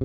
All 0.00 0.04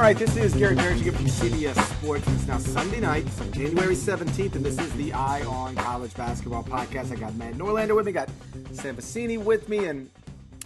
right, 0.00 0.16
this 0.16 0.34
is 0.38 0.54
Gary 0.54 0.72
again 0.72 1.12
from 1.12 1.26
CBS 1.26 1.78
Sports. 1.98 2.26
It's 2.28 2.46
now 2.46 2.56
Sunday 2.56 3.00
night, 3.00 3.26
January 3.52 3.94
17th, 3.94 4.54
and 4.54 4.64
this 4.64 4.78
is 4.78 4.90
the 4.94 5.12
Eye 5.12 5.42
on 5.44 5.74
College 5.74 6.14
Basketball 6.14 6.64
podcast. 6.64 7.12
I 7.12 7.16
got 7.16 7.34
Matt 7.34 7.54
Norlander 7.54 7.94
with 7.94 8.06
me, 8.06 8.12
got 8.12 8.30
Sam 8.72 8.96
Vecenie 8.96 9.36
with 9.36 9.68
me, 9.68 9.84
and 9.84 10.08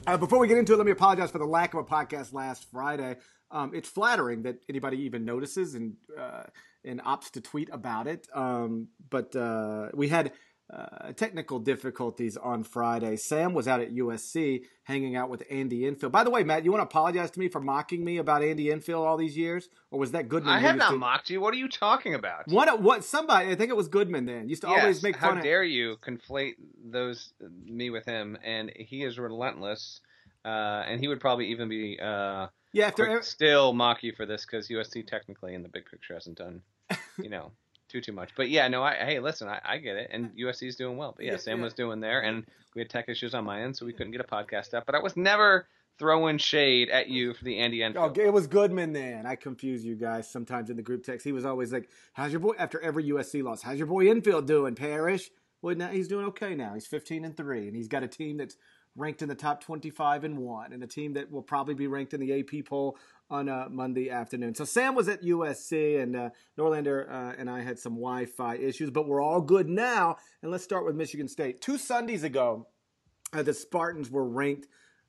uh, 0.08 0.16
before 0.16 0.38
we 0.38 0.48
get 0.48 0.56
into 0.56 0.72
it, 0.72 0.76
let 0.76 0.86
me 0.86 0.92
apologize 0.92 1.30
for 1.30 1.38
the 1.38 1.44
lack 1.44 1.74
of 1.74 1.80
a 1.80 1.84
podcast 1.84 2.32
last 2.32 2.70
Friday. 2.70 3.16
Um, 3.50 3.72
it's 3.74 3.88
flattering 3.88 4.42
that 4.42 4.56
anybody 4.66 5.02
even 5.02 5.26
notices 5.26 5.74
and 5.74 5.96
uh, 6.18 6.44
and 6.82 7.02
opts 7.02 7.30
to 7.32 7.42
tweet 7.42 7.68
about 7.70 8.06
it. 8.06 8.26
Um, 8.32 8.88
but 9.10 9.36
uh, 9.36 9.88
we 9.92 10.08
had 10.08 10.32
uh, 10.72 11.12
technical 11.12 11.58
difficulties 11.58 12.36
on 12.36 12.62
Friday. 12.62 13.16
Sam 13.16 13.54
was 13.54 13.66
out 13.66 13.80
at 13.80 13.94
USC 13.94 14.64
hanging 14.84 15.16
out 15.16 15.30
with 15.30 15.42
Andy 15.50 15.86
Enfield. 15.86 16.12
By 16.12 16.24
the 16.24 16.30
way, 16.30 16.44
Matt, 16.44 16.64
you 16.64 16.70
want 16.70 16.82
to 16.82 16.86
apologize 16.86 17.30
to 17.30 17.40
me 17.40 17.48
for 17.48 17.60
mocking 17.60 18.04
me 18.04 18.18
about 18.18 18.42
Andy 18.42 18.70
Enfield 18.70 19.06
all 19.06 19.16
these 19.16 19.36
years, 19.36 19.68
or 19.90 19.98
was 19.98 20.12
that 20.12 20.28
Goodman? 20.28 20.52
I 20.52 20.58
have 20.60 20.76
not 20.76 20.90
to... 20.90 20.98
mocked 20.98 21.30
you. 21.30 21.40
What 21.40 21.54
are 21.54 21.58
you 21.58 21.68
talking 21.68 22.14
about? 22.14 22.48
What? 22.48 22.82
What? 22.82 23.02
Somebody? 23.02 23.50
I 23.50 23.54
think 23.54 23.70
it 23.70 23.76
was 23.76 23.88
Goodman. 23.88 24.26
Then 24.26 24.48
used 24.48 24.62
to 24.62 24.68
yes, 24.68 24.80
always 24.80 25.02
make 25.02 25.16
fun. 25.16 25.36
How 25.36 25.42
dare 25.42 25.64
you 25.64 25.96
conflate 25.96 26.54
those 26.84 27.32
me 27.64 27.88
with 27.88 28.04
him? 28.04 28.36
And 28.44 28.70
he 28.76 29.04
is 29.04 29.18
relentless. 29.18 30.00
Uh, 30.44 30.84
and 30.86 31.00
he 31.00 31.08
would 31.08 31.20
probably 31.20 31.46
even 31.48 31.68
be 31.68 31.98
uh, 32.00 32.46
yeah 32.72 32.90
still 33.22 33.72
mock 33.72 34.02
you 34.02 34.12
for 34.16 34.26
this 34.26 34.44
because 34.44 34.68
USC 34.68 35.06
technically 35.06 35.54
in 35.54 35.62
the 35.62 35.68
big 35.68 35.86
picture 35.86 36.14
hasn't 36.14 36.38
done 36.38 36.62
you 37.18 37.28
know 37.28 37.52
too 37.88 38.00
too 38.00 38.12
much. 38.12 38.30
But 38.36 38.50
yeah, 38.50 38.68
no, 38.68 38.82
I 38.82 38.94
hey 38.94 39.20
listen, 39.20 39.48
I, 39.48 39.60
I 39.64 39.78
get 39.78 39.96
it, 39.96 40.10
and 40.12 40.30
USC 40.36 40.68
is 40.68 40.76
doing 40.76 40.96
well. 40.96 41.14
But 41.16 41.26
yeah, 41.26 41.32
yeah 41.32 41.38
Sam 41.38 41.58
yeah. 41.58 41.64
was 41.64 41.74
doing 41.74 42.00
there, 42.00 42.20
and 42.20 42.44
we 42.74 42.80
had 42.80 42.90
tech 42.90 43.08
issues 43.08 43.34
on 43.34 43.44
my 43.44 43.62
end, 43.62 43.76
so 43.76 43.86
we 43.86 43.92
couldn't 43.92 44.12
get 44.12 44.20
a 44.20 44.24
podcast 44.24 44.74
up. 44.74 44.86
But 44.86 44.94
I 44.94 45.00
was 45.00 45.16
never 45.16 45.66
throwing 45.98 46.38
shade 46.38 46.90
at 46.90 47.08
you 47.08 47.34
for 47.34 47.44
the 47.44 47.58
Andy 47.58 47.82
Enfield. 47.82 48.16
Oh, 48.18 48.22
it 48.22 48.32
was 48.32 48.46
Goodman 48.46 48.92
then. 48.92 49.26
I 49.26 49.34
confuse 49.34 49.84
you 49.84 49.96
guys 49.96 50.30
sometimes 50.30 50.70
in 50.70 50.76
the 50.76 50.82
group 50.82 51.02
text. 51.02 51.24
He 51.24 51.32
was 51.32 51.44
always 51.44 51.72
like, 51.72 51.88
"How's 52.12 52.32
your 52.32 52.40
boy?" 52.40 52.54
After 52.58 52.80
every 52.80 53.04
USC 53.04 53.42
loss, 53.42 53.62
"How's 53.62 53.78
your 53.78 53.88
boy 53.88 54.10
Enfield 54.10 54.46
doing, 54.46 54.74
Parrish?" 54.74 55.30
Well, 55.60 55.74
now 55.74 55.88
he's 55.88 56.06
doing 56.08 56.26
okay 56.26 56.54
now. 56.54 56.74
He's 56.74 56.86
15 56.86 57.24
and 57.24 57.36
three, 57.36 57.66
and 57.66 57.76
he's 57.76 57.88
got 57.88 58.04
a 58.04 58.08
team 58.08 58.36
that's 58.36 58.56
ranked 58.98 59.22
in 59.22 59.28
the 59.28 59.34
top 59.34 59.62
25 59.62 60.24
and 60.24 60.38
one, 60.38 60.72
and 60.72 60.82
a 60.82 60.86
team 60.86 61.14
that 61.14 61.30
will 61.30 61.42
probably 61.42 61.74
be 61.74 61.86
ranked 61.86 62.14
in 62.14 62.20
the 62.20 62.40
AP 62.40 62.66
poll 62.66 62.98
on 63.30 63.48
a 63.48 63.68
Monday 63.68 64.10
afternoon. 64.10 64.54
So 64.54 64.64
Sam 64.64 64.94
was 64.94 65.08
at 65.08 65.22
USC, 65.22 66.02
and 66.02 66.16
uh, 66.16 66.30
Norlander 66.58 67.10
uh, 67.10 67.34
and 67.38 67.48
I 67.48 67.62
had 67.62 67.78
some 67.78 67.94
Wi-Fi 67.94 68.56
issues, 68.56 68.90
but 68.90 69.06
we're 69.06 69.22
all 69.22 69.40
good 69.40 69.68
now. 69.68 70.16
And 70.42 70.50
let's 70.50 70.64
start 70.64 70.84
with 70.84 70.96
Michigan 70.96 71.28
State. 71.28 71.60
Two 71.60 71.78
Sundays 71.78 72.24
ago, 72.24 72.66
uh, 73.32 73.42
the 73.42 73.54
Spartans 73.54 74.10
were 74.10 74.26
ranked 74.26 74.66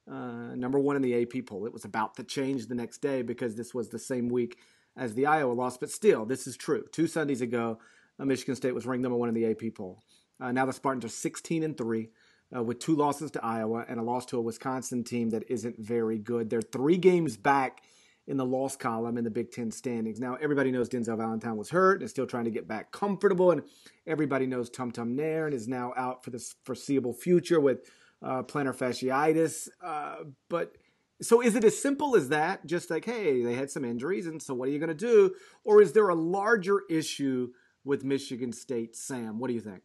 uh, 0.09 0.55
number 0.55 0.79
one 0.79 0.95
in 0.95 1.01
the 1.01 1.21
AP 1.21 1.45
poll. 1.45 1.65
It 1.65 1.73
was 1.73 1.85
about 1.85 2.15
to 2.15 2.23
change 2.23 2.67
the 2.67 2.75
next 2.75 2.99
day 2.99 3.21
because 3.21 3.55
this 3.55 3.73
was 3.73 3.89
the 3.89 3.99
same 3.99 4.27
week 4.27 4.57
as 4.97 5.13
the 5.13 5.25
Iowa 5.25 5.53
loss, 5.53 5.77
but 5.77 5.89
still, 5.89 6.25
this 6.25 6.47
is 6.47 6.57
true. 6.57 6.83
Two 6.91 7.07
Sundays 7.07 7.41
ago, 7.41 7.79
uh, 8.19 8.25
Michigan 8.25 8.55
State 8.55 8.75
was 8.75 8.85
ranked 8.85 9.03
number 9.03 9.17
one 9.17 9.29
in 9.29 9.35
the 9.35 9.45
AP 9.45 9.75
poll. 9.75 10.01
Uh, 10.41 10.51
now 10.51 10.65
the 10.65 10.73
Spartans 10.73 11.05
are 11.05 11.09
16 11.09 11.63
and 11.63 11.77
three 11.77 12.09
uh, 12.55 12.63
with 12.63 12.79
two 12.79 12.95
losses 12.95 13.31
to 13.31 13.45
Iowa 13.45 13.85
and 13.87 13.99
a 13.99 14.03
loss 14.03 14.25
to 14.27 14.37
a 14.37 14.41
Wisconsin 14.41 15.03
team 15.03 15.29
that 15.31 15.43
isn't 15.49 15.79
very 15.79 16.17
good. 16.17 16.49
They're 16.49 16.61
three 16.61 16.97
games 16.97 17.37
back 17.37 17.81
in 18.27 18.37
the 18.37 18.45
loss 18.45 18.75
column 18.75 19.17
in 19.17 19.23
the 19.23 19.31
Big 19.31 19.51
Ten 19.51 19.71
standings. 19.71 20.19
Now, 20.19 20.35
everybody 20.35 20.71
knows 20.71 20.87
Denzel 20.87 21.17
Valentine 21.17 21.57
was 21.57 21.71
hurt 21.71 21.95
and 21.95 22.03
is 22.03 22.11
still 22.11 22.27
trying 22.27 22.45
to 22.45 22.51
get 22.51 22.67
back 22.67 22.91
comfortable, 22.91 23.51
and 23.51 23.63
everybody 24.05 24.45
knows 24.45 24.69
Tum 24.69 24.91
Tum 24.91 25.15
Nairn 25.15 25.51
is 25.51 25.67
now 25.67 25.93
out 25.97 26.23
for 26.23 26.29
the 26.29 26.43
foreseeable 26.63 27.13
future 27.13 27.59
with 27.59 27.89
uh, 28.21 28.43
plantar 28.43 28.75
fasciitis. 28.75 29.67
Uh, 29.83 30.25
but 30.47 30.75
so 31.21 31.41
is 31.41 31.55
it 31.55 31.63
as 31.63 31.81
simple 31.81 32.15
as 32.15 32.29
that? 32.29 32.65
Just 32.67 32.91
like, 32.91 33.05
hey, 33.05 33.43
they 33.43 33.55
had 33.55 33.71
some 33.71 33.83
injuries, 33.83 34.27
and 34.27 34.41
so 34.41 34.53
what 34.53 34.69
are 34.69 34.71
you 34.71 34.79
going 34.79 34.89
to 34.89 34.93
do? 34.93 35.33
Or 35.63 35.81
is 35.81 35.93
there 35.93 36.09
a 36.09 36.15
larger 36.15 36.81
issue 36.87 37.49
with 37.83 38.03
Michigan 38.03 38.53
State? 38.53 38.95
Sam, 38.95 39.39
what 39.39 39.47
do 39.47 39.55
you 39.55 39.61
think? 39.61 39.81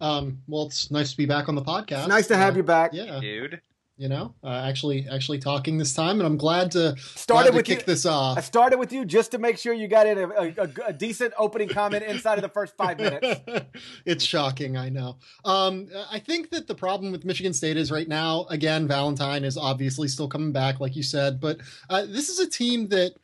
Um, 0.00 0.42
well, 0.46 0.66
it's 0.66 0.90
nice 0.90 1.10
to 1.12 1.16
be 1.16 1.26
back 1.26 1.48
on 1.48 1.54
the 1.54 1.62
podcast. 1.62 2.00
It's 2.00 2.08
nice 2.08 2.26
to 2.28 2.36
have 2.36 2.54
uh, 2.54 2.58
you 2.58 2.62
back, 2.62 2.92
yeah, 2.92 3.20
dude. 3.20 3.60
You 3.96 4.08
know, 4.08 4.34
uh, 4.42 4.64
actually, 4.66 5.06
actually 5.08 5.38
talking 5.38 5.78
this 5.78 5.94
time, 5.94 6.18
and 6.18 6.26
I'm 6.26 6.36
glad 6.36 6.72
to 6.72 6.96
started 6.98 7.44
glad 7.44 7.50
to 7.52 7.56
with 7.58 7.64
kick 7.64 7.78
you, 7.80 7.84
this 7.86 8.04
off. 8.04 8.36
I 8.36 8.40
started 8.40 8.76
with 8.76 8.92
you 8.92 9.04
just 9.04 9.30
to 9.30 9.38
make 9.38 9.56
sure 9.56 9.72
you 9.72 9.86
got 9.86 10.08
in 10.08 10.18
a, 10.18 10.28
a, 10.28 10.68
a 10.88 10.92
decent 10.92 11.32
opening 11.38 11.68
comment 11.68 12.02
inside 12.02 12.36
of 12.36 12.42
the 12.42 12.48
first 12.48 12.76
five 12.76 12.98
minutes. 12.98 13.40
it's 14.04 14.24
shocking, 14.24 14.76
I 14.76 14.88
know. 14.88 15.18
Um, 15.44 15.86
I 16.10 16.18
think 16.18 16.50
that 16.50 16.66
the 16.66 16.74
problem 16.74 17.12
with 17.12 17.24
Michigan 17.24 17.52
State 17.52 17.76
is 17.76 17.92
right 17.92 18.08
now. 18.08 18.46
Again, 18.50 18.88
Valentine 18.88 19.44
is 19.44 19.56
obviously 19.56 20.08
still 20.08 20.26
coming 20.26 20.50
back, 20.50 20.80
like 20.80 20.96
you 20.96 21.04
said, 21.04 21.38
but 21.38 21.58
uh, 21.88 22.04
this 22.04 22.28
is 22.28 22.40
a 22.40 22.50
team 22.50 22.88
that 22.88 23.14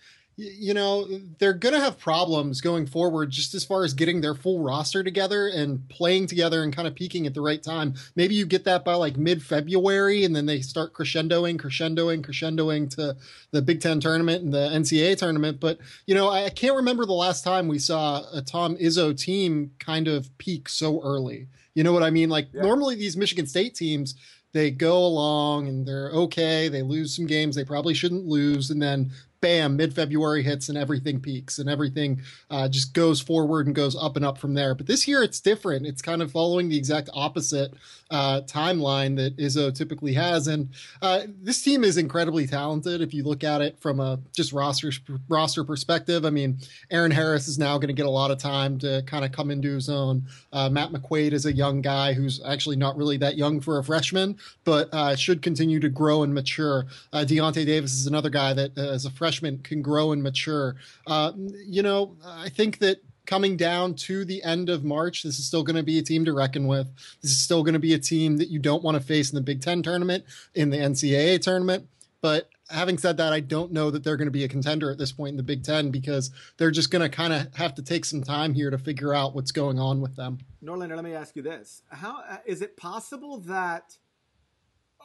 you 0.40 0.72
know, 0.72 1.06
they're 1.38 1.52
going 1.52 1.74
to 1.74 1.80
have 1.80 1.98
problems 1.98 2.60
going 2.60 2.86
forward 2.86 3.30
just 3.30 3.54
as 3.54 3.64
far 3.64 3.84
as 3.84 3.92
getting 3.92 4.20
their 4.20 4.34
full 4.34 4.60
roster 4.60 5.04
together 5.04 5.48
and 5.48 5.86
playing 5.88 6.26
together 6.26 6.62
and 6.62 6.74
kind 6.74 6.88
of 6.88 6.94
peaking 6.94 7.26
at 7.26 7.34
the 7.34 7.40
right 7.40 7.62
time. 7.62 7.94
Maybe 8.16 8.34
you 8.34 8.46
get 8.46 8.64
that 8.64 8.84
by 8.84 8.94
like 8.94 9.16
mid 9.16 9.42
February 9.42 10.24
and 10.24 10.34
then 10.34 10.46
they 10.46 10.60
start 10.60 10.94
crescendoing, 10.94 11.58
crescendoing, 11.60 12.24
crescendoing 12.24 12.88
to 12.96 13.16
the 13.50 13.62
Big 13.62 13.80
Ten 13.80 14.00
tournament 14.00 14.42
and 14.42 14.52
the 14.52 14.70
NCAA 14.70 15.18
tournament. 15.18 15.60
But, 15.60 15.78
you 16.06 16.14
know, 16.14 16.30
I 16.30 16.48
can't 16.48 16.76
remember 16.76 17.04
the 17.04 17.12
last 17.12 17.44
time 17.44 17.68
we 17.68 17.78
saw 17.78 18.22
a 18.32 18.40
Tom 18.40 18.76
Izzo 18.76 19.16
team 19.16 19.72
kind 19.78 20.08
of 20.08 20.36
peak 20.38 20.68
so 20.68 21.02
early. 21.02 21.48
You 21.74 21.84
know 21.84 21.92
what 21.92 22.02
I 22.02 22.10
mean? 22.10 22.30
Like 22.30 22.48
yeah. 22.52 22.62
normally 22.62 22.94
these 22.94 23.16
Michigan 23.16 23.46
State 23.46 23.74
teams, 23.74 24.14
they 24.52 24.70
go 24.70 24.98
along 24.98 25.68
and 25.68 25.86
they're 25.86 26.10
okay. 26.10 26.68
They 26.68 26.82
lose 26.82 27.14
some 27.14 27.26
games 27.26 27.54
they 27.54 27.64
probably 27.64 27.94
shouldn't 27.94 28.26
lose. 28.26 28.70
And 28.70 28.82
then 28.82 29.12
bam, 29.40 29.76
mid 29.76 29.94
February 29.94 30.42
hits 30.42 30.68
and 30.68 30.76
everything 30.76 31.20
peaks 31.20 31.58
and 31.58 31.68
everything 31.68 32.20
uh, 32.50 32.68
just 32.68 32.94
goes 32.94 33.20
forward 33.20 33.66
and 33.66 33.74
goes 33.74 33.96
up 33.96 34.16
and 34.16 34.24
up 34.24 34.38
from 34.38 34.54
there. 34.54 34.74
But 34.74 34.86
this 34.86 35.08
year 35.08 35.22
it's 35.22 35.40
different. 35.40 35.86
It's 35.86 36.02
kind 36.02 36.22
of 36.22 36.30
following 36.30 36.68
the 36.68 36.76
exact 36.76 37.10
opposite 37.14 37.72
uh, 38.10 38.42
timeline 38.42 39.16
that 39.16 39.36
Izzo 39.36 39.74
typically 39.74 40.12
has. 40.14 40.46
And 40.46 40.68
uh, 41.00 41.22
this 41.40 41.62
team 41.62 41.84
is 41.84 41.96
incredibly 41.96 42.46
talented 42.46 43.00
if 43.00 43.14
you 43.14 43.22
look 43.24 43.44
at 43.44 43.60
it 43.60 43.78
from 43.78 44.00
a 44.00 44.18
just 44.34 44.52
roster 44.52 44.90
roster 45.28 45.64
perspective. 45.64 46.24
I 46.24 46.30
mean, 46.30 46.58
Eron 46.92 47.12
Harris 47.12 47.48
is 47.48 47.58
now 47.58 47.78
going 47.78 47.88
to 47.88 47.94
get 47.94 48.06
a 48.06 48.10
lot 48.10 48.30
of 48.30 48.38
time 48.38 48.78
to 48.78 49.02
kind 49.06 49.24
of 49.24 49.32
come 49.32 49.50
into 49.50 49.74
his 49.74 49.88
own. 49.88 50.24
Uh, 50.52 50.68
Matt 50.68 50.90
McQuaid 50.90 51.32
is 51.32 51.46
a 51.46 51.52
young 51.52 51.80
guy 51.80 52.12
who's 52.12 52.42
actually 52.44 52.76
not 52.76 52.96
really 52.96 53.16
that 53.18 53.36
young 53.36 53.60
for 53.60 53.78
a 53.78 53.84
freshman, 53.84 54.36
but 54.64 54.92
uh, 54.92 55.16
should 55.16 55.42
continue 55.42 55.80
to 55.80 55.88
grow 55.88 56.22
and 56.22 56.34
mature. 56.34 56.86
Uh, 57.12 57.24
Deyonta 57.26 57.64
Davis 57.64 57.94
is 57.94 58.06
another 58.06 58.30
guy 58.30 58.52
that, 58.52 58.76
as 58.76 59.04
a 59.04 59.10
freshman, 59.10 59.29
can 59.38 59.82
grow 59.82 60.12
and 60.12 60.22
mature. 60.22 60.76
you 61.06 61.82
know, 61.82 62.16
I 62.24 62.48
think 62.48 62.78
that 62.78 63.02
coming 63.30 63.56
down 63.56 63.94
to 63.94 64.24
the 64.24 64.42
end 64.42 64.68
of 64.68 64.84
March, 64.84 65.22
this 65.22 65.38
is 65.38 65.46
still 65.46 65.62
going 65.62 65.76
to 65.76 65.84
be 65.84 66.00
a 66.00 66.02
team 66.02 66.24
to 66.24 66.32
reckon 66.32 66.66
with. 66.66 66.88
This 67.22 67.30
is 67.30 67.40
still 67.40 67.62
going 67.62 67.74
to 67.74 67.78
be 67.78 67.94
a 67.94 67.98
team 67.98 68.38
that 68.38 68.48
you 68.48 68.58
don't 68.58 68.82
want 68.82 68.96
to 68.96 69.00
face 69.00 69.30
in 69.30 69.36
the 69.36 69.40
Big 69.40 69.62
Ten 69.62 69.82
tournament, 69.82 70.24
in 70.54 70.70
the 70.70 70.76
NCAA 70.76 71.40
tournament. 71.40 71.86
But 72.22 72.50
having 72.70 72.98
said 72.98 73.16
that, 73.18 73.32
I 73.32 73.38
don't 73.38 73.72
know 73.72 73.90
that 73.92 74.02
they're 74.02 74.16
going 74.16 74.26
to 74.26 74.32
be 74.32 74.42
a 74.42 74.48
contender 74.48 74.90
at 74.90 74.98
this 74.98 75.12
point 75.12 75.30
in 75.30 75.36
the 75.36 75.44
Big 75.44 75.62
Ten 75.62 75.90
because 75.90 76.32
they're 76.56 76.72
just 76.72 76.90
going 76.90 77.02
to 77.02 77.08
kind 77.08 77.32
of 77.32 77.54
have 77.54 77.74
to 77.76 77.82
take 77.82 78.04
some 78.04 78.22
time 78.22 78.52
here 78.52 78.68
to 78.68 78.78
figure 78.78 79.14
out 79.14 79.34
what's 79.34 79.52
going 79.52 79.78
on 79.78 80.00
with 80.00 80.16
them. 80.16 80.38
Norlander, 80.62 80.96
let 80.96 81.04
me 81.04 81.14
ask 81.14 81.36
you 81.36 81.42
this: 81.42 81.82
How 81.90 82.22
uh, 82.28 82.38
is 82.46 82.62
it 82.62 82.76
possible 82.76 83.38
that 83.42 83.96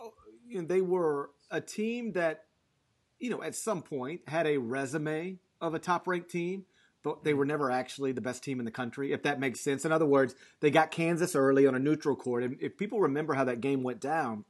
oh, 0.02 0.14
you 0.48 0.62
know, 0.62 0.68
they 0.68 0.82
were 0.82 1.30
a 1.52 1.62
team 1.62 2.12
that, 2.14 2.45
you 3.20 3.30
know, 3.30 3.42
at 3.42 3.56
some 3.56 3.82
point 3.82 4.22
had 4.28 4.48
a 4.48 4.58
resume 4.58 5.40
of 5.62 5.74
a 5.74 5.80
top-ranked 5.80 6.30
team? 6.30 6.66
but 7.06 7.24
they 7.24 7.36
were 7.36 7.46
never 7.46 7.70
actually 7.70 8.12
the 8.14 8.20
best 8.20 8.44
team 8.44 8.58
in 8.58 8.66
the 8.66 8.72
country, 8.72 9.14
if 9.14 9.22
that 9.22 9.40
makes 9.40 9.60
sense. 9.60 9.86
In 9.86 9.92
other 9.92 10.08
words, 10.08 10.34
they 10.60 10.72
got 10.72 10.90
Kansas 10.90 11.36
early 11.36 11.68
on 11.68 11.76
a 11.76 11.80
neutral 11.80 12.16
court. 12.16 12.42
And 12.42 12.58
if 12.60 12.78
people 12.78 13.00
remember 13.00 13.36
how 13.36 13.44
that 13.44 13.62
game 13.62 13.84
went 13.84 14.00
down, 14.00 14.44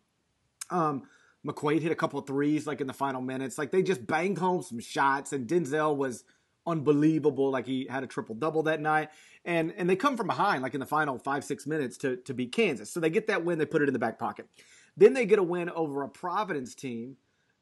um, 0.69 1.03
McQuaid 1.45 1.81
hit 1.81 1.91
a 1.91 1.95
couple 1.95 2.17
of 2.17 2.25
threes 2.25 2.65
like 2.65 2.79
in 2.79 2.87
the 2.87 2.93
final 2.93 3.21
minutes. 3.21 3.57
Like 3.57 3.71
they 3.71 3.83
just 3.83 4.07
banged 4.07 4.37
home 4.37 4.61
some 4.61 4.79
shots, 4.79 5.33
and 5.33 5.49
Denzel 5.49 5.97
was 5.97 6.23
unbelievable. 6.65 7.51
Like 7.51 7.65
he 7.65 7.87
had 7.89 8.03
a 8.03 8.07
triple 8.07 8.35
double 8.35 8.63
that 8.63 8.79
night. 8.79 9.09
And 9.43 9.73
and 9.75 9.89
they 9.89 9.97
come 9.97 10.15
from 10.15 10.27
behind, 10.27 10.63
like 10.63 10.73
in 10.73 10.79
the 10.79 10.85
final 10.85 11.19
five, 11.19 11.43
six 11.43 11.67
minutes 11.67 11.97
to, 11.97 12.15
to 12.15 12.33
beat 12.33 12.53
Kansas. 12.53 12.89
So 12.89 13.01
they 13.01 13.09
get 13.09 13.27
that 13.27 13.43
win, 13.43 13.59
they 13.59 13.65
put 13.65 13.81
it 13.81 13.89
in 13.89 13.93
the 13.93 13.99
back 13.99 14.17
pocket. 14.17 14.47
Then 14.95 15.11
they 15.11 15.25
get 15.25 15.39
a 15.39 15.43
win 15.43 15.69
over 15.69 16.03
a 16.03 16.07
Providence 16.07 16.73
team 16.73 17.17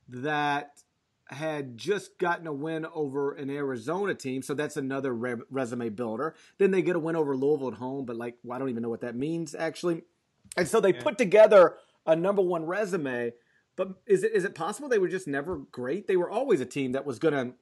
that 0.08 0.84
had 1.34 1.78
just 1.78 2.18
gotten 2.18 2.48
a 2.48 2.54
win 2.54 2.86
over 2.94 3.34
an 3.34 3.50
Arizona 3.50 4.14
team, 4.14 4.42
so 4.42 4.54
that's 4.54 4.78
another 4.78 5.14
re- 5.14 5.44
resume 5.50 5.90
builder. 5.90 6.36
Then 6.58 6.72
they 6.72 6.82
get 6.82 6.96
a 6.96 7.00
win 7.00 7.16
over 7.16 7.36
Louisville 7.36 7.70
at 7.70 7.76
home, 7.76 8.06
but 8.06 8.16
like 8.16 8.38
well, 8.44 8.56
I 8.56 8.60
don't 8.60 8.70
even 8.70 8.84
know 8.84 8.90
what 8.90 9.02
that 9.02 9.16
means 9.16 9.56
actually. 9.56 10.04
And 10.58 10.68
so 10.68 10.80
they 10.80 10.94
yeah. 10.94 11.02
put 11.02 11.18
together 11.18 11.76
a 12.06 12.16
number 12.16 12.42
one 12.42 12.66
resume. 12.66 13.34
But 13.76 13.96
is 14.06 14.24
it 14.24 14.34
is 14.34 14.46
it 14.46 14.56
possible 14.56 14.88
they 14.88 15.00
were 15.00 15.08
just 15.08 15.28
never 15.28 15.58
great? 15.58 16.08
They 16.08 16.18
were 16.18 16.30
always 16.30 16.62
a 16.62 16.66
team 16.66 16.92
that 16.92 17.06
was 17.06 17.20
going 17.20 17.34
to 17.34 17.56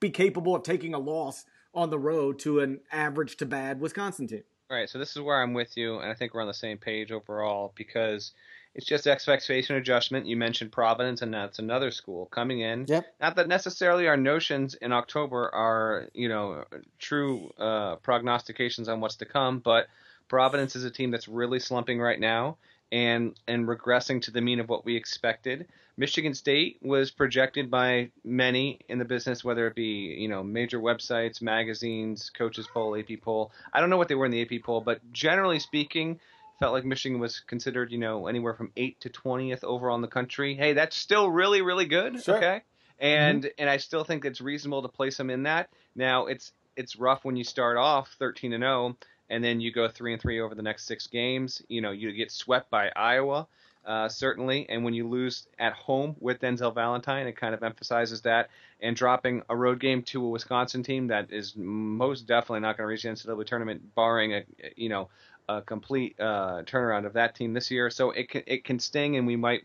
be 0.00 0.10
capable 0.10 0.54
of 0.54 0.62
taking 0.62 0.94
a 0.94 0.98
loss 0.98 1.44
on 1.74 1.90
the 1.90 1.98
road 1.98 2.38
to 2.40 2.60
an 2.60 2.80
average 2.92 3.36
to 3.36 3.46
bad 3.46 3.80
Wisconsin 3.80 4.26
team. 4.26 4.42
All 4.70 4.76
right, 4.76 4.88
So 4.88 4.98
this 4.98 5.16
is 5.16 5.22
where 5.22 5.42
I'm 5.42 5.54
with 5.54 5.78
you, 5.78 5.98
and 5.98 6.10
I 6.10 6.14
think 6.14 6.34
we're 6.34 6.42
on 6.42 6.46
the 6.46 6.52
same 6.52 6.76
page 6.76 7.10
overall 7.10 7.72
because 7.74 8.32
it's 8.74 8.86
just 8.86 9.06
expectation 9.06 9.76
adjustment. 9.76 10.26
You 10.26 10.36
mentioned 10.36 10.72
Providence, 10.72 11.22
and 11.22 11.34
that's 11.34 11.58
another 11.58 11.90
school 11.90 12.26
coming 12.26 12.60
in. 12.60 12.86
Yep. 12.86 13.06
Not 13.20 13.36
that 13.36 13.48
necessarily 13.48 14.06
our 14.06 14.16
notions 14.16 14.74
in 14.74 14.92
October 14.92 15.52
are, 15.52 16.08
you 16.14 16.28
know, 16.28 16.64
true 16.98 17.52
uh, 17.58 17.96
prognostications 17.96 18.88
on 18.88 19.00
what's 19.00 19.16
to 19.16 19.24
come, 19.24 19.58
but 19.58 19.88
Providence 20.28 20.76
is 20.76 20.84
a 20.84 20.90
team 20.90 21.10
that's 21.10 21.28
really 21.28 21.58
slumping 21.58 22.00
right 22.00 22.20
now 22.20 22.58
and 22.92 23.38
and 23.46 23.66
regressing 23.66 24.22
to 24.22 24.30
the 24.30 24.40
mean 24.40 24.60
of 24.60 24.68
what 24.68 24.84
we 24.84 24.96
expected. 24.96 25.66
Michigan 25.96 26.32
State 26.32 26.78
was 26.80 27.10
projected 27.10 27.70
by 27.70 28.10
many 28.24 28.78
in 28.88 28.98
the 28.98 29.04
business, 29.04 29.42
whether 29.42 29.66
it 29.66 29.74
be 29.74 30.16
you 30.18 30.28
know 30.28 30.42
major 30.42 30.78
websites, 30.78 31.42
magazines, 31.42 32.30
coaches 32.30 32.68
poll, 32.72 32.96
AP 32.96 33.20
poll. 33.22 33.50
I 33.72 33.80
don't 33.80 33.90
know 33.90 33.96
what 33.96 34.08
they 34.08 34.14
were 34.14 34.26
in 34.26 34.32
the 34.32 34.42
AP 34.42 34.62
poll, 34.62 34.80
but 34.80 35.00
generally 35.12 35.58
speaking, 35.58 36.20
felt 36.58 36.72
like 36.72 36.84
Michigan 36.84 37.18
was 37.18 37.40
considered 37.40 37.92
you 37.92 37.98
know 37.98 38.26
anywhere 38.26 38.54
from 38.54 38.72
eight 38.76 39.00
to 39.00 39.08
twentieth 39.08 39.64
overall 39.64 39.96
in 39.96 40.02
the 40.02 40.08
country. 40.08 40.54
Hey, 40.54 40.72
that's 40.72 40.96
still 40.96 41.30
really 41.30 41.62
really 41.62 41.86
good. 41.86 42.22
Sure. 42.22 42.36
Okay, 42.36 42.62
and 42.98 43.42
mm-hmm. 43.42 43.52
and 43.58 43.70
I 43.70 43.76
still 43.76 44.04
think 44.04 44.24
it's 44.24 44.40
reasonable 44.40 44.82
to 44.82 44.88
place 44.88 45.16
them 45.16 45.30
in 45.30 45.44
that. 45.44 45.70
Now 45.94 46.26
it's 46.26 46.52
it's 46.76 46.96
rough 46.96 47.24
when 47.24 47.36
you 47.36 47.44
start 47.44 47.76
off 47.76 48.14
thirteen 48.18 48.52
and 48.52 48.62
0 48.62 48.96
and 49.30 49.44
then 49.44 49.60
you 49.60 49.72
go 49.72 49.88
three 49.88 50.12
and 50.12 50.22
three 50.22 50.40
over 50.40 50.54
the 50.54 50.62
next 50.62 50.86
six 50.86 51.06
games. 51.06 51.62
You 51.68 51.80
know, 51.80 51.90
you 51.90 52.12
get 52.12 52.30
swept 52.30 52.70
by 52.70 52.90
Iowa, 52.94 53.46
uh, 53.84 54.08
certainly, 54.08 54.66
and 54.68 54.84
when 54.84 54.94
you 54.94 55.08
lose 55.08 55.46
at 55.58 55.72
home 55.72 56.16
with 56.20 56.40
Denzel 56.40 56.74
Valentine, 56.74 57.26
it 57.26 57.36
kind 57.36 57.54
of 57.54 57.62
emphasizes 57.62 58.22
that. 58.22 58.50
And 58.80 58.94
dropping 58.94 59.42
a 59.48 59.56
road 59.56 59.80
game 59.80 60.02
to 60.04 60.24
a 60.24 60.28
Wisconsin 60.28 60.82
team 60.82 61.08
that 61.08 61.32
is 61.32 61.54
most 61.56 62.26
definitely 62.26 62.60
not 62.60 62.76
going 62.76 62.86
to 62.86 62.90
reach 62.90 63.02
the 63.02 63.08
NCAA 63.08 63.46
tournament, 63.46 63.94
barring 63.94 64.34
a 64.34 64.44
you 64.76 64.88
know 64.88 65.08
a 65.48 65.62
complete 65.62 66.18
uh, 66.20 66.62
turnaround 66.64 67.06
of 67.06 67.14
that 67.14 67.34
team 67.34 67.52
this 67.52 67.70
year. 67.70 67.90
So 67.90 68.10
it 68.10 68.28
can 68.28 68.42
it 68.46 68.64
can 68.64 68.78
sting, 68.78 69.16
and 69.16 69.26
we 69.26 69.36
might 69.36 69.62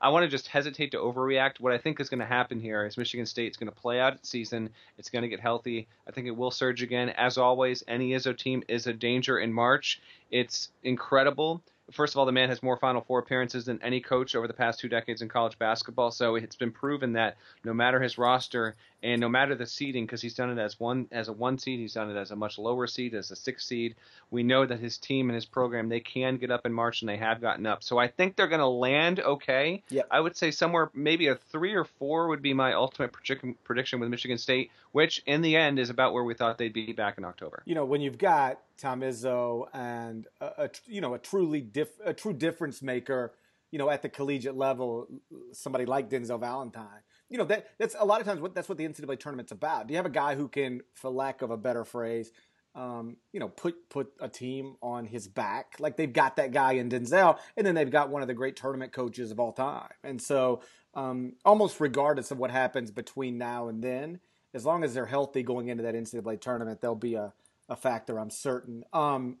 I 0.00 0.10
want 0.10 0.24
to 0.24 0.28
just 0.28 0.48
hesitate 0.48 0.90
to 0.92 0.98
overreact. 0.98 1.60
What 1.60 1.72
I 1.72 1.78
think 1.78 2.00
is 2.00 2.08
going 2.08 2.20
to 2.20 2.26
happen 2.26 2.60
here 2.60 2.84
is 2.84 2.98
Michigan 2.98 3.26
State's 3.26 3.56
going 3.56 3.72
to 3.72 3.80
play 3.80 4.00
out 4.00 4.14
its 4.14 4.28
season. 4.28 4.70
It's 4.98 5.08
going 5.08 5.22
to 5.22 5.28
get 5.28 5.40
healthy. 5.40 5.88
I 6.06 6.10
think 6.10 6.26
it 6.26 6.36
will 6.36 6.50
surge 6.50 6.82
again. 6.82 7.08
As 7.10 7.38
always, 7.38 7.82
any 7.88 8.10
Izzo 8.10 8.36
team 8.36 8.62
is 8.68 8.86
a 8.86 8.92
danger 8.92 9.38
in 9.38 9.52
March. 9.52 10.00
It's 10.30 10.70
incredible 10.82 11.62
first 11.92 12.14
of 12.14 12.18
all, 12.18 12.26
the 12.26 12.32
man 12.32 12.48
has 12.48 12.62
more 12.62 12.76
Final 12.76 13.02
Four 13.02 13.18
appearances 13.18 13.64
than 13.64 13.82
any 13.82 14.00
coach 14.00 14.34
over 14.34 14.46
the 14.46 14.54
past 14.54 14.80
two 14.80 14.88
decades 14.88 15.22
in 15.22 15.28
college 15.28 15.58
basketball. 15.58 16.10
So 16.10 16.36
it's 16.36 16.56
been 16.56 16.72
proven 16.72 17.12
that 17.14 17.36
no 17.64 17.74
matter 17.74 18.00
his 18.00 18.18
roster 18.18 18.76
and 19.04 19.20
no 19.20 19.28
matter 19.28 19.54
the 19.54 19.66
seeding, 19.66 20.06
because 20.06 20.22
he's 20.22 20.32
done 20.32 20.48
it 20.48 20.60
as 20.60 20.80
one 20.80 21.06
as 21.12 21.28
a 21.28 21.32
one 21.32 21.58
seed, 21.58 21.78
he's 21.78 21.92
done 21.92 22.10
it 22.10 22.18
as 22.18 22.30
a 22.30 22.36
much 22.36 22.56
lower 22.56 22.86
seed, 22.86 23.14
as 23.14 23.30
a 23.30 23.36
six 23.36 23.66
seed. 23.66 23.96
We 24.30 24.42
know 24.42 24.64
that 24.64 24.80
his 24.80 24.96
team 24.96 25.28
and 25.28 25.34
his 25.34 25.44
program 25.44 25.90
they 25.90 26.00
can 26.00 26.38
get 26.38 26.50
up 26.50 26.64
in 26.64 26.72
March, 26.72 27.02
and 27.02 27.08
they 27.08 27.18
have 27.18 27.42
gotten 27.42 27.66
up. 27.66 27.84
So 27.84 27.98
I 27.98 28.08
think 28.08 28.34
they're 28.34 28.48
going 28.48 28.60
to 28.60 28.66
land 28.66 29.20
okay. 29.20 29.82
Yep. 29.90 30.08
I 30.10 30.20
would 30.20 30.38
say 30.38 30.50
somewhere 30.50 30.90
maybe 30.94 31.28
a 31.28 31.34
three 31.34 31.74
or 31.74 31.84
four 31.84 32.28
would 32.28 32.40
be 32.40 32.54
my 32.54 32.72
ultimate 32.72 33.12
prediction 33.12 34.00
with 34.00 34.08
Michigan 34.08 34.38
State, 34.38 34.70
which 34.92 35.22
in 35.26 35.42
the 35.42 35.54
end 35.54 35.78
is 35.78 35.90
about 35.90 36.14
where 36.14 36.24
we 36.24 36.32
thought 36.32 36.56
they'd 36.56 36.72
be 36.72 36.94
back 36.94 37.18
in 37.18 37.26
October. 37.26 37.62
You 37.66 37.74
know, 37.74 37.84
when 37.84 38.00
you've 38.00 38.18
got 38.18 38.60
Tom 38.78 39.02
Izzo 39.02 39.66
and 39.74 40.26
a, 40.40 40.64
a 40.64 40.70
you 40.86 41.02
know 41.02 41.12
a 41.12 41.18
truly 41.18 41.60
diff, 41.60 41.90
a 42.02 42.14
true 42.14 42.32
difference 42.32 42.80
maker, 42.80 43.34
you 43.70 43.78
know, 43.78 43.90
at 43.90 44.00
the 44.00 44.08
collegiate 44.08 44.56
level, 44.56 45.08
somebody 45.52 45.84
like 45.84 46.08
Denzel 46.08 46.40
Valentine. 46.40 47.02
You 47.34 47.38
know, 47.38 47.46
that 47.46 47.66
that's 47.78 47.96
a 47.98 48.04
lot 48.04 48.20
of 48.20 48.28
times 48.28 48.40
what 48.40 48.54
that's 48.54 48.68
what 48.68 48.78
the 48.78 48.86
NCAA 48.86 49.18
tournament's 49.18 49.50
about. 49.50 49.88
Do 49.88 49.92
you 49.92 49.98
have 49.98 50.06
a 50.06 50.08
guy 50.08 50.36
who 50.36 50.46
can, 50.46 50.82
for 50.94 51.10
lack 51.10 51.42
of 51.42 51.50
a 51.50 51.56
better 51.56 51.84
phrase, 51.84 52.30
um, 52.76 53.16
you 53.32 53.40
know, 53.40 53.48
put 53.48 53.90
put 53.90 54.12
a 54.20 54.28
team 54.28 54.76
on 54.80 55.04
his 55.04 55.26
back. 55.26 55.74
Like 55.80 55.96
they've 55.96 56.12
got 56.12 56.36
that 56.36 56.52
guy 56.52 56.74
in 56.74 56.88
Denzel, 56.88 57.40
and 57.56 57.66
then 57.66 57.74
they've 57.74 57.90
got 57.90 58.08
one 58.08 58.22
of 58.22 58.28
the 58.28 58.34
great 58.34 58.54
tournament 58.54 58.92
coaches 58.92 59.32
of 59.32 59.40
all 59.40 59.50
time. 59.50 59.88
And 60.04 60.22
so, 60.22 60.62
um, 60.94 61.32
almost 61.44 61.80
regardless 61.80 62.30
of 62.30 62.38
what 62.38 62.52
happens 62.52 62.92
between 62.92 63.36
now 63.36 63.66
and 63.66 63.82
then, 63.82 64.20
as 64.54 64.64
long 64.64 64.84
as 64.84 64.94
they're 64.94 65.04
healthy 65.04 65.42
going 65.42 65.66
into 65.66 65.82
that 65.82 65.96
NCAA 65.96 66.40
tournament, 66.40 66.82
they'll 66.82 66.94
be 66.94 67.14
a 67.14 67.32
a 67.68 67.74
factor, 67.74 68.20
I'm 68.20 68.30
certain. 68.30 68.84
Um, 68.92 69.38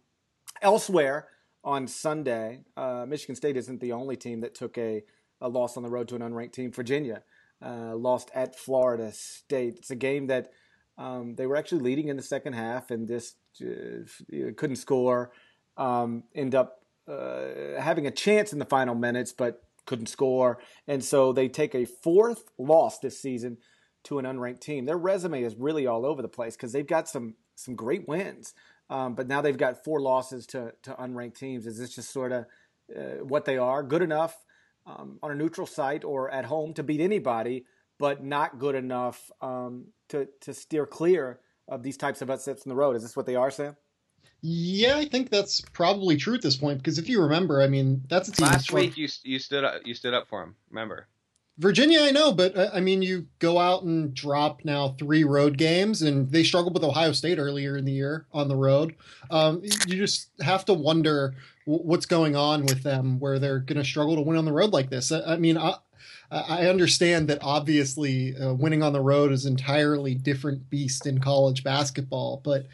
elsewhere 0.60 1.28
on 1.62 1.86
Sunday, 1.86 2.62
uh, 2.76 3.06
Michigan 3.06 3.36
State 3.36 3.56
isn't 3.56 3.80
the 3.80 3.92
only 3.92 4.16
team 4.16 4.40
that 4.40 4.56
took 4.56 4.76
a, 4.78 5.04
a 5.40 5.48
loss 5.48 5.76
on 5.76 5.84
the 5.84 5.90
road 5.90 6.08
to 6.08 6.16
an 6.16 6.22
unranked 6.22 6.54
team. 6.54 6.72
Virginia 6.72 7.22
uh, 7.64 7.96
lost 7.96 8.30
at 8.34 8.56
Florida 8.56 9.10
State. 9.12 9.76
It's 9.78 9.90
a 9.90 9.96
game 9.96 10.26
that 10.26 10.50
um, 10.98 11.34
they 11.36 11.46
were 11.46 11.56
actually 11.56 11.82
leading 11.82 12.08
in 12.08 12.16
the 12.16 12.22
second 12.22 12.52
half 12.52 12.90
and 12.90 13.08
just 13.08 13.36
uh, 13.62 14.52
couldn't 14.56 14.76
score. 14.76 15.32
Um, 15.76 16.24
end 16.34 16.54
up 16.54 16.82
uh, 17.08 17.80
having 17.80 18.06
a 18.06 18.10
chance 18.10 18.52
in 18.52 18.58
the 18.58 18.64
final 18.64 18.94
minutes, 18.94 19.32
but 19.32 19.62
couldn't 19.86 20.06
score. 20.06 20.58
And 20.86 21.04
so 21.04 21.32
they 21.32 21.48
take 21.48 21.74
a 21.74 21.84
fourth 21.84 22.44
loss 22.58 22.98
this 22.98 23.20
season 23.20 23.58
to 24.04 24.18
an 24.18 24.24
unranked 24.24 24.60
team. 24.60 24.84
Their 24.84 24.98
resume 24.98 25.42
is 25.42 25.56
really 25.56 25.86
all 25.86 26.06
over 26.06 26.22
the 26.22 26.28
place 26.28 26.56
because 26.56 26.72
they've 26.72 26.86
got 26.86 27.08
some 27.08 27.34
some 27.56 27.74
great 27.76 28.08
wins. 28.08 28.52
Um, 28.90 29.14
but 29.14 29.28
now 29.28 29.40
they've 29.40 29.56
got 29.56 29.82
four 29.82 30.00
losses 30.00 30.46
to, 30.48 30.72
to 30.82 30.92
unranked 30.92 31.38
teams. 31.38 31.66
Is 31.66 31.78
this 31.78 31.94
just 31.94 32.10
sort 32.10 32.32
of 32.32 32.44
uh, 32.94 33.24
what 33.24 33.44
they 33.44 33.56
are? 33.56 33.82
Good 33.82 34.02
enough 34.02 34.36
um, 34.86 35.18
on 35.22 35.30
a 35.30 35.34
neutral 35.34 35.66
site 35.66 36.04
or 36.04 36.30
at 36.30 36.44
home 36.44 36.74
to 36.74 36.82
beat 36.82 37.00
anybody, 37.00 37.64
but 37.98 38.24
not 38.24 38.58
good 38.58 38.74
enough 38.74 39.30
um, 39.40 39.86
to, 40.08 40.28
to 40.40 40.52
steer 40.54 40.86
clear 40.86 41.40
of 41.68 41.82
these 41.82 41.96
types 41.96 42.22
of 42.22 42.30
upsets 42.30 42.64
in 42.64 42.68
the 42.68 42.74
road. 42.74 42.96
Is 42.96 43.02
this 43.02 43.16
what 43.16 43.26
they 43.26 43.36
are, 43.36 43.50
Sam? 43.50 43.76
Yeah, 44.46 44.98
I 44.98 45.06
think 45.06 45.30
that's 45.30 45.62
probably 45.62 46.16
true 46.18 46.34
at 46.34 46.42
this 46.42 46.56
point 46.56 46.78
because 46.78 46.98
if 46.98 47.08
you 47.08 47.22
remember, 47.22 47.62
I 47.62 47.66
mean, 47.66 48.02
that's 48.08 48.28
a 48.28 48.32
team. 48.32 48.46
Last 48.46 48.70
week 48.72 48.98
you 48.98 49.08
you 49.22 49.38
stood 49.38 49.64
up 49.64 49.86
you 49.86 49.94
stood 49.94 50.12
up 50.12 50.28
for 50.28 50.42
him. 50.42 50.54
Remember? 50.68 51.08
Virginia, 51.58 52.00
I 52.00 52.10
know, 52.10 52.32
but 52.32 52.56
uh, 52.56 52.70
I 52.74 52.80
mean, 52.80 53.00
you 53.00 53.26
go 53.38 53.58
out 53.58 53.84
and 53.84 54.12
drop 54.12 54.64
now 54.64 54.96
three 54.98 55.22
road 55.22 55.56
games, 55.56 56.02
and 56.02 56.30
they 56.30 56.42
struggled 56.42 56.74
with 56.74 56.82
Ohio 56.82 57.12
State 57.12 57.38
earlier 57.38 57.76
in 57.76 57.84
the 57.84 57.92
year 57.92 58.26
on 58.32 58.48
the 58.48 58.56
road. 58.56 58.96
Um, 59.30 59.62
you 59.62 59.96
just 59.96 60.30
have 60.40 60.64
to 60.64 60.74
wonder 60.74 61.34
what's 61.64 62.06
going 62.06 62.34
on 62.34 62.66
with 62.66 62.82
them, 62.82 63.20
where 63.20 63.38
they're 63.38 63.60
going 63.60 63.78
to 63.78 63.84
struggle 63.84 64.16
to 64.16 64.22
win 64.22 64.36
on 64.36 64.44
the 64.44 64.52
road 64.52 64.72
like 64.72 64.90
this. 64.90 65.12
I, 65.12 65.36
mean, 65.36 65.56
I, 65.56 65.74
I, 66.30 66.66
understand 66.66 67.28
that 67.28 67.38
obviously 67.40 68.36
uh, 68.36 68.52
winning 68.52 68.82
on 68.82 68.92
the 68.92 69.00
road 69.00 69.32
is 69.32 69.46
entirely 69.46 70.14
different 70.14 70.68
beast 70.68 71.06
in 71.06 71.20
college 71.20 71.64
basketball, 71.64 72.42
but 72.44 72.66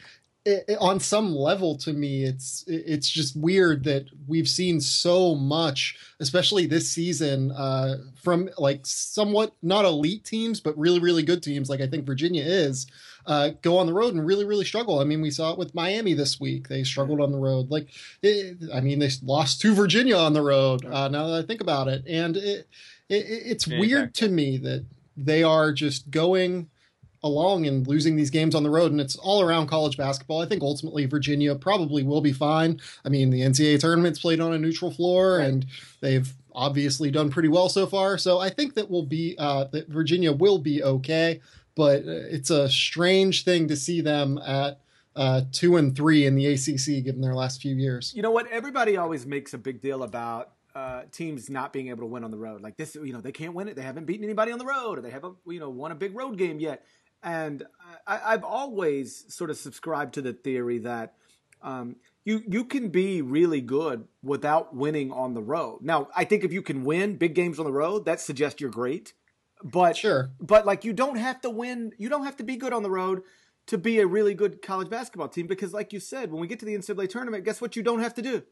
it, 0.44 0.64
it, 0.68 0.78
on 0.80 0.98
some 0.98 1.34
level 1.34 1.76
to 1.76 1.92
me 1.92 2.24
it's 2.24 2.64
it's 2.66 3.08
just 3.08 3.36
weird 3.36 3.84
that 3.84 4.06
we've 4.26 4.48
seen 4.48 4.80
so 4.80 5.34
much 5.34 5.98
especially 6.18 6.66
this 6.66 6.90
season 6.90 7.50
uh, 7.52 7.96
from 8.22 8.48
like 8.56 8.80
somewhat 8.84 9.54
not 9.62 9.84
elite 9.84 10.24
teams 10.24 10.60
but 10.60 10.76
really 10.78 10.98
really 10.98 11.22
good 11.22 11.42
teams 11.42 11.68
like 11.68 11.80
i 11.80 11.86
think 11.86 12.06
virginia 12.06 12.42
is 12.42 12.86
uh, 13.26 13.50
go 13.60 13.76
on 13.76 13.86
the 13.86 13.92
road 13.92 14.14
and 14.14 14.26
really 14.26 14.46
really 14.46 14.64
struggle. 14.64 14.98
I 14.98 15.04
mean 15.04 15.20
we 15.20 15.30
saw 15.30 15.52
it 15.52 15.58
with 15.58 15.74
miami 15.74 16.14
this 16.14 16.40
week. 16.40 16.68
They 16.68 16.84
struggled 16.84 17.20
on 17.20 17.32
the 17.32 17.38
road. 17.38 17.70
Like 17.70 17.88
it, 18.22 18.56
i 18.72 18.80
mean 18.80 18.98
they 18.98 19.10
lost 19.22 19.60
to 19.60 19.74
virginia 19.74 20.16
on 20.16 20.32
the 20.32 20.42
road 20.42 20.84
uh, 20.86 21.08
now 21.08 21.26
that 21.28 21.44
i 21.44 21.46
think 21.46 21.60
about 21.60 21.86
it. 21.86 22.02
And 22.08 22.36
it, 22.36 22.66
it's 23.08 23.66
weird 23.66 24.14
to 24.16 24.28
me 24.28 24.56
that 24.58 24.86
they 25.16 25.42
are 25.42 25.72
just 25.72 26.10
going 26.10 26.70
along 27.22 27.66
and 27.66 27.86
losing 27.86 28.16
these 28.16 28.30
games 28.30 28.54
on 28.54 28.62
the 28.62 28.70
road. 28.70 28.92
And 28.92 29.00
it's 29.00 29.16
all 29.16 29.42
around 29.42 29.66
college 29.66 29.96
basketball. 29.96 30.40
I 30.40 30.46
think 30.46 30.62
ultimately 30.62 31.06
Virginia 31.06 31.54
probably 31.54 32.02
will 32.02 32.20
be 32.20 32.32
fine. 32.32 32.80
I 33.04 33.08
mean, 33.08 33.30
the 33.30 33.40
NCAA 33.40 33.80
tournament's 33.80 34.18
played 34.18 34.40
on 34.40 34.52
a 34.52 34.58
neutral 34.58 34.90
floor 34.90 35.38
right. 35.38 35.48
and 35.48 35.66
they've 36.00 36.32
obviously 36.54 37.10
done 37.10 37.30
pretty 37.30 37.48
well 37.48 37.68
so 37.68 37.86
far. 37.86 38.18
So 38.18 38.38
I 38.38 38.50
think 38.50 38.74
that 38.74 38.90
will 38.90 39.04
be, 39.04 39.36
uh, 39.38 39.64
that 39.72 39.88
Virginia 39.88 40.32
will 40.32 40.58
be 40.58 40.82
okay. 40.82 41.40
But 41.76 42.00
uh, 42.00 42.28
it's 42.30 42.50
a 42.50 42.68
strange 42.68 43.44
thing 43.44 43.68
to 43.68 43.76
see 43.76 44.00
them 44.00 44.38
at 44.38 44.80
uh, 45.16 45.42
two 45.52 45.76
and 45.76 45.94
three 45.94 46.26
in 46.26 46.34
the 46.34 46.46
ACC 46.46 47.04
given 47.04 47.20
their 47.20 47.34
last 47.34 47.60
few 47.60 47.74
years. 47.74 48.12
You 48.14 48.22
know 48.22 48.30
what? 48.30 48.50
Everybody 48.50 48.96
always 48.96 49.26
makes 49.26 49.54
a 49.54 49.58
big 49.58 49.80
deal 49.80 50.02
about 50.02 50.52
uh, 50.74 51.02
teams 51.10 51.50
not 51.50 51.72
being 51.72 51.88
able 51.88 52.00
to 52.00 52.06
win 52.06 52.24
on 52.24 52.30
the 52.30 52.38
road. 52.38 52.60
Like 52.62 52.76
this, 52.76 52.94
you 52.94 53.12
know, 53.12 53.20
they 53.20 53.32
can't 53.32 53.54
win 53.54 53.68
it. 53.68 53.76
They 53.76 53.82
haven't 53.82 54.04
beaten 54.04 54.24
anybody 54.24 54.52
on 54.52 54.58
the 54.58 54.64
road, 54.64 54.98
or 54.98 55.02
they 55.02 55.10
haven't, 55.10 55.36
you 55.46 55.58
know, 55.58 55.70
won 55.70 55.90
a 55.90 55.94
big 55.94 56.14
road 56.14 56.38
game 56.38 56.60
yet. 56.60 56.84
And 57.22 57.64
I, 58.06 58.32
have 58.32 58.44
always 58.44 59.24
sort 59.32 59.50
of 59.50 59.56
subscribed 59.56 60.14
to 60.14 60.22
the 60.22 60.32
theory 60.32 60.78
that 60.78 61.14
um, 61.62 61.96
you 62.24 62.42
you 62.46 62.64
can 62.64 62.88
be 62.88 63.20
really 63.22 63.60
good 63.60 64.06
without 64.22 64.74
winning 64.74 65.12
on 65.12 65.34
the 65.34 65.42
road. 65.42 65.80
Now, 65.82 66.08
I 66.16 66.24
think 66.24 66.44
if 66.44 66.52
you 66.52 66.62
can 66.62 66.84
win 66.84 67.16
big 67.16 67.34
games 67.34 67.58
on 67.58 67.64
the 67.64 67.72
road, 67.72 68.06
that 68.06 68.20
suggests 68.20 68.60
you're 68.60 68.70
great. 68.70 69.12
But 69.62 69.96
sure, 69.96 70.30
but 70.40 70.64
like 70.64 70.84
you 70.84 70.94
don't 70.94 71.16
have 71.16 71.40
to 71.42 71.50
win. 71.50 71.92
You 71.98 72.08
don't 72.08 72.24
have 72.24 72.36
to 72.38 72.44
be 72.44 72.56
good 72.56 72.72
on 72.72 72.82
the 72.82 72.90
road 72.90 73.22
to 73.66 73.76
be 73.76 74.00
a 74.00 74.06
really 74.06 74.32
good 74.32 74.62
college 74.62 74.88
basketball 74.88 75.28
team 75.28 75.46
because, 75.46 75.74
like 75.74 75.92
you 75.92 76.00
said, 76.00 76.32
when 76.32 76.40
we 76.40 76.46
get 76.46 76.58
to 76.60 76.64
the 76.64 76.74
NCAA 76.74 77.10
tournament, 77.10 77.44
guess 77.44 77.60
what? 77.60 77.76
You 77.76 77.82
don't 77.82 78.00
have 78.00 78.14
to 78.14 78.22
do 78.22 78.42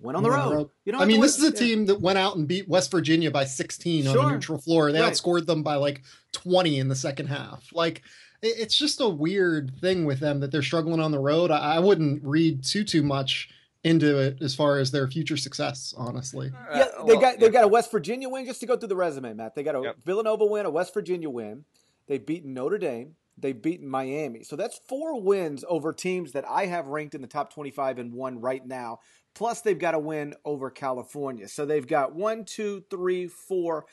went 0.00 0.16
on 0.16 0.22
the 0.22 0.30
road. 0.30 0.52
road. 0.52 0.70
You 0.84 0.92
know, 0.92 1.00
I 1.00 1.04
mean, 1.04 1.20
this 1.20 1.38
is 1.38 1.44
a 1.44 1.52
team 1.52 1.86
that 1.86 2.00
went 2.00 2.18
out 2.18 2.36
and 2.36 2.46
beat 2.46 2.68
West 2.68 2.90
Virginia 2.90 3.30
by 3.30 3.44
16 3.44 4.04
sure. 4.04 4.18
on 4.18 4.30
a 4.30 4.32
neutral 4.32 4.58
floor. 4.58 4.92
They 4.92 5.00
right. 5.00 5.12
outscored 5.12 5.46
them 5.46 5.62
by 5.62 5.76
like 5.76 6.02
20 6.32 6.78
in 6.78 6.88
the 6.88 6.94
second 6.94 7.26
half. 7.26 7.68
Like, 7.72 8.02
it's 8.42 8.76
just 8.76 9.00
a 9.00 9.08
weird 9.08 9.72
thing 9.80 10.04
with 10.04 10.20
them 10.20 10.40
that 10.40 10.50
they're 10.50 10.62
struggling 10.62 11.00
on 11.00 11.10
the 11.10 11.18
road. 11.18 11.50
I, 11.50 11.76
I 11.76 11.78
wouldn't 11.78 12.24
read 12.24 12.64
too 12.64 12.84
too 12.84 13.02
much 13.02 13.50
into 13.84 14.18
it 14.18 14.38
as 14.42 14.54
far 14.54 14.78
as 14.78 14.90
their 14.90 15.08
future 15.08 15.36
success, 15.36 15.94
honestly. 15.96 16.50
Uh, 16.54 16.76
yeah, 16.78 16.84
they 17.06 17.14
well, 17.14 17.20
got 17.20 17.38
they 17.38 17.48
got 17.48 17.64
a 17.64 17.68
West 17.68 17.90
Virginia 17.90 18.28
win 18.28 18.46
just 18.46 18.60
to 18.60 18.66
go 18.66 18.76
through 18.76 18.88
the 18.88 18.96
resume, 18.96 19.34
Matt. 19.34 19.54
They 19.54 19.62
got 19.62 19.74
a 19.74 19.82
yep. 19.82 19.96
Villanova 20.04 20.44
win, 20.44 20.66
a 20.66 20.70
West 20.70 20.94
Virginia 20.94 21.30
win. 21.30 21.64
They've 22.06 22.24
beaten 22.24 22.54
Notre 22.54 22.78
Dame. 22.78 23.14
They've 23.38 23.60
beaten 23.60 23.88
Miami. 23.88 24.42
So 24.42 24.56
that's 24.56 24.78
four 24.88 25.20
wins 25.20 25.64
over 25.66 25.92
teams 25.92 26.32
that 26.32 26.44
I 26.46 26.66
have 26.66 26.88
ranked 26.88 27.14
in 27.14 27.22
the 27.22 27.26
top 27.26 27.52
25 27.52 27.98
and 27.98 28.12
one 28.12 28.40
right 28.40 28.66
now. 28.66 29.00
Plus, 29.40 29.62
they've 29.62 29.78
got 29.78 29.94
a 29.94 29.98
win 29.98 30.34
over 30.44 30.68
California. 30.68 31.48
So 31.48 31.64
they've 31.64 31.86
got 31.86 32.14
one, 32.14 32.44
two, 32.44 32.84
three, 32.90 33.26
four, 33.26 33.86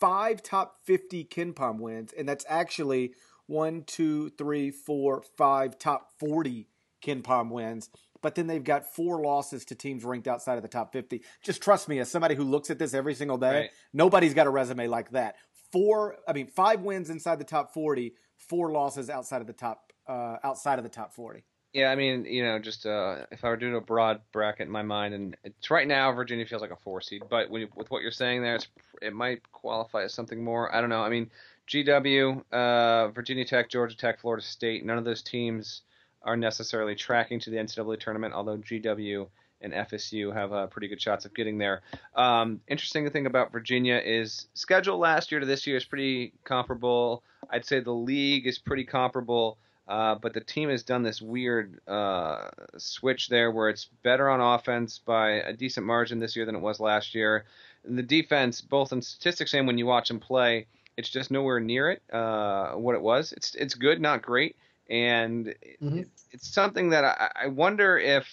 five 0.00 0.42
top 0.42 0.78
50 0.84 1.26
KenPom 1.26 1.78
wins. 1.78 2.14
And 2.16 2.26
that's 2.26 2.46
actually 2.48 3.12
one, 3.44 3.82
two, 3.86 4.30
three, 4.30 4.70
four, 4.70 5.22
five 5.36 5.78
top 5.78 6.08
40 6.18 6.68
KenPom 7.04 7.50
wins. 7.50 7.90
But 8.22 8.34
then 8.34 8.46
they've 8.46 8.64
got 8.64 8.94
four 8.94 9.20
losses 9.20 9.66
to 9.66 9.74
teams 9.74 10.04
ranked 10.04 10.26
outside 10.26 10.56
of 10.56 10.62
the 10.62 10.68
top 10.68 10.94
50. 10.94 11.20
Just 11.44 11.62
trust 11.62 11.86
me, 11.86 11.98
as 11.98 12.10
somebody 12.10 12.34
who 12.34 12.44
looks 12.44 12.70
at 12.70 12.78
this 12.78 12.94
every 12.94 13.12
single 13.12 13.36
day, 13.36 13.54
right. 13.54 13.70
nobody's 13.92 14.32
got 14.32 14.46
a 14.46 14.50
resume 14.50 14.88
like 14.88 15.10
that. 15.10 15.36
Four, 15.70 16.16
I 16.26 16.32
mean, 16.32 16.46
five 16.46 16.80
wins 16.80 17.10
inside 17.10 17.38
the 17.38 17.44
top 17.44 17.74
40, 17.74 18.14
four 18.38 18.70
losses 18.70 19.10
outside 19.10 19.42
of 19.42 19.48
the 19.48 19.52
top, 19.52 19.92
uh, 20.08 20.36
outside 20.42 20.78
of 20.78 20.82
the 20.82 20.88
top 20.88 21.12
40. 21.12 21.44
Yeah, 21.74 21.90
I 21.90 21.96
mean, 21.96 22.24
you 22.24 22.44
know, 22.44 22.60
just 22.60 22.86
uh, 22.86 23.26
if 23.32 23.44
I 23.44 23.48
were 23.48 23.56
doing 23.56 23.74
a 23.74 23.80
broad 23.80 24.20
bracket 24.30 24.66
in 24.66 24.72
my 24.72 24.82
mind, 24.82 25.12
and 25.12 25.36
it's 25.42 25.72
right 25.72 25.88
now 25.88 26.12
Virginia 26.12 26.46
feels 26.46 26.62
like 26.62 26.70
a 26.70 26.76
four 26.76 27.00
seed, 27.00 27.24
but 27.28 27.52
you, 27.52 27.68
with 27.74 27.90
what 27.90 28.00
you're 28.00 28.12
saying 28.12 28.42
there, 28.42 28.60
it 29.02 29.12
might 29.12 29.42
qualify 29.50 30.04
as 30.04 30.14
something 30.14 30.42
more. 30.42 30.72
I 30.72 30.80
don't 30.80 30.88
know. 30.88 31.02
I 31.02 31.08
mean, 31.08 31.32
GW, 31.68 32.44
uh, 32.52 33.08
Virginia 33.08 33.44
Tech, 33.44 33.68
Georgia 33.68 33.96
Tech, 33.96 34.20
Florida 34.20 34.44
State, 34.44 34.84
none 34.84 34.98
of 34.98 35.04
those 35.04 35.20
teams 35.20 35.82
are 36.22 36.36
necessarily 36.36 36.94
tracking 36.94 37.40
to 37.40 37.50
the 37.50 37.56
NCAA 37.56 37.98
tournament, 37.98 38.34
although 38.34 38.56
GW 38.56 39.26
and 39.60 39.72
FSU 39.72 40.32
have 40.32 40.52
uh, 40.52 40.68
pretty 40.68 40.86
good 40.86 41.02
shots 41.02 41.24
of 41.24 41.34
getting 41.34 41.58
there. 41.58 41.82
Um, 42.14 42.60
interesting 42.68 43.10
thing 43.10 43.26
about 43.26 43.50
Virginia 43.50 44.00
is 44.04 44.46
schedule 44.54 44.98
last 44.98 45.32
year 45.32 45.40
to 45.40 45.46
this 45.46 45.66
year 45.66 45.76
is 45.76 45.84
pretty 45.84 46.34
comparable. 46.44 47.24
I'd 47.50 47.64
say 47.64 47.80
the 47.80 47.90
league 47.90 48.46
is 48.46 48.58
pretty 48.58 48.84
comparable. 48.84 49.58
Uh, 49.86 50.14
but 50.14 50.32
the 50.32 50.40
team 50.40 50.70
has 50.70 50.82
done 50.82 51.02
this 51.02 51.20
weird 51.20 51.78
uh, 51.86 52.48
switch 52.78 53.28
there 53.28 53.50
where 53.50 53.68
it's 53.68 53.84
better 54.02 54.30
on 54.30 54.40
offense 54.40 54.98
by 54.98 55.32
a 55.32 55.52
decent 55.52 55.84
margin 55.84 56.18
this 56.18 56.34
year 56.34 56.46
than 56.46 56.54
it 56.54 56.60
was 56.60 56.80
last 56.80 57.14
year. 57.14 57.44
And 57.84 57.98
the 57.98 58.02
defense, 58.02 58.62
both 58.62 58.92
in 58.92 59.02
statistics 59.02 59.52
and 59.52 59.66
when 59.66 59.76
you 59.76 59.84
watch 59.84 60.08
them 60.08 60.20
play, 60.20 60.66
it's 60.96 61.10
just 61.10 61.30
nowhere 61.30 61.60
near 61.60 61.90
it 61.90 62.02
uh, 62.12 62.72
what 62.72 62.94
it 62.94 63.02
was. 63.02 63.32
It's 63.32 63.54
it's 63.54 63.74
good, 63.74 64.00
not 64.00 64.22
great, 64.22 64.56
and 64.88 65.46
mm-hmm. 65.82 65.98
it, 65.98 66.08
it's 66.30 66.48
something 66.48 66.90
that 66.90 67.04
I, 67.04 67.30
I, 67.44 67.46
wonder 67.48 67.98
if 67.98 68.26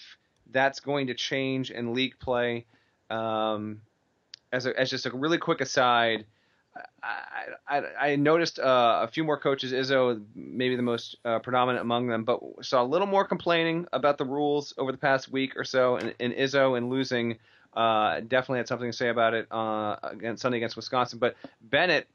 that's 0.51 0.79
going 0.79 1.07
to 1.07 1.13
change 1.13 1.71
in 1.71 1.93
league 1.93 2.19
play. 2.19 2.65
Um, 3.09 3.81
as 4.53 4.65
a, 4.65 4.79
as 4.79 4.89
just 4.89 5.05
a 5.05 5.11
really 5.11 5.37
quick 5.37 5.61
aside, 5.61 6.25
I, 7.03 7.47
I, 7.67 8.09
I 8.11 8.15
noticed 8.15 8.59
uh, 8.59 9.01
a 9.03 9.07
few 9.07 9.23
more 9.23 9.37
coaches, 9.37 9.71
Izzo 9.71 10.23
maybe 10.35 10.75
the 10.75 10.81
most 10.81 11.17
uh, 11.25 11.39
predominant 11.39 11.81
among 11.81 12.07
them, 12.07 12.23
but 12.23 12.39
saw 12.61 12.83
a 12.83 12.85
little 12.85 13.07
more 13.07 13.25
complaining 13.25 13.87
about 13.91 14.17
the 14.17 14.25
rules 14.25 14.73
over 14.77 14.91
the 14.91 14.97
past 14.97 15.31
week 15.31 15.57
or 15.57 15.63
so. 15.63 15.97
And, 15.97 16.13
and 16.19 16.33
Izzo 16.33 16.77
and 16.77 16.89
losing 16.89 17.37
uh, 17.73 18.21
definitely 18.21 18.59
had 18.59 18.67
something 18.67 18.89
to 18.89 18.95
say 18.95 19.09
about 19.09 19.33
it 19.33 19.47
uh, 19.51 19.97
against 20.03 20.41
Sunday 20.41 20.57
against 20.57 20.75
Wisconsin. 20.75 21.19
But 21.19 21.35
Bennett 21.61 22.07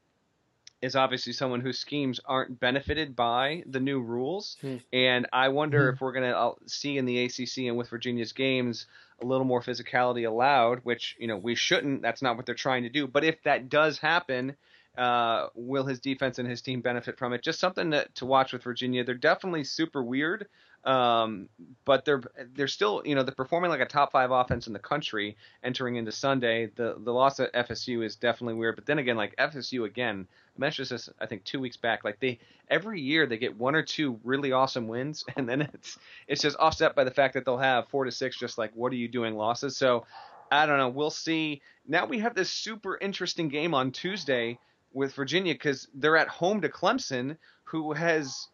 is 0.81 0.95
obviously 0.95 1.33
someone 1.33 1.61
whose 1.61 1.79
schemes 1.79 2.19
aren't 2.25 2.59
benefited 2.59 3.15
by 3.15 3.63
the 3.65 3.79
new 3.79 3.99
rules, 3.99 4.57
hmm. 4.61 4.77
and 4.93 5.27
I 5.33 5.49
wonder 5.49 5.89
hmm. 5.89 5.95
if 5.95 6.01
we're 6.01 6.13
going 6.13 6.29
to 6.29 6.37
uh, 6.37 6.53
see 6.65 6.97
in 6.97 7.05
the 7.05 7.25
ACC 7.25 7.65
and 7.67 7.77
with 7.77 7.89
Virginia's 7.89 8.33
games 8.33 8.85
a 9.21 9.25
little 9.25 9.45
more 9.45 9.61
physicality 9.61 10.27
allowed, 10.27 10.79
which 10.83 11.15
you 11.19 11.27
know 11.27 11.37
we 11.37 11.55
shouldn't. 11.55 12.01
That's 12.01 12.21
not 12.21 12.37
what 12.37 12.45
they're 12.45 12.55
trying 12.55 12.83
to 12.83 12.89
do. 12.89 13.07
But 13.07 13.23
if 13.23 13.41
that 13.43 13.69
does 13.69 13.97
happen, 13.97 14.55
uh, 14.97 15.47
will 15.55 15.85
his 15.85 15.99
defense 15.99 16.39
and 16.39 16.49
his 16.49 16.61
team 16.61 16.81
benefit 16.81 17.17
from 17.17 17.33
it? 17.33 17.41
Just 17.41 17.59
something 17.59 17.91
to, 17.91 18.07
to 18.15 18.25
watch 18.25 18.53
with 18.53 18.63
Virginia. 18.63 19.03
They're 19.03 19.15
definitely 19.15 19.63
super 19.63 20.03
weird, 20.03 20.47
um, 20.83 21.49
but 21.85 22.05
they're 22.05 22.21
they're 22.53 22.67
still 22.67 23.01
you 23.03 23.15
know 23.15 23.23
they're 23.23 23.35
performing 23.35 23.69
like 23.69 23.81
a 23.81 23.85
top 23.85 24.11
five 24.11 24.31
offense 24.31 24.67
in 24.67 24.73
the 24.73 24.79
country 24.79 25.35
entering 25.63 25.95
into 25.95 26.11
Sunday. 26.11 26.71
The 26.75 26.95
the 26.97 27.11
loss 27.11 27.39
at 27.39 27.53
FSU 27.53 28.05
is 28.05 28.15
definitely 28.15 28.55
weird, 28.55 28.75
but 28.75 28.85
then 28.85 28.99
again, 28.99 29.17
like 29.17 29.35
FSU 29.35 29.85
again, 29.85 30.27
I 30.55 30.59
mentioned 30.59 30.89
this 30.89 31.09
I 31.19 31.25
think 31.25 31.43
two 31.43 31.59
weeks 31.59 31.77
back. 31.77 32.03
Like 32.03 32.19
they 32.19 32.39
every 32.69 33.01
year 33.01 33.25
they 33.25 33.37
get 33.37 33.57
one 33.57 33.75
or 33.75 33.83
two 33.83 34.19
really 34.23 34.51
awesome 34.51 34.87
wins, 34.87 35.25
and 35.35 35.47
then 35.47 35.61
it's 35.61 35.97
it's 36.27 36.41
just 36.41 36.57
offset 36.57 36.95
by 36.95 37.03
the 37.03 37.11
fact 37.11 37.33
that 37.33 37.45
they'll 37.45 37.57
have 37.57 37.89
four 37.89 38.05
to 38.05 38.11
six 38.11 38.37
just 38.37 38.57
like 38.57 38.71
what 38.73 38.91
are 38.91 38.97
you 38.97 39.07
doing 39.07 39.35
losses. 39.35 39.75
So 39.75 40.05
I 40.51 40.65
don't 40.65 40.77
know. 40.77 40.89
We'll 40.89 41.09
see. 41.09 41.61
Now 41.85 42.05
we 42.05 42.19
have 42.19 42.35
this 42.35 42.49
super 42.49 42.97
interesting 42.97 43.49
game 43.49 43.73
on 43.73 43.91
Tuesday 43.91 44.59
with 44.93 45.13
Virginia 45.13 45.53
because 45.53 45.87
they're 45.93 46.17
at 46.17 46.27
home 46.27 46.61
to 46.61 46.69
Clemson, 46.69 47.37
who 47.65 47.93
has 47.93 48.47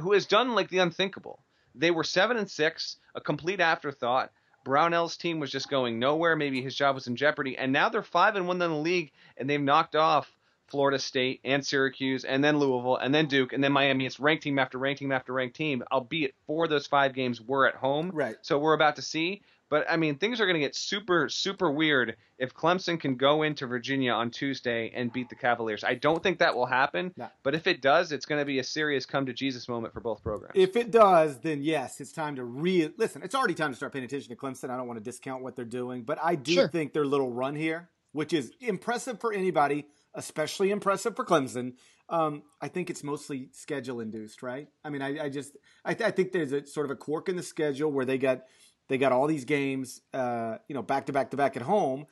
who 0.00 0.12
has 0.12 0.26
done 0.26 0.54
like 0.54 0.68
the 0.68 0.78
unthinkable. 0.78 1.42
They 1.74 1.90
were 1.90 2.04
seven 2.04 2.36
and 2.36 2.50
six, 2.50 2.96
a 3.14 3.20
complete 3.20 3.60
afterthought. 3.60 4.30
Brownell's 4.64 5.16
team 5.16 5.40
was 5.40 5.50
just 5.50 5.68
going 5.68 5.98
nowhere. 5.98 6.36
Maybe 6.36 6.62
his 6.62 6.76
job 6.76 6.94
was 6.94 7.06
in 7.06 7.16
jeopardy, 7.16 7.56
and 7.58 7.72
now 7.72 7.88
they're 7.88 8.02
five 8.02 8.36
and 8.36 8.46
one 8.46 8.62
in 8.62 8.70
the 8.70 8.76
league, 8.76 9.10
and 9.36 9.48
they've 9.48 9.60
knocked 9.60 9.96
off 9.96 10.30
Florida 10.68 10.98
State 10.98 11.40
and 11.44 11.66
Syracuse, 11.66 12.24
and 12.24 12.42
then 12.42 12.58
Louisville, 12.58 12.96
and 12.96 13.14
then 13.14 13.26
Duke, 13.26 13.52
and 13.52 13.62
then 13.62 13.72
Miami. 13.72 14.06
It's 14.06 14.20
ranked 14.20 14.44
team 14.44 14.58
after 14.58 14.78
ranked 14.78 15.00
team 15.00 15.12
after 15.12 15.32
ranked 15.32 15.56
team. 15.56 15.82
Albeit 15.90 16.34
four 16.46 16.64
of 16.64 16.70
those 16.70 16.86
five 16.86 17.14
games 17.14 17.40
were 17.40 17.66
at 17.66 17.74
home, 17.74 18.10
right? 18.14 18.36
So 18.42 18.58
we're 18.58 18.74
about 18.74 18.96
to 18.96 19.02
see. 19.02 19.42
But 19.72 19.90
I 19.90 19.96
mean, 19.96 20.18
things 20.18 20.38
are 20.38 20.44
going 20.44 20.52
to 20.52 20.60
get 20.60 20.76
super, 20.76 21.30
super 21.30 21.72
weird 21.72 22.16
if 22.36 22.52
Clemson 22.52 23.00
can 23.00 23.16
go 23.16 23.42
into 23.42 23.66
Virginia 23.66 24.12
on 24.12 24.30
Tuesday 24.30 24.92
and 24.94 25.10
beat 25.10 25.30
the 25.30 25.34
Cavaliers. 25.34 25.82
I 25.82 25.94
don't 25.94 26.22
think 26.22 26.40
that 26.40 26.54
will 26.54 26.66
happen. 26.66 27.14
No. 27.16 27.30
But 27.42 27.54
if 27.54 27.66
it 27.66 27.80
does, 27.80 28.12
it's 28.12 28.26
going 28.26 28.38
to 28.38 28.44
be 28.44 28.58
a 28.58 28.64
serious 28.64 29.06
come 29.06 29.24
to 29.24 29.32
Jesus 29.32 29.70
moment 29.70 29.94
for 29.94 30.00
both 30.00 30.22
programs. 30.22 30.52
If 30.56 30.76
it 30.76 30.90
does, 30.90 31.38
then 31.38 31.62
yes, 31.62 32.02
it's 32.02 32.12
time 32.12 32.36
to 32.36 32.44
re 32.44 32.90
listen. 32.98 33.22
It's 33.22 33.34
already 33.34 33.54
time 33.54 33.70
to 33.70 33.76
start 33.76 33.94
paying 33.94 34.04
attention 34.04 34.28
to 34.28 34.36
Clemson. 34.36 34.68
I 34.68 34.76
don't 34.76 34.86
want 34.86 34.98
to 34.98 35.02
discount 35.02 35.42
what 35.42 35.56
they're 35.56 35.64
doing, 35.64 36.02
but 36.02 36.18
I 36.22 36.34
do 36.34 36.52
sure. 36.52 36.68
think 36.68 36.92
their 36.92 37.06
little 37.06 37.30
run 37.32 37.56
here, 37.56 37.88
which 38.12 38.34
is 38.34 38.52
impressive 38.60 39.22
for 39.22 39.32
anybody, 39.32 39.86
especially 40.12 40.70
impressive 40.70 41.16
for 41.16 41.24
Clemson. 41.24 41.76
Um, 42.10 42.42
I 42.60 42.68
think 42.68 42.90
it's 42.90 43.02
mostly 43.02 43.48
schedule 43.52 44.00
induced, 44.00 44.42
right? 44.42 44.68
I 44.84 44.90
mean, 44.90 45.00
I, 45.00 45.24
I 45.24 45.28
just 45.30 45.56
I, 45.82 45.94
th- 45.94 46.06
I, 46.06 46.10
think 46.10 46.32
there's 46.32 46.52
a 46.52 46.66
sort 46.66 46.84
of 46.84 46.90
a 46.90 46.96
quirk 46.96 47.30
in 47.30 47.36
the 47.36 47.42
schedule 47.42 47.90
where 47.90 48.04
they 48.04 48.18
got 48.18 48.42
they 48.88 48.98
got 48.98 49.12
all 49.12 49.26
these 49.26 49.44
games, 49.44 50.00
uh, 50.12 50.58
you 50.68 50.74
know, 50.74 50.82
back 50.82 51.06
to 51.06 51.12
back 51.12 51.30
to 51.30 51.36
back 51.36 51.56
at 51.56 51.62
home, 51.62 52.06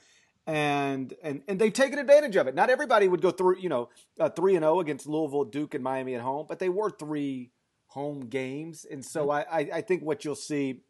and 0.46 1.12
and 1.22 1.42
and 1.48 1.60
they've 1.60 1.72
taken 1.72 1.98
advantage 1.98 2.36
of 2.36 2.46
it. 2.46 2.54
Not 2.54 2.70
everybody 2.70 3.08
would 3.08 3.22
go 3.22 3.30
through, 3.30 3.58
you 3.58 3.68
know, 3.68 3.88
three 4.36 4.56
and 4.56 4.62
zero 4.62 4.76
oh 4.76 4.80
against 4.80 5.06
Louisville, 5.06 5.44
Duke, 5.44 5.74
and 5.74 5.84
Miami 5.84 6.14
at 6.14 6.22
home, 6.22 6.46
but 6.48 6.58
they 6.58 6.68
were 6.68 6.90
three 6.90 7.50
home 7.86 8.26
games, 8.26 8.86
and 8.90 9.04
so 9.04 9.26
mm-hmm. 9.26 9.54
I 9.54 9.78
I 9.78 9.80
think 9.80 10.02
what 10.02 10.24
you'll 10.24 10.34
see 10.34 10.82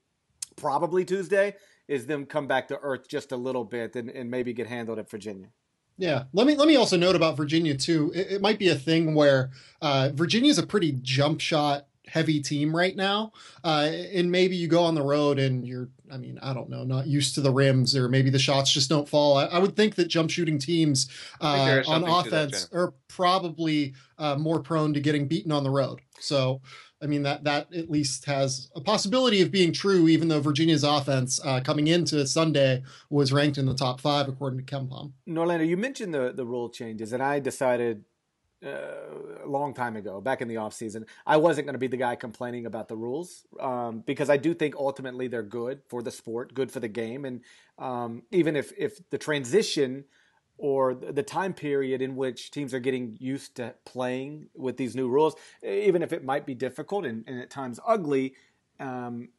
probably 0.56 1.04
Tuesday 1.04 1.54
is 1.88 2.06
them 2.06 2.24
come 2.24 2.46
back 2.46 2.68
to 2.68 2.78
earth 2.82 3.08
just 3.08 3.32
a 3.32 3.36
little 3.36 3.64
bit 3.64 3.96
and, 3.96 4.08
and 4.10 4.30
maybe 4.30 4.52
get 4.52 4.68
handled 4.68 4.98
at 4.98 5.10
Virginia. 5.10 5.48
Yeah, 5.98 6.24
let 6.32 6.46
me 6.46 6.56
let 6.56 6.66
me 6.66 6.76
also 6.76 6.96
note 6.96 7.16
about 7.16 7.36
Virginia 7.36 7.76
too. 7.76 8.10
It, 8.14 8.32
it 8.32 8.40
might 8.40 8.58
be 8.58 8.68
a 8.68 8.74
thing 8.74 9.14
where 9.14 9.50
uh, 9.82 10.10
Virginia 10.14 10.50
is 10.50 10.58
a 10.58 10.66
pretty 10.66 10.92
jump 11.02 11.40
shot 11.40 11.88
heavy 12.10 12.40
team 12.40 12.74
right 12.74 12.96
now. 12.96 13.32
Uh, 13.62 13.90
and 14.12 14.30
maybe 14.30 14.56
you 14.56 14.68
go 14.68 14.82
on 14.82 14.94
the 14.94 15.02
road 15.02 15.38
and 15.38 15.66
you're, 15.66 15.88
I 16.12 16.16
mean, 16.16 16.38
I 16.42 16.52
don't 16.52 16.68
know, 16.68 16.84
not 16.84 17.06
used 17.06 17.34
to 17.36 17.40
the 17.40 17.52
rims, 17.52 17.96
or 17.96 18.08
maybe 18.08 18.30
the 18.30 18.38
shots 18.38 18.72
just 18.72 18.88
don't 18.88 19.08
fall. 19.08 19.36
I, 19.36 19.46
I 19.46 19.58
would 19.58 19.76
think 19.76 19.94
that 19.94 20.08
jump 20.08 20.30
shooting 20.30 20.58
teams 20.58 21.08
uh, 21.40 21.82
on 21.86 22.04
offense 22.04 22.66
that, 22.66 22.76
are 22.76 22.94
probably 23.08 23.94
uh, 24.18 24.36
more 24.36 24.60
prone 24.60 24.92
to 24.94 25.00
getting 25.00 25.28
beaten 25.28 25.52
on 25.52 25.62
the 25.62 25.70
road. 25.70 26.00
So, 26.18 26.60
I 27.02 27.06
mean 27.06 27.22
that 27.22 27.44
that 27.44 27.72
at 27.74 27.90
least 27.90 28.26
has 28.26 28.70
a 28.76 28.80
possibility 28.80 29.40
of 29.40 29.50
being 29.50 29.72
true, 29.72 30.06
even 30.08 30.28
though 30.28 30.40
Virginia's 30.40 30.84
offense 30.84 31.40
uh, 31.44 31.60
coming 31.60 31.86
into 31.86 32.26
Sunday 32.26 32.82
was 33.08 33.32
ranked 33.32 33.56
in 33.56 33.64
the 33.64 33.74
top 33.74 34.00
five 34.00 34.28
according 34.28 34.62
to 34.62 34.64
KenPom. 34.64 35.12
Norlander, 35.26 35.66
you 35.66 35.78
mentioned 35.78 36.12
the 36.12 36.32
the 36.32 36.44
rule 36.44 36.68
changes, 36.68 37.12
and 37.12 37.22
I 37.22 37.40
decided 37.40 38.04
uh, 38.64 39.44
a 39.44 39.48
long 39.48 39.72
time 39.74 39.96
ago, 39.96 40.20
back 40.20 40.42
in 40.42 40.48
the 40.48 40.58
off 40.58 40.74
season, 40.74 41.06
I 41.26 41.36
wasn't 41.36 41.66
going 41.66 41.74
to 41.74 41.78
be 41.78 41.86
the 41.86 41.96
guy 41.96 42.14
complaining 42.16 42.66
about 42.66 42.88
the 42.88 42.96
rules 42.96 43.46
um, 43.58 44.00
because 44.06 44.28
I 44.28 44.36
do 44.36 44.54
think 44.54 44.74
ultimately 44.76 45.28
they're 45.28 45.42
good 45.42 45.80
for 45.88 46.02
the 46.02 46.10
sport, 46.10 46.54
good 46.54 46.70
for 46.70 46.80
the 46.80 46.88
game, 46.88 47.24
and 47.24 47.40
um, 47.78 48.22
even 48.30 48.56
if 48.56 48.72
if 48.76 48.98
the 49.10 49.18
transition 49.18 50.04
or 50.58 50.94
the 50.94 51.22
time 51.22 51.54
period 51.54 52.02
in 52.02 52.14
which 52.14 52.50
teams 52.50 52.74
are 52.74 52.80
getting 52.80 53.16
used 53.18 53.54
to 53.56 53.74
playing 53.86 54.46
with 54.54 54.76
these 54.76 54.94
new 54.94 55.08
rules, 55.08 55.34
even 55.64 56.02
if 56.02 56.12
it 56.12 56.22
might 56.22 56.44
be 56.44 56.54
difficult 56.54 57.06
and, 57.06 57.24
and 57.26 57.40
at 57.40 57.48
times 57.48 57.80
ugly. 57.86 58.34
Um, 58.78 59.30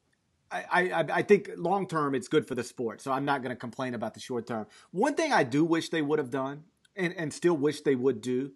I, 0.51 0.90
I, 0.92 1.06
I, 1.13 1.22
think 1.22 1.51
long 1.56 1.88
term 1.88 2.13
it's 2.13 2.28
good 2.28 2.46
for 2.46 2.56
the 2.56 2.63
sport, 2.63 3.01
so 3.01 3.12
I'm 3.12 3.24
not 3.24 3.42
going 3.42 3.51
to 3.51 3.60
complain 3.60 3.94
about 3.94 4.13
the 4.13 4.20
short 4.20 4.48
term. 4.48 4.66
One 4.92 5.13
thing 5.13 5.32
I 5.32 5.44
do 5.44 5.63
wish 5.63 5.90
they 5.90 6.01
would 6.01 6.20
have 6.20 6.30
done, 6.30 6.63
and, 6.96 7.13
and 7.16 7.32
still 7.32 7.56
wish 7.56 7.82
they 7.82 7.96
would 7.96 8.20
do, 8.20 8.51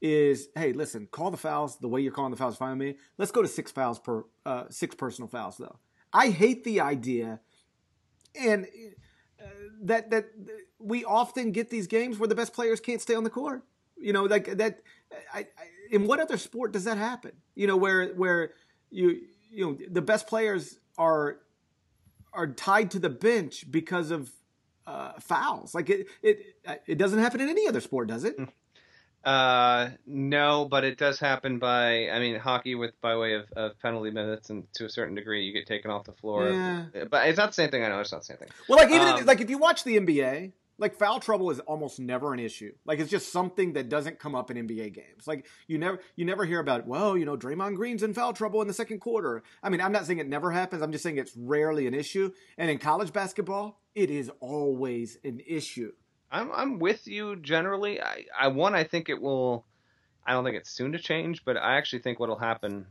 is 0.00 0.48
hey, 0.54 0.72
listen, 0.72 1.08
call 1.10 1.30
the 1.30 1.36
fouls 1.36 1.78
the 1.78 1.88
way 1.88 2.00
you're 2.00 2.12
calling 2.12 2.30
the 2.30 2.36
fouls. 2.36 2.56
Fine 2.56 2.78
with 2.78 2.88
me. 2.88 2.96
Let's 3.16 3.32
go 3.32 3.42
to 3.42 3.48
six 3.48 3.70
fouls 3.70 3.98
per 3.98 4.24
uh, 4.46 4.64
six 4.70 4.94
personal 4.94 5.28
fouls 5.28 5.56
though. 5.58 5.78
I 6.12 6.30
hate 6.30 6.64
the 6.64 6.80
idea, 6.80 7.40
and 8.38 8.66
uh, 9.42 9.46
that 9.82 10.10
that 10.10 10.26
we 10.78 11.04
often 11.04 11.52
get 11.52 11.70
these 11.70 11.86
games 11.86 12.18
where 12.18 12.28
the 12.28 12.34
best 12.34 12.52
players 12.52 12.80
can't 12.80 13.00
stay 13.00 13.14
on 13.14 13.24
the 13.24 13.30
court. 13.30 13.64
You 13.96 14.12
know, 14.12 14.24
like 14.24 14.56
that. 14.58 14.80
I, 15.32 15.38
I, 15.40 15.46
in 15.90 16.06
what 16.06 16.20
other 16.20 16.36
sport 16.36 16.72
does 16.72 16.84
that 16.84 16.98
happen? 16.98 17.32
You 17.54 17.66
know, 17.66 17.76
where 17.76 18.08
where 18.14 18.52
you 18.90 19.22
you 19.50 19.64
know 19.66 19.78
the 19.90 20.02
best 20.02 20.26
players 20.26 20.78
are 20.96 21.38
are 22.32 22.46
tied 22.46 22.90
to 22.92 22.98
the 22.98 23.08
bench 23.08 23.64
because 23.70 24.10
of 24.10 24.30
uh, 24.86 25.12
fouls. 25.20 25.74
Like 25.74 25.90
it, 25.90 26.06
it, 26.22 26.56
it 26.86 26.98
doesn't 26.98 27.18
happen 27.18 27.40
in 27.40 27.48
any 27.48 27.68
other 27.68 27.80
sport, 27.80 28.08
does 28.08 28.24
it? 28.24 28.36
Uh, 29.24 29.90
no, 30.06 30.66
but 30.70 30.84
it 30.84 30.96
does 30.96 31.18
happen 31.18 31.58
by, 31.58 32.08
I 32.08 32.18
mean, 32.18 32.36
hockey 32.36 32.74
with 32.74 32.98
by 33.00 33.16
way 33.16 33.34
of, 33.34 33.50
of 33.56 33.78
penalty 33.80 34.10
minutes, 34.10 34.50
and 34.50 34.64
to 34.74 34.86
a 34.86 34.88
certain 34.88 35.14
degree, 35.14 35.44
you 35.44 35.52
get 35.52 35.66
taken 35.66 35.90
off 35.90 36.04
the 36.04 36.12
floor. 36.12 36.50
Yeah. 36.50 36.86
But 37.10 37.28
it's 37.28 37.38
not 37.38 37.48
the 37.48 37.54
same 37.54 37.70
thing. 37.70 37.84
I 37.84 37.88
know 37.88 38.00
it's 38.00 38.12
not 38.12 38.22
the 38.22 38.26
same 38.26 38.36
thing. 38.38 38.48
Well, 38.68 38.78
like 38.78 38.90
even 38.90 39.08
Um, 39.08 39.26
like 39.26 39.40
if 39.40 39.50
you 39.50 39.58
watch 39.58 39.84
the 39.84 39.98
NBA, 39.98 40.52
like 40.78 40.94
foul 40.94 41.20
trouble 41.20 41.50
is 41.50 41.58
almost 41.60 41.98
never 41.98 42.32
an 42.32 42.38
issue. 42.38 42.72
Like 42.86 43.00
it's 43.00 43.10
just 43.10 43.32
something 43.32 43.72
that 43.74 43.88
doesn't 43.88 44.18
come 44.18 44.34
up 44.34 44.50
in 44.50 44.56
NBA 44.56 44.94
games. 44.94 45.26
Like 45.26 45.46
you 45.66 45.76
never 45.76 46.00
you 46.16 46.24
never 46.24 46.44
hear 46.44 46.60
about 46.60 46.86
well, 46.86 47.16
you 47.16 47.24
know, 47.24 47.36
Draymond 47.36 47.74
Green's 47.74 48.02
in 48.02 48.14
foul 48.14 48.32
trouble 48.32 48.62
in 48.62 48.68
the 48.68 48.74
second 48.74 49.00
quarter. 49.00 49.42
I 49.62 49.68
mean, 49.68 49.80
I'm 49.80 49.92
not 49.92 50.06
saying 50.06 50.20
it 50.20 50.28
never 50.28 50.52
happens. 50.52 50.80
I'm 50.80 50.92
just 50.92 51.02
saying 51.02 51.18
it's 51.18 51.36
rarely 51.36 51.86
an 51.86 51.94
issue. 51.94 52.32
And 52.56 52.70
in 52.70 52.78
college 52.78 53.12
basketball, 53.12 53.80
it 53.94 54.10
is 54.10 54.30
always 54.40 55.18
an 55.24 55.40
issue. 55.46 55.92
I'm 56.30 56.50
I'm 56.52 56.78
with 56.78 57.06
you 57.06 57.36
generally. 57.36 58.00
I, 58.00 58.24
I 58.38 58.48
one 58.48 58.74
I 58.74 58.84
think 58.84 59.08
it 59.08 59.20
will. 59.20 59.64
I 60.26 60.32
don't 60.32 60.44
think 60.44 60.56
it's 60.56 60.70
soon 60.70 60.92
to 60.92 60.98
change, 60.98 61.44
but 61.44 61.56
I 61.56 61.76
actually 61.76 62.00
think 62.00 62.20
what'll 62.20 62.36
happen 62.38 62.86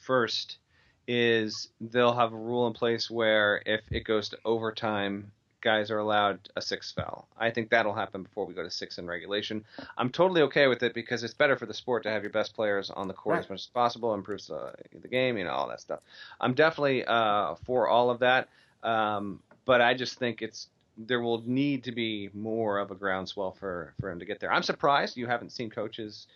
first 0.00 0.58
is 1.06 1.68
they'll 1.80 2.14
have 2.14 2.32
a 2.32 2.36
rule 2.36 2.66
in 2.66 2.72
place 2.72 3.10
where 3.10 3.62
if 3.66 3.80
it 3.90 4.04
goes 4.04 4.28
to 4.30 4.38
overtime, 4.44 5.30
guys 5.60 5.90
are 5.90 5.98
allowed 5.98 6.40
a 6.56 6.62
six 6.62 6.90
foul. 6.92 7.28
I 7.38 7.50
think 7.50 7.70
that'll 7.70 7.94
happen 7.94 8.22
before 8.22 8.46
we 8.46 8.54
go 8.54 8.62
to 8.62 8.70
six 8.70 8.98
in 8.98 9.06
regulation. 9.06 9.64
I'm 9.96 10.10
totally 10.10 10.42
okay 10.42 10.66
with 10.66 10.82
it 10.82 10.94
because 10.94 11.22
it's 11.22 11.34
better 11.34 11.56
for 11.56 11.66
the 11.66 11.74
sport 11.74 12.02
to 12.04 12.10
have 12.10 12.22
your 12.22 12.32
best 12.32 12.54
players 12.54 12.90
on 12.90 13.08
the 13.08 13.14
court 13.14 13.34
Right. 13.34 13.44
as 13.44 13.50
much 13.50 13.60
as 13.60 13.66
possible, 13.66 14.14
improves 14.14 14.46
the, 14.48 14.72
the 15.02 15.08
game, 15.08 15.36
you 15.38 15.44
know, 15.44 15.50
all 15.50 15.68
that 15.68 15.80
stuff. 15.80 16.00
I'm 16.40 16.54
definitely 16.54 17.04
uh, 17.04 17.56
for 17.64 17.88
all 17.88 18.10
of 18.10 18.20
that, 18.20 18.48
um, 18.82 19.40
but 19.64 19.80
I 19.80 19.94
just 19.94 20.18
think 20.18 20.42
it's 20.42 20.68
there 21.06 21.20
will 21.20 21.42
need 21.46 21.84
to 21.84 21.92
be 21.92 22.30
more 22.34 22.78
of 22.78 22.90
a 22.90 22.94
groundswell 22.94 23.52
for 23.52 23.92
for 24.00 24.10
him 24.10 24.18
to 24.18 24.24
get 24.24 24.40
there. 24.40 24.52
I'm 24.52 24.62
surprised 24.62 25.16
you 25.16 25.26
haven't 25.26 25.50
seen 25.50 25.70
coaches 25.70 26.26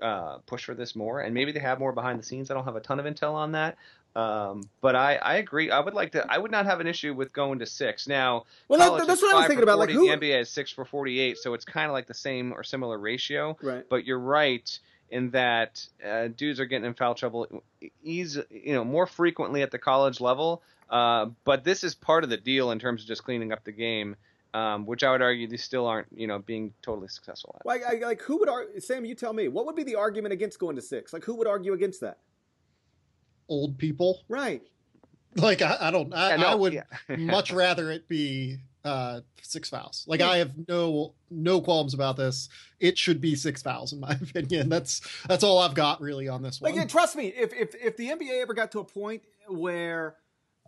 uh, 0.00 0.38
push 0.46 0.64
for 0.64 0.74
this 0.74 0.94
more, 0.96 1.20
and 1.20 1.32
maybe 1.34 1.52
they 1.52 1.60
have 1.60 1.78
more 1.78 1.92
behind 1.92 2.18
the 2.18 2.24
scenes. 2.24 2.50
I 2.50 2.54
don't 2.54 2.64
have 2.64 2.76
a 2.76 2.80
ton 2.80 2.98
of 3.00 3.06
intel 3.06 3.34
on 3.34 3.52
that, 3.52 3.76
um, 4.16 4.62
but 4.80 4.96
I, 4.96 5.14
I 5.16 5.34
agree. 5.36 5.70
I 5.70 5.78
would 5.80 5.94
like 5.94 6.12
to. 6.12 6.26
I 6.30 6.38
would 6.38 6.50
not 6.50 6.66
have 6.66 6.80
an 6.80 6.86
issue 6.86 7.14
with 7.14 7.32
going 7.32 7.60
to 7.60 7.66
six. 7.66 8.06
Now, 8.08 8.44
Well, 8.68 8.78
that- 8.98 9.06
that's 9.06 9.22
what 9.22 9.34
I 9.34 9.38
was 9.38 9.46
thinking 9.46 9.62
about, 9.62 9.78
like, 9.78 9.90
who- 9.90 10.06
the 10.08 10.12
NBA 10.16 10.40
is 10.40 10.50
six 10.50 10.70
for 10.72 10.84
forty-eight, 10.84 11.38
so 11.38 11.54
it's 11.54 11.64
kind 11.64 11.86
of 11.86 11.92
like 11.92 12.06
the 12.06 12.14
same 12.14 12.52
or 12.52 12.62
similar 12.64 12.98
ratio. 12.98 13.56
Right. 13.62 13.84
But 13.88 14.04
you're 14.04 14.18
right 14.18 14.78
in 15.12 15.30
that 15.30 15.86
uh, 16.04 16.28
dudes 16.28 16.58
are 16.58 16.64
getting 16.64 16.86
in 16.86 16.94
foul 16.94 17.14
trouble, 17.14 17.62
easy, 18.02 18.42
you 18.50 18.72
know, 18.72 18.82
more 18.82 19.06
frequently 19.06 19.60
at 19.62 19.70
the 19.70 19.78
college 19.78 20.20
level. 20.20 20.62
Uh, 20.88 21.26
but 21.44 21.64
this 21.64 21.84
is 21.84 21.94
part 21.94 22.24
of 22.24 22.30
the 22.30 22.38
deal 22.38 22.70
in 22.70 22.78
terms 22.78 23.02
of 23.02 23.08
just 23.08 23.22
cleaning 23.22 23.52
up 23.52 23.62
the 23.62 23.72
game, 23.72 24.16
um, 24.54 24.86
which 24.86 25.04
I 25.04 25.12
would 25.12 25.20
argue 25.20 25.46
they 25.46 25.58
still 25.58 25.86
aren't, 25.86 26.08
you 26.16 26.26
know, 26.26 26.38
being 26.38 26.72
totally 26.80 27.08
successful 27.08 27.54
at. 27.60 27.66
Like, 27.66 27.82
I, 27.84 28.06
like 28.06 28.22
who 28.22 28.38
would 28.38 28.48
argue? 28.48 28.80
Sam, 28.80 29.04
you 29.04 29.14
tell 29.14 29.34
me. 29.34 29.48
What 29.48 29.66
would 29.66 29.76
be 29.76 29.84
the 29.84 29.96
argument 29.96 30.32
against 30.32 30.58
going 30.58 30.76
to 30.76 30.82
six? 30.82 31.12
Like, 31.12 31.24
who 31.24 31.34
would 31.34 31.46
argue 31.46 31.74
against 31.74 32.00
that? 32.00 32.18
Old 33.48 33.76
people. 33.76 34.22
Right. 34.28 34.62
Like 35.36 35.60
I, 35.60 35.76
I 35.80 35.90
don't. 35.90 36.12
I, 36.14 36.30
Yeah, 36.30 36.36
no, 36.36 36.46
I 36.46 36.54
would 36.54 36.72
yeah. 36.72 36.84
much 37.16 37.52
rather 37.52 37.90
it 37.90 38.08
be 38.08 38.58
uh, 38.84 39.20
six 39.42 39.68
fouls. 39.68 40.04
Like 40.06 40.20
I 40.20 40.38
have 40.38 40.52
no 40.68 41.14
no 41.30 41.60
qualms 41.60 41.94
about 41.94 42.16
this. 42.16 42.48
It 42.80 42.98
should 42.98 43.20
be 43.20 43.34
six 43.34 43.62
fouls 43.62 43.92
in 43.92 44.00
my 44.00 44.12
opinion. 44.22 44.68
That's 44.68 45.00
that's 45.26 45.44
all 45.44 45.58
I've 45.58 45.74
got 45.74 46.00
really 46.00 46.28
on 46.28 46.42
this 46.42 46.60
one. 46.60 46.74
Like, 46.74 46.88
trust 46.88 47.16
me, 47.16 47.28
if, 47.28 47.52
if 47.52 47.74
if 47.74 47.96
the 47.96 48.08
NBA 48.08 48.42
ever 48.42 48.54
got 48.54 48.72
to 48.72 48.80
a 48.80 48.84
point 48.84 49.22
where 49.48 50.16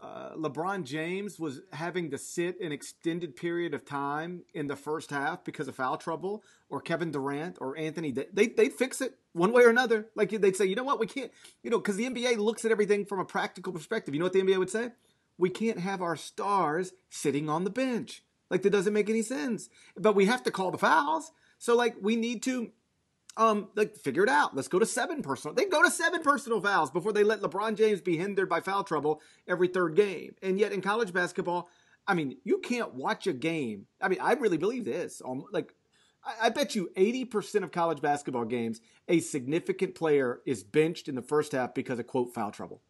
uh, 0.03 0.35
LeBron 0.37 0.85
James 0.85 1.39
was 1.39 1.63
having 1.73 2.11
to 2.11 2.19
sit 2.19 2.61
an 2.61 2.73
extended 2.73 3.37
period 3.37 3.73
of 3.75 3.85
time 3.85 4.43
in 4.53 4.67
the 4.67 4.77
first 4.77 5.11
half 5.11 5.45
because 5.45 5.67
of 5.67 5.75
foul 5.75 5.97
trouble, 5.97 6.43
or 6.69 6.81
Kevin 6.81 7.11
Durant 7.11 7.59
or 7.61 7.77
Anthony, 7.79 8.11
they, 8.11 8.27
they 8.33 8.47
they'd 8.49 8.73
fix 8.73 9.01
it 9.01 9.17
one 9.33 9.53
way 9.53 9.63
or 9.63 9.71
another. 9.71 10.07
Like 10.15 10.31
they'd 10.31 10.57
say, 10.57 10.67
you 10.67 10.77
know 10.77 10.85
what, 10.85 11.01
we 11.01 11.07
can't, 11.07 11.33
you 11.63 11.71
know, 11.71 11.79
because 11.79 11.97
the 11.97 12.05
NBA 12.05 12.37
looks 12.39 12.65
at 12.65 12.71
everything 12.71 13.07
from 13.07 13.21
a 13.21 13.25
practical 13.25 13.73
perspective. 13.73 14.15
You 14.15 14.21
know 14.21 14.27
what 14.27 14.33
the 14.33 14.43
NBA 14.43 14.59
would 14.59 14.71
say? 14.71 14.91
We 15.39 15.51
can't 15.51 15.81
have 15.81 16.03
our 16.03 16.17
stars 16.17 16.93
sitting 17.11 17.49
on 17.49 17.65
the 17.65 17.71
bench. 17.71 18.23
Like 18.51 18.63
that 18.63 18.71
doesn't 18.71 18.93
make 18.93 19.11
any 19.11 19.23
sense. 19.23 19.69
But 19.97 20.15
we 20.15 20.27
have 20.27 20.43
to 20.45 20.51
call 20.51 20.71
the 20.71 20.79
fouls. 20.79 21.33
So 21.59 21.77
like 21.77 21.97
we 22.01 22.17
need 22.17 22.43
to 22.45 22.71
um, 23.37 23.69
like 23.75 23.97
figure 23.97 24.23
it 24.23 24.29
out. 24.29 24.55
Let's 24.55 24.69
go 24.69 24.79
to 24.79 24.87
seven 24.87 25.23
personal. 25.23 25.55
They 25.55 25.65
go 25.65 25.83
to 25.83 25.91
seven 25.91 26.23
personal 26.23 26.61
fouls 26.61 26.91
before 26.91 27.13
they 27.13 27.25
let 27.25 27.41
LeBron 27.41 27.77
James 27.77 28.01
be 28.01 28.17
hindered 28.17 28.49
by 28.49 28.61
foul 28.61 28.85
trouble 28.85 29.21
every 29.49 29.69
third 29.69 29.97
game. 29.97 30.35
And 30.43 30.59
yet 30.59 30.73
in 30.73 30.81
college 30.81 31.13
basketball, 31.13 31.69
I 32.07 32.15
mean, 32.15 32.37
you 32.45 32.59
can't 32.59 32.95
watch 32.95 33.27
a 33.27 33.33
game. 33.33 33.87
I 34.01 34.09
mean, 34.09 34.21
I 34.21 34.35
really 34.35 34.59
believe 34.59 34.85
this. 34.85 35.23
Um, 35.25 35.45
like, 35.53 35.75
I, 36.41 36.49
bet 36.51 36.75
you 36.75 36.91
eighty 36.97 37.25
percent 37.25 37.65
of 37.65 37.73
college 37.73 38.01
basketball 38.01 38.45
games, 38.45 38.81
a 39.09 39.21
significant 39.21 39.95
player 39.95 40.41
is 40.47 40.63
benched 40.65 41.09
in 41.09 41.15
the 41.15 41.23
first 41.23 41.53
half 41.53 41.75
because 41.75 41.99
of 41.99 42.07
quote 42.07 42.33
foul 42.35 42.51
trouble. 42.51 42.81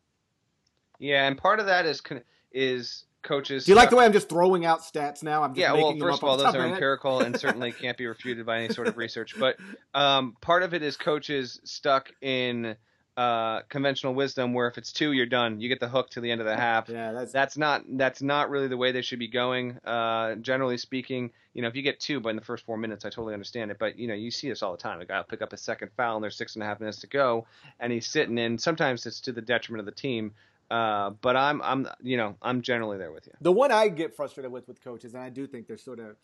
Yeah, 0.99 1.27
and 1.27 1.37
part 1.37 1.59
of 1.59 1.67
that 1.67 1.87
is 1.87 2.01
con- 2.01 2.23
is 2.55 3.05
coaches. 3.23 3.65
Do 3.65 3.73
you 3.73 3.77
like 3.77 3.91
the 3.91 3.97
way 3.97 4.05
I'm 4.05 4.13
just 4.13 4.29
throwing 4.29 4.65
out 4.65 4.81
stats 4.81 5.23
now? 5.23 5.43
I'm 5.43 5.51
just 5.51 5.61
yeah, 5.61 5.73
making 5.73 5.83
well, 5.83 5.93
them 5.93 6.01
first 6.01 6.19
up 6.19 6.23
of 6.23 6.29
all, 6.29 6.37
those 6.37 6.55
are 6.55 6.67
empirical 6.67 7.21
and 7.21 7.39
certainly 7.41 7.73
can't 7.73 7.99
be 7.99 8.07
refuted 8.07 8.47
by 8.47 8.59
any 8.59 8.73
sort 8.73 8.87
of 8.87 8.97
research. 8.97 9.35
But 9.39 9.57
um, 9.95 10.37
part 10.41 10.63
of 10.63 10.75
it 10.75 10.83
is 10.83 10.97
coaches 10.97 11.61
stuck 11.65 12.13
in 12.23 12.77
uh, 13.17 13.61
conventional 13.69 14.15
wisdom, 14.15 14.55
where 14.55 14.67
if 14.67 14.77
it's 14.77 14.93
two, 14.93 15.13
you're 15.13 15.27
done. 15.27 15.61
You 15.61 15.69
get 15.69 15.81
the 15.81 15.89
hook 15.89 16.11
to 16.11 16.21
the 16.21 16.31
end 16.31 16.41
of 16.41 16.47
the 16.47 16.57
half. 16.57 16.89
Yeah, 16.89 17.13
that's 17.13 17.33
That's 17.33 17.57
not 17.57 17.85
that's 17.91 18.23
not 18.23 18.51
really 18.51 18.69
the 18.69 18.77
way 18.77 18.93
they 18.93 19.03
should 19.03 19.21
be 19.21 19.29
going. 19.29 19.79
Uh, 19.85 20.35
generally 20.37 20.79
speaking, 20.79 21.31
you 21.53 21.63
know, 21.63 21.69
if 21.69 21.77
you 21.77 21.83
get 21.83 22.01
two, 22.01 22.19
but 22.21 22.31
in 22.31 22.37
the 22.37 22.43
first 22.43 22.67
four 22.67 22.77
minutes, 22.77 23.05
I 23.05 23.11
totally 23.11 23.35
understand 23.35 23.71
it. 23.71 23.79
But 23.79 23.99
you 23.99 24.09
know, 24.09 24.15
you 24.15 24.31
see 24.31 24.49
this 24.49 24.63
all 24.63 24.73
the 24.73 24.79
time. 24.79 25.01
A 25.01 25.05
guy 25.05 25.19
will 25.19 25.25
pick 25.25 25.43
up 25.43 25.53
a 25.53 25.57
second 25.57 25.91
foul, 25.97 26.17
and 26.17 26.25
there's 26.25 26.37
six 26.37 26.55
and 26.57 26.63
a 26.63 26.67
half 26.67 26.81
minutes 26.81 27.01
to 27.01 27.07
go, 27.07 27.47
and 27.79 27.93
he's 27.93 28.07
sitting 28.07 28.37
in. 28.37 28.59
Sometimes 28.59 29.07
it's 29.07 29.21
to 29.21 29.33
the 29.33 29.43
detriment 29.43 29.81
of 29.81 29.87
the 29.87 30.01
team. 30.01 30.33
Uh, 30.71 31.11
but 31.21 31.37
I'm 31.37 31.61
I'm 31.63 31.89
you 32.03 32.17
know 32.17 32.37
I'm 32.43 32.63
generally 32.63 32.99
there 32.99 33.13
with 33.13 33.27
you. 33.27 33.33
The 33.41 33.53
one 33.53 33.71
I 33.71 33.89
get 33.89 34.15
frustrated 34.17 34.51
with 34.51 34.67
with 34.69 34.83
coaches, 34.83 35.15
and 35.15 35.23
I 35.23 35.31
do 35.31 35.47
think 35.47 35.67
they're 35.67 35.77
sort 35.77 36.01
of 36.01 36.17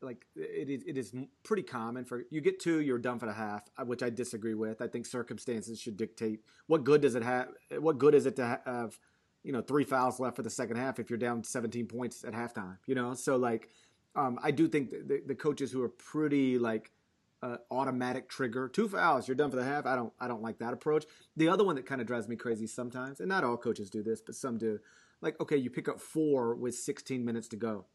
like 0.00 0.24
it 0.36 0.70
is, 0.70 0.84
it 0.86 0.96
is 0.96 1.12
pretty 1.42 1.62
common 1.62 2.04
for 2.04 2.24
you 2.30 2.40
get 2.40 2.60
two, 2.60 2.80
you're 2.80 2.98
done 2.98 3.18
for 3.18 3.26
the 3.26 3.32
half, 3.32 3.62
uh, 3.76 3.84
which 3.84 4.02
I 4.02 4.10
disagree 4.10 4.54
with. 4.54 4.80
I 4.80 4.86
think 4.86 5.06
circumstances 5.06 5.80
should 5.80 5.96
dictate 5.96 6.40
what 6.66 6.84
good 6.84 7.00
does 7.00 7.14
it 7.14 7.22
have. 7.22 7.48
What 7.78 7.98
good 7.98 8.14
is 8.14 8.26
it 8.26 8.36
to 8.36 8.60
have 8.64 8.98
you 9.42 9.52
know 9.52 9.60
three 9.60 9.84
fouls 9.84 10.20
left 10.20 10.36
for 10.36 10.42
the 10.42 10.50
second 10.50 10.76
half 10.76 10.98
if 10.98 11.10
you're 11.10 11.18
down 11.18 11.42
17 11.42 11.86
points 11.86 12.24
at 12.24 12.32
halftime? 12.32 12.78
You 12.86 12.94
know, 12.94 13.14
so 13.14 13.36
like 13.36 13.70
um, 14.14 14.38
I 14.42 14.50
do 14.50 14.68
think 14.68 14.90
the, 14.90 15.22
the 15.26 15.34
coaches 15.34 15.72
who 15.72 15.82
are 15.82 15.88
pretty 15.88 16.58
like 16.58 16.92
uh, 17.42 17.56
automatic 17.70 18.28
trigger. 18.28 18.68
Two 18.68 18.88
fouls 18.88 19.28
you're 19.28 19.34
done 19.34 19.50
for 19.50 19.56
the 19.56 19.64
half. 19.64 19.86
I 19.86 19.96
don't 19.96 20.12
i 20.20 20.28
don't 20.28 20.42
like 20.42 20.58
that 20.58 20.72
approach. 20.72 21.04
The 21.36 21.48
other 21.48 21.64
one 21.64 21.76
that 21.76 21.86
kind 21.86 22.00
of 22.00 22.06
drives 22.06 22.28
me 22.28 22.36
crazy 22.36 22.66
sometimes 22.66 23.20
and 23.20 23.28
not 23.28 23.44
all 23.44 23.56
coaches 23.56 23.90
do 23.90 24.02
this 24.02 24.20
but 24.20 24.34
some 24.34 24.58
do 24.58 24.78
like 25.20 25.40
okay 25.40 25.56
you 25.56 25.70
pick 25.70 25.88
up 25.88 26.00
four 26.00 26.54
with 26.54 26.74
16 26.74 27.24
minutes 27.24 27.48
to 27.48 27.56
go 27.56 27.86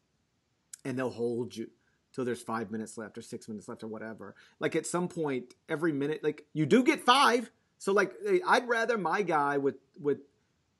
and 0.85 0.97
they'll 0.97 1.09
hold 1.09 1.55
you 1.55 1.69
till 2.13 2.25
there's 2.25 2.41
five 2.41 2.71
minutes 2.71 2.97
left 2.97 3.17
or 3.17 3.21
six 3.21 3.47
minutes 3.47 3.67
left 3.67 3.83
or 3.83 3.87
whatever. 3.87 4.35
Like 4.59 4.75
at 4.75 4.85
some 4.85 5.07
point 5.07 5.55
every 5.67 5.91
minute 5.91 6.23
like 6.23 6.45
you 6.53 6.65
do 6.65 6.83
get 6.83 7.01
five. 7.01 7.51
So 7.79 7.91
like 7.91 8.13
i'd 8.47 8.67
rather 8.67 8.97
my 8.97 9.23
guy 9.23 9.57
with 9.57 9.75
with 9.99 10.19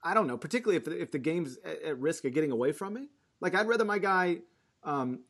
i 0.02 0.14
don't 0.14 0.26
know 0.26 0.38
particularly 0.38 0.76
if 0.76 0.84
the, 0.84 1.02
if 1.02 1.10
the 1.10 1.18
game's 1.18 1.58
at, 1.62 1.82
at 1.82 1.98
risk 1.98 2.24
of 2.24 2.32
getting 2.32 2.50
away 2.50 2.72
from 2.72 2.94
me 2.94 3.08
like 3.42 3.54
i'd 3.54 3.66
rather 3.68 3.84
my 3.84 3.98
guy 3.98 4.38
um 4.84 5.20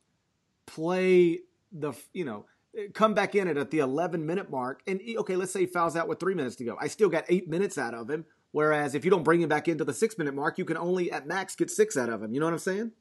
play 0.66 1.40
the 1.72 1.92
you 2.12 2.24
know 2.24 2.46
come 2.92 3.14
back 3.14 3.34
in 3.34 3.48
it 3.48 3.56
at 3.56 3.70
the 3.70 3.78
11 3.78 4.24
minute 4.26 4.50
mark 4.50 4.82
and 4.86 5.00
okay 5.18 5.36
let's 5.36 5.52
say 5.52 5.60
he 5.60 5.66
fouls 5.66 5.96
out 5.96 6.08
with 6.08 6.18
three 6.18 6.34
minutes 6.34 6.56
to 6.56 6.64
go 6.64 6.76
i 6.80 6.88
still 6.88 7.08
got 7.08 7.24
eight 7.28 7.48
minutes 7.48 7.78
out 7.78 7.94
of 7.94 8.10
him 8.10 8.24
whereas 8.52 8.94
if 8.94 9.04
you 9.04 9.10
don't 9.10 9.22
bring 9.22 9.40
him 9.40 9.48
back 9.48 9.68
into 9.68 9.84
the 9.84 9.92
six 9.92 10.18
minute 10.18 10.34
mark 10.34 10.58
you 10.58 10.64
can 10.64 10.76
only 10.76 11.10
at 11.10 11.26
max 11.26 11.54
get 11.54 11.70
six 11.70 11.96
out 11.96 12.08
of 12.08 12.22
him 12.22 12.34
you 12.34 12.40
know 12.40 12.46
what 12.46 12.52
i'm 12.52 12.58
saying 12.58 12.92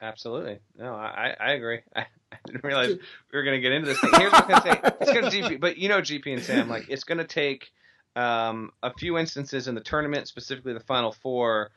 Absolutely. 0.00 0.60
No, 0.76 0.94
I, 0.94 1.34
I 1.40 1.52
agree. 1.52 1.80
I, 1.94 2.00
I 2.32 2.36
didn't 2.46 2.62
realize 2.62 2.90
we 2.90 2.98
were 3.32 3.42
going 3.42 3.56
to 3.56 3.60
get 3.60 3.72
into 3.72 3.88
this 3.88 4.00
thing. 4.00 4.10
Here's 4.16 4.32
what 4.32 4.44
I'm 4.44 4.48
going 4.48 4.62
to 4.62 4.68
say. 4.68 4.96
It's 5.00 5.12
going 5.12 5.30
to 5.30 5.54
GP, 5.56 5.60
but 5.60 5.78
you 5.78 5.88
know 5.88 6.00
GP 6.00 6.34
and 6.34 6.42
Sam, 6.42 6.68
like 6.68 6.88
it's 6.88 7.04
going 7.04 7.18
to 7.18 7.24
take 7.24 7.72
um, 8.16 8.70
a 8.82 8.92
few 8.92 9.16
instances 9.16 9.66
in 9.66 9.74
the 9.74 9.80
tournament, 9.80 10.28
specifically 10.28 10.74
the 10.74 10.80
Final 10.80 11.12
Four, 11.12 11.70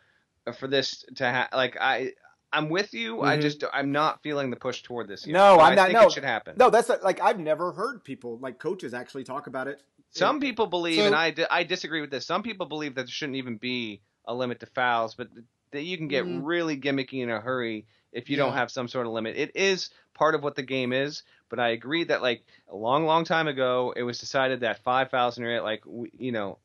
uh, 0.46 0.52
for 0.52 0.68
this 0.68 1.06
to 1.16 1.32
ha- 1.32 1.50
like 1.54 1.78
I 1.80 2.12
I'm 2.54 2.70
with 2.70 2.94
you. 2.94 3.22
I 3.22 3.38
Mhm. 3.38 3.42
just 3.42 3.64
I'm 3.74 3.92
not 3.92 4.22
feeling 4.24 4.50
the 4.50 4.56
push 4.58 4.82
toward 4.82 5.08
this. 5.08 5.26
Yet. 5.26 5.34
No, 5.34 5.58
But 5.58 5.64
I'm 5.64 5.72
I 5.72 5.76
not- 5.76 5.88
Think 5.88 6.00
no. 6.00 6.08
it 6.08 6.12
should 6.12 6.24
happen. 6.24 6.56
No, 6.58 6.70
that's 6.70 6.90
not- 6.90 7.04
like 7.04 7.22
I've 7.22 7.40
never 7.40 7.72
heard 7.72 8.04
people 8.04 8.38
like 8.40 8.60
coaches 8.60 8.94
actually 8.94 9.24
talk 9.24 9.48
about 9.48 9.68
it. 9.68 9.82
Some 10.10 10.40
people 10.42 10.68
believe, 10.68 10.98
So- 10.98 11.06
and 11.06 11.16
I, 11.16 11.34
I 11.50 11.64
disagree 11.64 12.02
with 12.02 12.12
this. 12.12 12.26
Some 12.26 12.44
people 12.44 12.66
believe 12.66 12.96
that 12.96 13.04
there 13.04 13.08
shouldn't 13.12 13.38
even 13.38 13.56
be 13.58 14.02
a 14.26 14.34
limit 14.34 14.60
to 14.60 14.66
fouls, 14.66 15.16
but 15.16 15.30
that 15.72 15.84
you 15.84 15.98
can 15.98 16.10
get 16.10 16.26
Mm. 16.26 16.42
really 16.44 16.78
gimmicky 16.78 17.24
in 17.24 17.30
a 17.30 17.40
hurry 17.40 17.88
if 18.12 18.30
you 18.30 18.38
don't 18.38 18.54
have 18.54 18.70
some 18.72 18.88
sort 18.88 19.08
of 19.08 19.14
limit. 19.14 19.36
It 19.38 19.52
is 19.56 19.90
part 20.14 20.36
of 20.36 20.44
what 20.44 20.56
the 20.56 20.64
game 20.64 20.92
is, 20.94 21.24
but 21.50 21.60
I 21.60 21.70
agree 21.70 22.04
that 22.06 22.22
like 22.22 22.44
a 22.70 22.76
long, 22.76 23.06
long 23.06 23.24
time 23.24 23.48
ago, 23.48 23.94
it 23.96 24.04
was 24.04 24.20
decided 24.20 24.60
that 24.60 24.84
five 24.84 25.10
fouls 25.10 25.38
in 25.38 25.46
a 25.46 25.62
like 25.62 25.82
we, 25.86 26.12
you 26.18 26.32
know, 26.32 26.58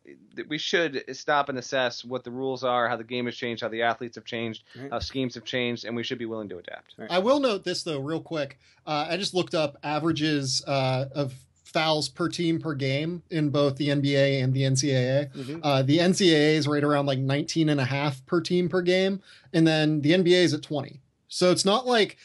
we 0.48 0.59
should 0.59 1.04
stop 1.16 1.48
and 1.48 1.56
assess 1.59 2.04
what 2.04 2.24
the 2.24 2.30
rules 2.30 2.64
are, 2.64 2.88
how 2.88 2.96
the 2.96 3.04
game 3.04 3.26
has 3.26 3.37
changed, 3.37 3.62
how 3.62 3.68
the 3.68 3.82
athletes 3.82 4.16
have 4.16 4.24
changed, 4.24 4.64
Right. 4.78 4.90
how 4.90 4.98
schemes 4.98 5.35
have 5.37 5.44
changed, 5.44 5.85
and 5.85 5.94
we 5.96 6.02
should 6.02 6.18
be 6.18 6.26
willing 6.26 6.48
to 6.50 6.59
adapt. 6.59 6.94
I 7.09 7.18
will 7.20 7.40
note 7.40 7.64
this 7.64 7.82
though, 7.85 8.00
real 8.00 8.20
quick. 8.20 8.59
Uh, 8.87 9.06
I 9.11 9.16
just 9.16 9.35
looked 9.35 9.54
up 9.54 9.76
averages 9.82 10.62
uh, 10.66 11.06
of 11.14 11.35
fouls 11.64 12.09
per 12.09 12.28
team 12.28 12.59
per 12.61 12.74
game 12.74 13.22
in 13.30 13.50
both 13.50 13.76
the 13.76 13.88
NBA 13.88 14.42
and 14.42 14.54
the 14.54 14.62
NCAA. 14.62 15.30
Mhm. 15.35 15.61
Uh, 15.62 15.82
the 15.82 15.98
NCAA 15.98 16.54
is 16.56 16.66
right 16.68 16.82
around 16.82 17.06
like 17.06 17.18
19 17.18 17.68
and 17.68 17.80
a 17.80 17.85
half 17.85 18.24
per 18.26 18.40
team 18.40 18.68
per 18.68 18.82
game, 18.82 19.20
and 19.52 19.66
then 19.66 20.00
the 20.00 20.12
NBA 20.12 20.42
is 20.42 20.54
at 20.54 20.62
20. 20.62 21.00
So 21.37 21.51
it's 21.51 21.66
not 21.66 21.87
like 21.87 22.16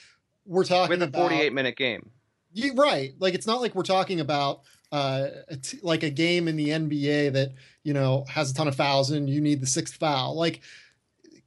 we're 0.46 0.64
talking 0.64 0.92
With 0.92 1.02
a 1.02 1.08
about 1.08 1.32
48 1.32 1.52
minute 1.52 1.76
game. 1.76 2.12
Yeah, 2.54 2.72
right. 2.78 3.14
Like 3.20 3.34
it's 3.34 3.46
not 3.46 3.60
like 3.60 3.76
we're 3.76 3.84
talking 3.84 4.22
about 4.22 4.62
uh, 4.90 5.28
a 5.50 5.58
t- 5.58 5.80
like 5.84 6.04
a 6.04 6.10
game 6.10 6.48
in 6.48 6.56
the 6.56 6.70
NBA 6.70 7.34
that 7.34 7.52
you 7.84 7.94
know 7.94 8.24
has 8.30 8.52
a 8.52 8.54
ton 8.54 8.70
of 8.70 8.76
fouls 8.76 9.12
and 9.12 9.30
you 9.30 9.42
need 9.42 9.60
the 9.60 9.68
sixth 9.68 9.96
foul. 9.96 10.38
Like 10.38 10.62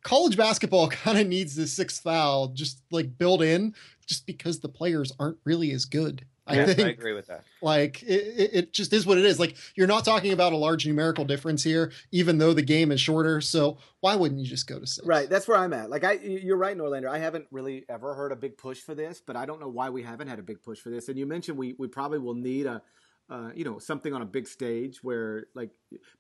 college 0.03 0.37
basketball 0.37 0.89
kind 0.91 1.19
of 1.19 1.27
needs 1.27 1.57
the 1.57 1.67
sixth 1.67 2.03
foul 2.03 2.49
just 2.49 2.83
like 2.91 3.17
built 3.17 3.41
in, 3.41 3.75
just 4.07 4.27
because 4.27 4.61
the 4.61 4.69
players 4.69 5.15
aren't 5.19 5.39
really 5.45 5.73
as 5.73 5.87
good. 5.87 6.27
I 6.47 6.67
think 6.67 6.81
I 6.81 6.91
agree 6.91 7.15
with 7.15 7.27
that. 7.29 7.45
like 7.63 8.03
it, 8.03 8.07
it 8.07 8.51
it 8.53 8.73
just 8.73 8.93
is 8.93 9.07
what 9.07 9.17
it 9.17 9.25
is. 9.25 9.41
Like 9.41 9.57
you're 9.75 9.87
not 9.87 10.05
talking 10.05 10.33
about 10.33 10.53
a 10.53 10.57
large 10.57 10.87
numerical 10.87 11.25
difference 11.25 11.63
here, 11.63 11.91
even 12.13 12.39
though 12.39 12.53
the 12.53 12.63
game 12.63 12.93
is 12.93 13.01
shorter. 13.01 13.41
So 13.41 13.79
why 14.01 14.15
wouldn't 14.17 14.41
you 14.41 14.47
just 14.47 14.67
go 14.67 14.79
to 14.79 14.87
six? 14.87 15.07
Right, 15.07 15.29
that's 15.29 15.49
where 15.49 15.57
I'm 15.57 15.73
at. 15.73 15.89
Like 15.89 16.05
I, 16.05 16.13
you're 16.13 16.59
right, 16.59 16.77
Norlander. 16.77 17.09
I 17.09 17.19
haven't 17.19 17.47
really 17.51 17.85
ever 17.89 18.15
heard 18.15 18.33
a 18.33 18.37
big 18.37 18.59
push 18.59 18.81
for 18.81 18.95
this, 18.95 19.23
but 19.25 19.37
I 19.37 19.47
don't 19.47 19.61
know 19.61 19.69
why 19.69 19.89
we 19.89 20.03
haven't 20.03 20.29
had 20.29 20.39
a 20.39 20.43
big 20.43 20.63
push 20.63 20.79
for 20.79 20.91
this. 20.91 21.09
And 21.09 21.19
you 21.19 21.27
mentioned 21.27 21.57
we 21.57 21.75
we 21.79 21.89
probably 21.89 22.19
will 22.19 22.35
need 22.35 22.67
a, 22.67 22.83
uh, 23.31 23.51
you 23.55 23.65
know, 23.65 23.79
something 23.79 24.13
on 24.13 24.21
a 24.21 24.27
big 24.27 24.47
stage 24.47 25.03
where 25.03 25.47
like, 25.55 25.71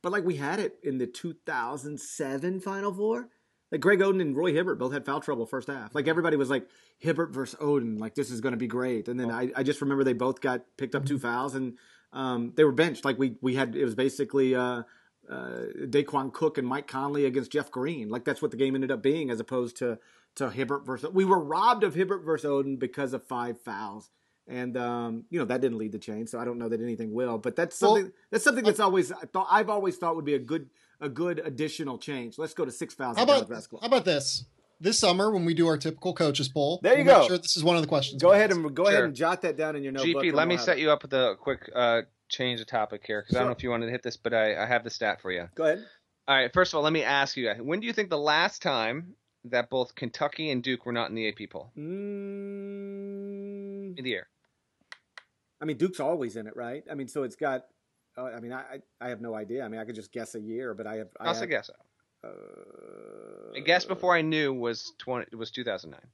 but 0.00 0.10
like 0.12 0.24
we 0.24 0.37
had 0.37 0.58
it 0.58 0.78
in 0.82 0.96
the 0.96 1.06
2007 1.06 2.60
Final 2.60 2.94
Four. 2.94 3.28
Like 3.74 3.80
Greg 3.80 3.98
Oden 3.98 4.20
and 4.20 4.37
Roy 4.37 4.52
Hibbert 4.52 4.78
both 4.78 4.92
had 4.92 5.04
foul 5.04 5.20
trouble 5.20 5.46
first 5.46 5.66
half. 5.66 5.96
Like 5.96 6.06
everybody 6.06 6.37
was 6.37 6.48
like 6.48 6.68
Hibbert 6.98 7.32
versus 7.32 7.58
Oden, 7.58 7.98
like 7.98 8.14
this 8.14 8.30
is 8.30 8.40
going 8.40 8.52
to 8.52 8.56
be 8.56 8.68
great. 8.68 9.08
And 9.08 9.18
then 9.18 9.32
I, 9.32 9.50
I 9.56 9.64
just 9.64 9.80
remember 9.80 10.04
they 10.04 10.12
both 10.12 10.40
got 10.40 10.60
picked 10.76 10.94
up 10.94 11.04
two 11.04 11.18
fouls 11.18 11.56
and 11.56 11.76
um, 12.12 12.52
they 12.54 12.62
were 12.62 12.70
benched. 12.70 13.04
Like 13.04 13.18
we 13.18 13.34
we 13.40 13.56
had 13.56 13.74
it 13.74 13.84
was 13.84 13.96
basically. 13.96 14.54
Uh, 14.54 14.84
uh, 15.26 15.64
Daequan 15.87 16.34
Cook 16.34 16.58
and 16.58 16.68
Mike 16.68 16.87
Conley 16.87 17.24
against 17.24 17.50
Jeff 17.50 17.70
Green. 17.70 18.10
Like 18.10 18.24
that's 18.24 18.42
what 18.42 18.50
the 18.50 18.58
game 18.58 18.74
ended 18.74 18.90
up 18.90 19.02
being, 19.02 19.30
as 19.30 19.40
opposed 19.40 19.78
to 19.78 19.98
to 20.34 20.50
Hibbert 20.50 20.84
versus. 20.84 21.10
We 21.10 21.24
were 21.24 21.42
robbed 21.42 21.82
of 21.82 21.94
Hibbert 21.94 22.26
versus 22.26 22.50
Oden 22.50 22.78
because 22.78 23.14
of 23.14 23.24
five 23.24 23.58
fouls, 23.58 24.10
and 24.46 24.76
um, 24.76 25.24
you 25.30 25.38
know 25.38 25.46
that 25.46 25.62
didn't 25.62 25.78
lead 25.78 25.92
the 25.92 25.98
change. 25.98 26.28
So 26.28 26.38
I 26.38 26.44
don't 26.44 26.58
know 26.58 26.68
that 26.68 26.82
anything 26.82 27.14
will. 27.14 27.38
But 27.38 27.56
that's 27.56 27.80
Well, 27.80 28.10
that's 28.30 28.44
something 28.44 28.64
that's 28.64 28.80
always 28.80 29.12
I 29.12 29.24
thought 29.32 29.46
I've 29.50 29.70
always 29.70 29.96
thought 29.96 30.14
would 30.14 30.26
be 30.26 30.34
a 30.34 30.38
good 30.38 30.68
a 31.04 31.08
good 31.08 31.40
additional 31.44 31.98
change. 31.98 32.38
Let's 32.38 32.54
go 32.54 32.64
to 32.64 32.72
six 32.72 32.94
thousand. 32.94 33.18
How 33.18 33.24
about 33.24 33.48
basketball. 33.48 33.80
how 33.80 33.86
about 33.86 34.04
this? 34.04 34.44
This 34.80 34.98
summer, 34.98 35.30
when 35.30 35.44
we 35.44 35.54
do 35.54 35.68
our 35.68 35.78
typical 35.78 36.12
coaches 36.14 36.48
poll, 36.48 36.80
There 36.82 36.98
you 36.98 37.04
we'll 37.04 37.14
make 37.14 37.22
go. 37.22 37.28
Sure, 37.28 37.38
this 37.38 37.56
is 37.56 37.62
one 37.62 37.76
of 37.76 37.82
the 37.82 37.88
questions. 37.88 38.20
Go 38.20 38.32
ahead 38.32 38.50
and 38.50 38.74
go 38.74 38.86
ahead 38.86 39.04
and 39.04 39.14
jot 39.14 39.42
that 39.42 39.56
down 39.56 39.76
in 39.76 39.84
your 39.84 39.92
notebook. 39.92 40.24
GP, 40.24 40.32
let 40.32 40.48
me 40.48 40.56
set 40.56 40.78
it. 40.78 40.80
you 40.80 40.90
up 40.90 41.02
with 41.02 41.12
a 41.12 41.36
quick 41.40 41.70
uh, 41.74 42.02
change 42.28 42.60
of 42.60 42.66
topic 42.66 43.02
here 43.06 43.22
because 43.22 43.36
I 43.36 43.40
don't 43.40 43.48
know 43.48 43.54
if 43.56 43.62
you 43.62 43.70
wanted 43.70 43.86
to 43.86 43.92
hit 43.92 44.02
this, 44.02 44.16
but 44.16 44.34
I, 44.34 44.60
I 44.62 44.66
have 44.66 44.82
the 44.82 44.90
stat 44.90 45.20
for 45.22 45.30
you. 45.30 45.48
Go 45.54 45.64
ahead. 45.64 45.84
All 46.26 46.36
right, 46.36 46.52
first 46.52 46.72
of 46.72 46.78
all, 46.78 46.82
let 46.82 46.92
me 46.92 47.04
ask 47.04 47.36
you: 47.36 47.52
When 47.60 47.80
do 47.80 47.86
you 47.86 47.92
think 47.92 48.10
the 48.10 48.18
last 48.18 48.62
time 48.62 49.14
that 49.44 49.70
both 49.70 49.94
Kentucky 49.94 50.50
and 50.50 50.62
Duke 50.62 50.86
were 50.86 50.92
not 50.92 51.08
in 51.10 51.14
the 51.14 51.28
AP 51.28 51.50
poll? 51.50 51.70
Mm, 51.78 51.82
In 53.98 54.04
the 54.04 54.10
year. 54.10 54.26
I 55.60 55.66
mean, 55.66 55.76
Duke's 55.76 56.00
always 56.00 56.36
in 56.36 56.46
it, 56.46 56.56
right? 56.56 56.82
I 56.90 56.94
mean, 56.94 57.08
so 57.08 57.22
it's 57.22 57.36
got. 57.36 57.62
Uh, 58.16 58.24
I 58.24 58.40
mean, 58.40 58.53
I 58.53 58.61
I 58.61 59.07
I 59.07 59.09
have 59.09 59.20
no 59.20 59.35
idea. 59.35 59.64
I 59.64 59.68
mean, 59.68 59.81
I 59.81 59.85
could 59.85 59.94
just 59.94 60.12
guess 60.12 60.35
a 60.35 60.40
year, 60.40 60.74
but 60.74 60.87
I 60.87 60.96
have. 60.96 61.09
I 61.20 61.27
I'll 61.27 61.35
say 61.35 61.46
guess. 61.46 61.70
Uh, 62.24 62.29
A 63.55 63.61
guess 63.61 63.85
before 63.85 64.14
I 64.14 64.22
knew 64.22 64.53
was 64.53 64.92
twenty. 64.98 65.27
It 65.33 65.37
was 65.37 65.50
two 65.50 65.64
thousand 65.64 65.90
nine. 65.90 66.07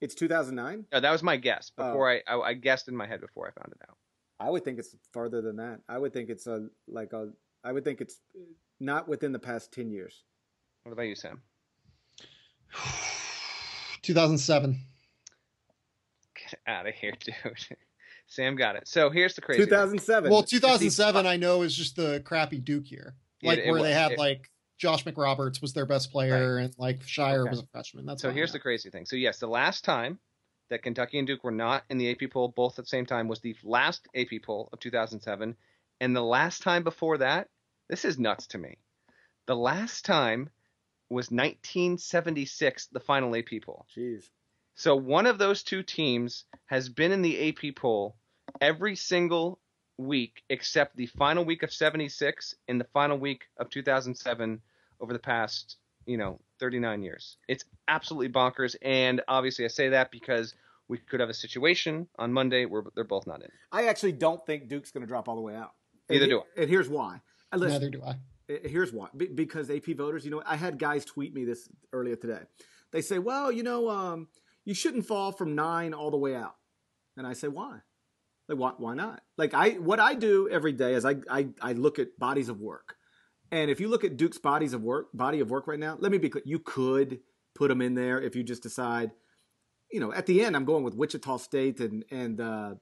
It's 0.00 0.14
2009. 0.14 0.84
No, 0.92 1.00
that 1.00 1.10
was 1.10 1.22
my 1.22 1.36
guess 1.38 1.72
Oh. 1.78 1.86
before 1.86 2.10
I, 2.10 2.22
I 2.26 2.36
I 2.50 2.54
guessed 2.54 2.88
in 2.88 2.96
my 2.96 3.06
head 3.06 3.20
before 3.20 3.46
I 3.48 3.50
found 3.58 3.72
it 3.72 3.80
out. 3.88 3.96
I 4.38 4.50
would 4.50 4.62
think 4.64 4.78
it's 4.78 4.94
farther 5.14 5.40
than 5.40 5.56
that. 5.56 5.80
I 5.88 5.96
would 5.98 6.12
think 6.12 6.28
it's 6.28 6.46
a 6.46 6.68
like 6.86 7.12
a. 7.14 7.30
I 7.64 7.72
would 7.72 7.84
think 7.84 8.00
it's 8.02 8.20
not 8.78 9.08
within 9.08 9.32
the 9.32 9.38
past 9.38 9.72
10 9.72 9.90
years. 9.90 10.22
What 10.82 10.92
about 10.92 11.04
you, 11.04 11.14
Sam? 11.16 11.40
2007. 14.02 14.78
Get 16.34 16.60
out 16.66 16.86
of 16.86 16.94
here, 16.94 17.12
dude. 17.20 17.34
Sam 18.26 18.56
got 18.56 18.76
it. 18.76 18.88
So 18.88 19.08
here's 19.10 19.34
the 19.34 19.40
crazy. 19.40 19.60
thing. 19.62 19.68
2007. 19.70 20.30
Well, 20.30 20.42
2007, 20.42 21.26
I 21.26 21.36
know 21.36 21.62
is 21.62 21.74
just 21.76 21.96
the 21.96 22.20
crappy 22.24 22.58
Duke 22.58 22.90
year, 22.90 23.14
like 23.42 23.58
it 23.60 23.70
where 23.70 23.82
they 23.82 23.92
had 23.92 24.12
it- 24.12 24.18
like 24.18 24.50
Josh 24.78 25.04
McRoberts 25.04 25.62
was 25.62 25.72
their 25.72 25.86
best 25.86 26.10
player, 26.10 26.58
and 26.58 26.74
like 26.78 27.00
Scheyer 27.00 27.40
Okay. 27.42 27.50
was 27.50 27.60
a 27.60 27.66
freshman. 27.72 28.04
That's 28.06 28.20
So 28.20 28.30
here's 28.30 28.52
the 28.52 28.58
crazy 28.58 28.90
thing. 28.90 29.06
So 29.06 29.16
yes, 29.16 29.38
the 29.38 29.46
last 29.48 29.84
time 29.84 30.18
that 30.68 30.82
Kentucky 30.82 31.18
and 31.18 31.26
Duke 31.26 31.44
were 31.44 31.50
not 31.52 31.84
in 31.88 31.96
the 31.98 32.10
AP 32.10 32.26
poll 32.30 32.48
both 32.48 32.78
at 32.78 32.84
the 32.84 32.88
same 32.88 33.06
time 33.06 33.28
was 33.28 33.40
the 33.40 33.56
last 33.62 34.06
AP 34.14 34.40
poll 34.42 34.68
of 34.72 34.80
2007, 34.80 35.56
and 36.00 36.14
the 36.16 36.20
last 36.22 36.62
time 36.62 36.82
before 36.82 37.18
that, 37.18 37.48
this 37.88 38.04
is 38.04 38.18
nuts 38.18 38.48
to 38.48 38.58
me. 38.58 38.76
The 39.46 39.56
last 39.56 40.04
time 40.04 40.50
was 41.08 41.30
1976, 41.30 42.88
the 42.88 43.00
final 43.00 43.34
AP 43.36 43.60
poll. 43.64 43.86
Jeez. 43.96 44.24
So 44.76 44.94
one 44.94 45.26
of 45.26 45.38
those 45.38 45.62
two 45.62 45.82
teams 45.82 46.44
has 46.66 46.90
been 46.90 47.10
in 47.10 47.22
the 47.22 47.48
AP 47.48 47.74
poll 47.76 48.14
every 48.60 48.94
single 48.94 49.58
week 49.96 50.42
except 50.50 50.96
the 50.96 51.06
final 51.06 51.46
week 51.46 51.62
of 51.62 51.72
76 51.72 52.54
and 52.68 52.78
the 52.78 52.86
final 52.92 53.16
week 53.16 53.44
of 53.56 53.70
2007 53.70 54.60
over 55.00 55.12
the 55.14 55.18
past, 55.18 55.78
you 56.04 56.18
know, 56.18 56.38
39 56.60 57.02
years. 57.02 57.38
It's 57.48 57.64
absolutely 57.88 58.28
bonkers 58.28 58.76
and 58.82 59.22
obviously 59.28 59.64
I 59.64 59.68
say 59.68 59.88
that 59.88 60.10
because 60.10 60.54
we 60.88 60.98
could 60.98 61.20
have 61.20 61.30
a 61.30 61.34
situation 61.34 62.06
on 62.18 62.34
Monday 62.34 62.66
where 62.66 62.82
they're 62.94 63.04
both 63.04 63.26
not 63.26 63.40
in. 63.42 63.48
I 63.72 63.86
actually 63.86 64.12
don't 64.12 64.44
think 64.44 64.68
Duke's 64.68 64.90
going 64.90 65.02
to 65.02 65.08
drop 65.08 65.26
all 65.26 65.36
the 65.36 65.40
way 65.40 65.56
out. 65.56 65.72
Neither 66.10 66.24
and, 66.24 66.30
do 66.30 66.40
I. 66.40 66.60
And 66.60 66.70
here's 66.70 66.88
why. 66.88 67.22
Listen, 67.54 67.80
Neither 67.80 67.90
do 67.90 68.02
I. 68.02 68.16
Here's 68.46 68.92
why. 68.92 69.08
Because 69.34 69.70
AP 69.70 69.86
voters, 69.86 70.24
you 70.26 70.30
know, 70.30 70.42
I 70.46 70.56
had 70.56 70.78
guys 70.78 71.06
tweet 71.06 71.34
me 71.34 71.44
this 71.46 71.66
earlier 71.94 72.14
today. 72.14 72.40
They 72.92 73.00
say, 73.00 73.18
well, 73.18 73.50
you 73.50 73.62
know, 73.62 73.88
um, 73.88 74.28
you 74.66 74.74
shouldn't 74.74 75.06
fall 75.06 75.32
from 75.32 75.54
nine 75.54 75.94
all 75.94 76.10
the 76.10 76.18
way 76.18 76.34
out. 76.36 76.56
And 77.16 77.26
I 77.26 77.32
say, 77.32 77.48
why? 77.48 77.78
Like, 78.48 78.58
why, 78.58 78.72
why 78.76 78.94
not? 78.94 79.22
Like, 79.38 79.54
I 79.54 79.70
what 79.70 79.98
I 79.98 80.14
do 80.14 80.48
every 80.50 80.72
day 80.72 80.92
is 80.94 81.06
I, 81.06 81.16
I, 81.30 81.48
I 81.62 81.72
look 81.72 81.98
at 81.98 82.18
bodies 82.18 82.50
of 82.50 82.60
work. 82.60 82.96
And 83.50 83.70
if 83.70 83.80
you 83.80 83.88
look 83.88 84.04
at 84.04 84.16
Duke's 84.16 84.38
bodies 84.38 84.74
of 84.74 84.82
work, 84.82 85.06
body 85.14 85.40
of 85.40 85.50
work 85.50 85.66
right 85.66 85.78
now, 85.78 85.96
let 85.98 86.12
me 86.12 86.18
be 86.18 86.28
clear. 86.28 86.42
You 86.44 86.58
could 86.58 87.20
put 87.54 87.68
them 87.68 87.80
in 87.80 87.94
there 87.94 88.20
if 88.20 88.36
you 88.36 88.42
just 88.42 88.62
decide, 88.62 89.12
you 89.90 90.00
know, 90.00 90.12
at 90.12 90.26
the 90.26 90.44
end, 90.44 90.56
I'm 90.56 90.64
going 90.64 90.84
with 90.84 90.94
Wichita 90.94 91.38
State 91.38 91.80
and, 91.80 92.04
and, 92.10 92.40
uh, 92.40 92.74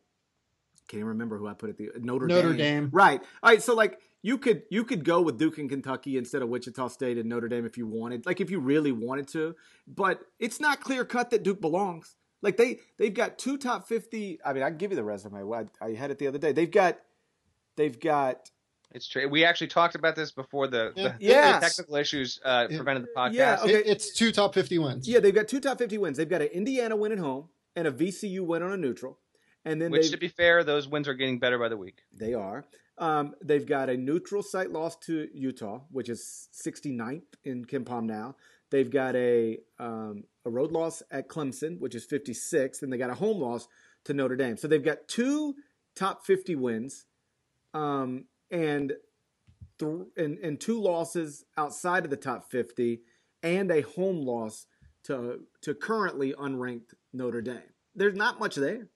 can't 0.89 0.99
even 0.99 1.09
remember 1.09 1.39
who 1.39 1.47
I 1.47 1.55
put 1.55 1.71
at 1.71 1.79
the 1.79 1.91
Notre, 1.97 2.27
Notre 2.27 2.49
Dame. 2.51 2.57
Dame. 2.57 2.91
Right. 2.93 3.21
All 3.43 3.51
right. 3.51 3.63
So 3.63 3.75
like 3.75 4.01
you 4.25 4.39
could 4.39 4.63
you 4.71 4.85
could 4.85 5.05
go 5.05 5.21
with 5.21 5.39
Duke 5.39 5.59
and 5.59 5.69
Kentucky 5.69 6.17
instead 6.17 6.41
of 6.41 6.49
Wichita 6.49 6.89
State 6.89 7.19
and 7.19 7.29
Notre 7.29 7.47
Dame 7.47 7.67
if 7.67 7.77
you 7.77 7.87
wanted. 7.87 8.25
Like 8.25 8.41
if 8.41 8.51
you 8.51 8.59
really 8.59 8.91
wanted 8.91 9.29
to. 9.29 9.55
But 9.87 10.21
it's 10.41 10.59
not 10.59 10.81
clear 10.81 11.05
cut 11.05 11.29
that 11.31 11.43
Duke 11.43 11.61
belongs. 11.61 12.17
Like 12.41 12.57
they 12.57 12.81
they've 12.99 13.13
got 13.13 13.39
two 13.39 13.59
top 13.59 13.87
fifty. 13.87 14.39
I 14.45 14.55
mean, 14.55 14.63
I 14.63 14.71
can 14.71 14.79
give 14.79 14.91
you 14.93 14.97
the 14.97 15.05
resume. 15.05 15.43
I, 15.53 15.67
I 15.85 15.93
had 15.93 16.11
it 16.11 16.19
the 16.19 16.27
other 16.27 16.39
day. 16.39 16.53
They've 16.53 16.71
got 16.71 16.99
they've 17.77 18.01
got 18.01 18.51
It's 18.93 19.07
true. 19.09 19.29
We 19.29 19.45
actually 19.45 19.67
talked 19.69 19.95
about 19.95 20.17
this 20.17 20.33
before 20.33 20.69
the, 20.69 20.93
Yeah. 20.97 21.09
the, 21.09 21.15
Yes. 21.21 21.61
the 21.61 21.67
technical 21.69 21.97
issues 21.97 22.41
uh, 22.45 22.67
Yeah. 22.71 22.77
prevented 22.79 23.05
the 23.05 23.09
podcast. 23.17 23.33
Yeah, 23.35 23.59
okay. 23.63 23.75
It- 23.75 23.87
it's 23.89 24.15
two 24.15 24.33
top 24.33 24.55
50 24.55 24.79
wins. 24.79 25.07
yeah 25.09 25.21
they've 25.21 25.35
got 25.35 25.49
two 25.49 25.61
top 25.61 25.77
fifty 25.79 25.99
wins. 25.99 26.17
They've 26.17 26.29
got 26.29 26.41
an 26.41 26.49
Indiana 26.49 26.97
win 26.97 27.13
at 27.13 27.19
home 27.19 27.49
and 27.77 27.87
a 27.87 27.93
VCU 27.93 28.41
win 28.47 28.63
on 28.63 28.73
a 28.73 28.77
neutral. 28.77 29.19
And 29.65 29.81
then 29.81 29.91
Which, 29.91 30.11
to 30.11 30.17
be 30.17 30.29
fair, 30.29 30.63
those 30.63 30.87
wins 30.87 31.09
are 31.09 31.15
getting 31.15 31.39
better 31.39 31.59
by 31.59 31.69
the 31.69 31.77
week. 31.77 32.03
They 32.13 32.35
are. 32.35 32.67
Um, 32.99 33.35
they've 33.43 33.67
got 33.67 33.89
a 33.89 33.97
neutral 33.97 34.43
site 34.43 34.71
loss 34.71 34.97
to 35.07 35.29
Utah, 35.33 35.81
which 35.91 36.09
is 36.09 36.49
69th 36.53 37.23
in 37.45 37.65
KenPom 37.65 38.05
now. 38.05 38.37
They've 38.71 38.91
got 38.91 39.17
a 39.17 39.59
um, 39.79 40.25
a 40.45 40.51
road 40.51 40.73
loss 40.73 41.03
at 41.11 41.29
Clemson, 41.29 41.79
which 41.81 41.95
is 41.95 42.07
56th, 42.07 42.83
and 42.83 42.93
they 42.93 42.99
got 42.99 43.11
a 43.11 43.15
home 43.15 43.41
loss 43.41 43.69
to 44.05 44.15
Notre 44.15 44.37
Dame. 44.37 44.57
So 44.57 44.69
they've 44.69 44.85
got 44.85 45.09
two 45.09 45.55
top 45.95 46.27
50 46.27 46.57
wins, 46.57 47.07
um, 47.73 48.25
and 48.51 48.95
th- 49.79 50.09
and 50.17 50.39
and 50.39 50.61
two 50.61 50.81
losses 50.81 51.45
outside 51.57 52.05
of 52.05 52.11
the 52.11 52.17
top 52.17 52.51
50, 52.51 53.01
and 53.43 53.71
a 53.71 53.83
home 53.83 54.23
loss 54.23 54.67
to 55.05 55.41
to 55.63 55.75
currently 55.75 56.33
unranked 56.33 56.95
Notre 57.13 57.43
Dame. 57.43 57.63
There's 57.95 58.17
not 58.17 58.41
much 58.41 58.57
there. 58.57 58.89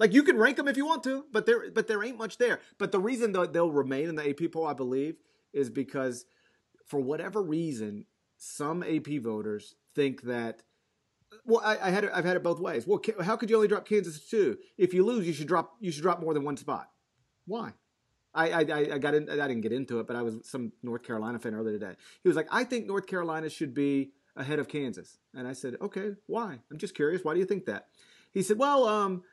Like 0.00 0.14
you 0.14 0.22
can 0.22 0.38
rank 0.38 0.56
them 0.56 0.66
if 0.66 0.78
you 0.78 0.86
want 0.86 1.04
to, 1.04 1.26
but 1.30 1.44
there 1.44 1.70
but 1.70 1.86
there 1.86 2.02
ain't 2.02 2.16
much 2.16 2.38
there. 2.38 2.60
But 2.78 2.90
the 2.90 2.98
reason 2.98 3.32
that 3.32 3.52
they'll 3.52 3.70
remain 3.70 4.08
in 4.08 4.16
the 4.16 4.28
AP 4.28 4.50
poll, 4.50 4.66
I 4.66 4.72
believe, 4.72 5.16
is 5.52 5.68
because 5.68 6.24
for 6.86 6.98
whatever 6.98 7.42
reason, 7.42 8.06
some 8.38 8.82
AP 8.82 9.20
voters 9.22 9.76
think 9.94 10.22
that. 10.22 10.62
Well, 11.44 11.60
I, 11.62 11.78
I 11.78 11.90
had 11.90 12.04
it, 12.04 12.10
I've 12.12 12.24
had 12.24 12.36
it 12.36 12.42
both 12.42 12.58
ways. 12.58 12.86
Well, 12.86 13.00
how 13.20 13.36
could 13.36 13.50
you 13.50 13.56
only 13.56 13.68
drop 13.68 13.86
Kansas 13.86 14.26
two? 14.26 14.56
If 14.78 14.94
you 14.94 15.04
lose, 15.04 15.26
you 15.26 15.34
should 15.34 15.46
drop 15.46 15.76
you 15.80 15.92
should 15.92 16.02
drop 16.02 16.20
more 16.20 16.32
than 16.32 16.44
one 16.44 16.56
spot. 16.56 16.88
Why? 17.46 17.74
I, 18.32 18.50
I, 18.50 18.60
I 18.60 18.98
got 18.98 19.14
in, 19.14 19.28
I 19.28 19.48
didn't 19.48 19.60
get 19.60 19.72
into 19.72 19.98
it, 19.98 20.06
but 20.06 20.16
I 20.16 20.22
was 20.22 20.36
some 20.44 20.72
North 20.82 21.02
Carolina 21.02 21.38
fan 21.40 21.52
earlier 21.52 21.76
today. 21.76 21.96
He 22.22 22.28
was 22.28 22.36
like, 22.36 22.46
I 22.50 22.62
think 22.62 22.86
North 22.86 23.08
Carolina 23.08 23.50
should 23.50 23.74
be 23.74 24.12
ahead 24.36 24.60
of 24.60 24.68
Kansas, 24.68 25.18
and 25.34 25.48
I 25.48 25.52
said, 25.52 25.74
okay, 25.80 26.12
why? 26.26 26.60
I'm 26.70 26.78
just 26.78 26.94
curious. 26.94 27.24
Why 27.24 27.34
do 27.34 27.40
you 27.40 27.46
think 27.46 27.66
that? 27.66 27.88
He 28.32 28.42
said, 28.42 28.56
well, 28.56 28.86
um, 28.86 29.24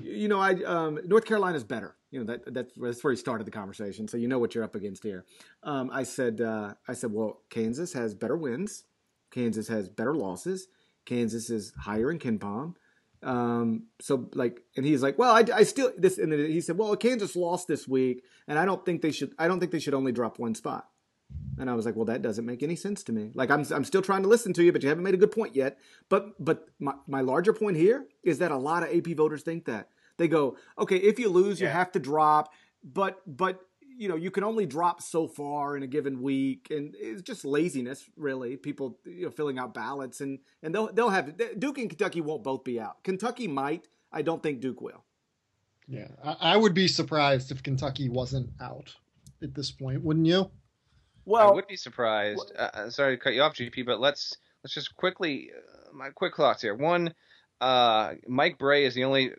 you 0.00 0.28
know, 0.28 0.40
I 0.40 0.54
um, 0.64 1.00
North 1.04 1.24
Carolina's 1.24 1.64
better. 1.64 1.96
You 2.10 2.20
know 2.20 2.26
that 2.26 2.54
that's, 2.54 2.72
that's 2.76 3.04
where 3.04 3.12
he 3.12 3.16
started 3.16 3.46
the 3.46 3.50
conversation, 3.50 4.08
so 4.08 4.16
you 4.16 4.28
know 4.28 4.38
what 4.38 4.54
you're 4.54 4.64
up 4.64 4.74
against 4.74 5.02
here. 5.02 5.24
Um, 5.62 5.90
I 5.92 6.04
said, 6.04 6.40
uh, 6.40 6.74
I 6.88 6.94
said, 6.94 7.12
well, 7.12 7.42
Kansas 7.50 7.92
has 7.92 8.14
better 8.14 8.36
wins. 8.36 8.84
Kansas 9.30 9.68
has 9.68 9.88
better 9.88 10.14
losses. 10.14 10.68
Kansas 11.04 11.50
is 11.50 11.72
higher 11.78 12.10
in 12.10 12.18
KenPom. 12.18 12.74
Um, 13.22 13.84
so 14.00 14.28
like, 14.34 14.62
and 14.76 14.86
he's 14.86 15.02
like, 15.02 15.18
well, 15.18 15.34
I, 15.34 15.44
I 15.54 15.62
still 15.64 15.92
this, 15.96 16.18
and 16.18 16.32
he 16.32 16.60
said, 16.60 16.78
well, 16.78 16.94
Kansas 16.96 17.34
lost 17.34 17.66
this 17.66 17.88
week, 17.88 18.22
and 18.46 18.58
I 18.58 18.64
don't 18.64 18.84
think 18.84 19.02
they 19.02 19.12
should. 19.12 19.32
I 19.38 19.48
don't 19.48 19.60
think 19.60 19.72
they 19.72 19.80
should 19.80 19.94
only 19.94 20.12
drop 20.12 20.38
one 20.38 20.54
spot. 20.54 20.88
And 21.58 21.70
I 21.70 21.74
was 21.74 21.86
like, 21.86 21.96
well, 21.96 22.04
that 22.06 22.22
doesn't 22.22 22.44
make 22.44 22.62
any 22.62 22.76
sense 22.76 23.02
to 23.04 23.12
me. 23.12 23.30
Like, 23.34 23.50
I'm, 23.50 23.64
I'm 23.72 23.84
still 23.84 24.02
trying 24.02 24.22
to 24.22 24.28
listen 24.28 24.52
to 24.54 24.64
you, 24.64 24.72
but 24.72 24.82
you 24.82 24.88
haven't 24.88 25.04
made 25.04 25.14
a 25.14 25.18
good 25.18 25.32
point 25.32 25.56
yet. 25.56 25.78
But, 26.08 26.32
but 26.44 26.68
my, 26.78 26.94
my 27.06 27.20
larger 27.20 27.52
point 27.52 27.76
here 27.76 28.06
is 28.22 28.38
that 28.38 28.50
a 28.50 28.56
lot 28.56 28.82
of 28.82 28.94
AP 28.94 29.16
voters 29.16 29.42
think 29.42 29.64
that 29.66 29.88
they 30.18 30.28
go, 30.28 30.56
okay, 30.78 30.96
if 30.96 31.18
you 31.18 31.28
lose, 31.28 31.60
yeah. 31.60 31.68
you 31.68 31.72
have 31.72 31.92
to 31.92 31.98
drop, 31.98 32.52
but, 32.82 33.20
but, 33.26 33.60
you 33.98 34.08
know, 34.08 34.16
you 34.16 34.30
can 34.30 34.44
only 34.44 34.66
drop 34.66 35.00
so 35.00 35.26
far 35.26 35.76
in 35.76 35.82
a 35.82 35.86
given 35.86 36.20
week, 36.20 36.68
and 36.70 36.94
it's 36.98 37.22
just 37.22 37.44
laziness, 37.44 38.04
really. 38.16 38.56
People, 38.56 38.98
you 39.06 39.24
know, 39.24 39.30
filling 39.30 39.58
out 39.58 39.72
ballots, 39.72 40.20
and 40.20 40.38
and 40.62 40.74
they'll 40.74 40.92
they'll 40.92 41.08
have 41.08 41.34
Duke 41.58 41.78
and 41.78 41.88
Kentucky 41.88 42.20
won't 42.20 42.44
both 42.44 42.62
be 42.62 42.78
out. 42.78 43.02
Kentucky 43.04 43.48
might. 43.48 43.88
I 44.12 44.22
don't 44.22 44.42
think 44.42 44.60
Duke 44.60 44.82
will. 44.82 45.02
Yeah, 45.88 46.08
I, 46.22 46.36
I 46.40 46.56
would 46.56 46.74
be 46.74 46.88
surprised 46.88 47.50
if 47.50 47.62
Kentucky 47.62 48.08
wasn't 48.08 48.50
out 48.60 48.94
at 49.42 49.54
this 49.54 49.70
point, 49.70 50.02
wouldn't 50.02 50.26
you? 50.26 50.50
Well, 51.26 51.50
I 51.50 51.54
would 51.54 51.66
be 51.66 51.76
surprised. 51.76 52.52
Uh, 52.56 52.70
uh, 52.72 52.90
sorry 52.90 53.16
to 53.16 53.22
cut 53.22 53.34
you 53.34 53.42
off, 53.42 53.54
GP, 53.54 53.84
but 53.84 54.00
let's 54.00 54.36
let's 54.62 54.72
just 54.72 54.96
quickly 54.96 55.50
uh, 55.54 55.92
my 55.92 56.10
quick 56.10 56.36
thoughts 56.36 56.62
here. 56.62 56.74
One, 56.74 57.12
uh, 57.60 58.14
Mike 58.26 58.58
Brey 58.58 58.84
is 58.84 58.94
the 58.94 59.04
only 59.04 59.32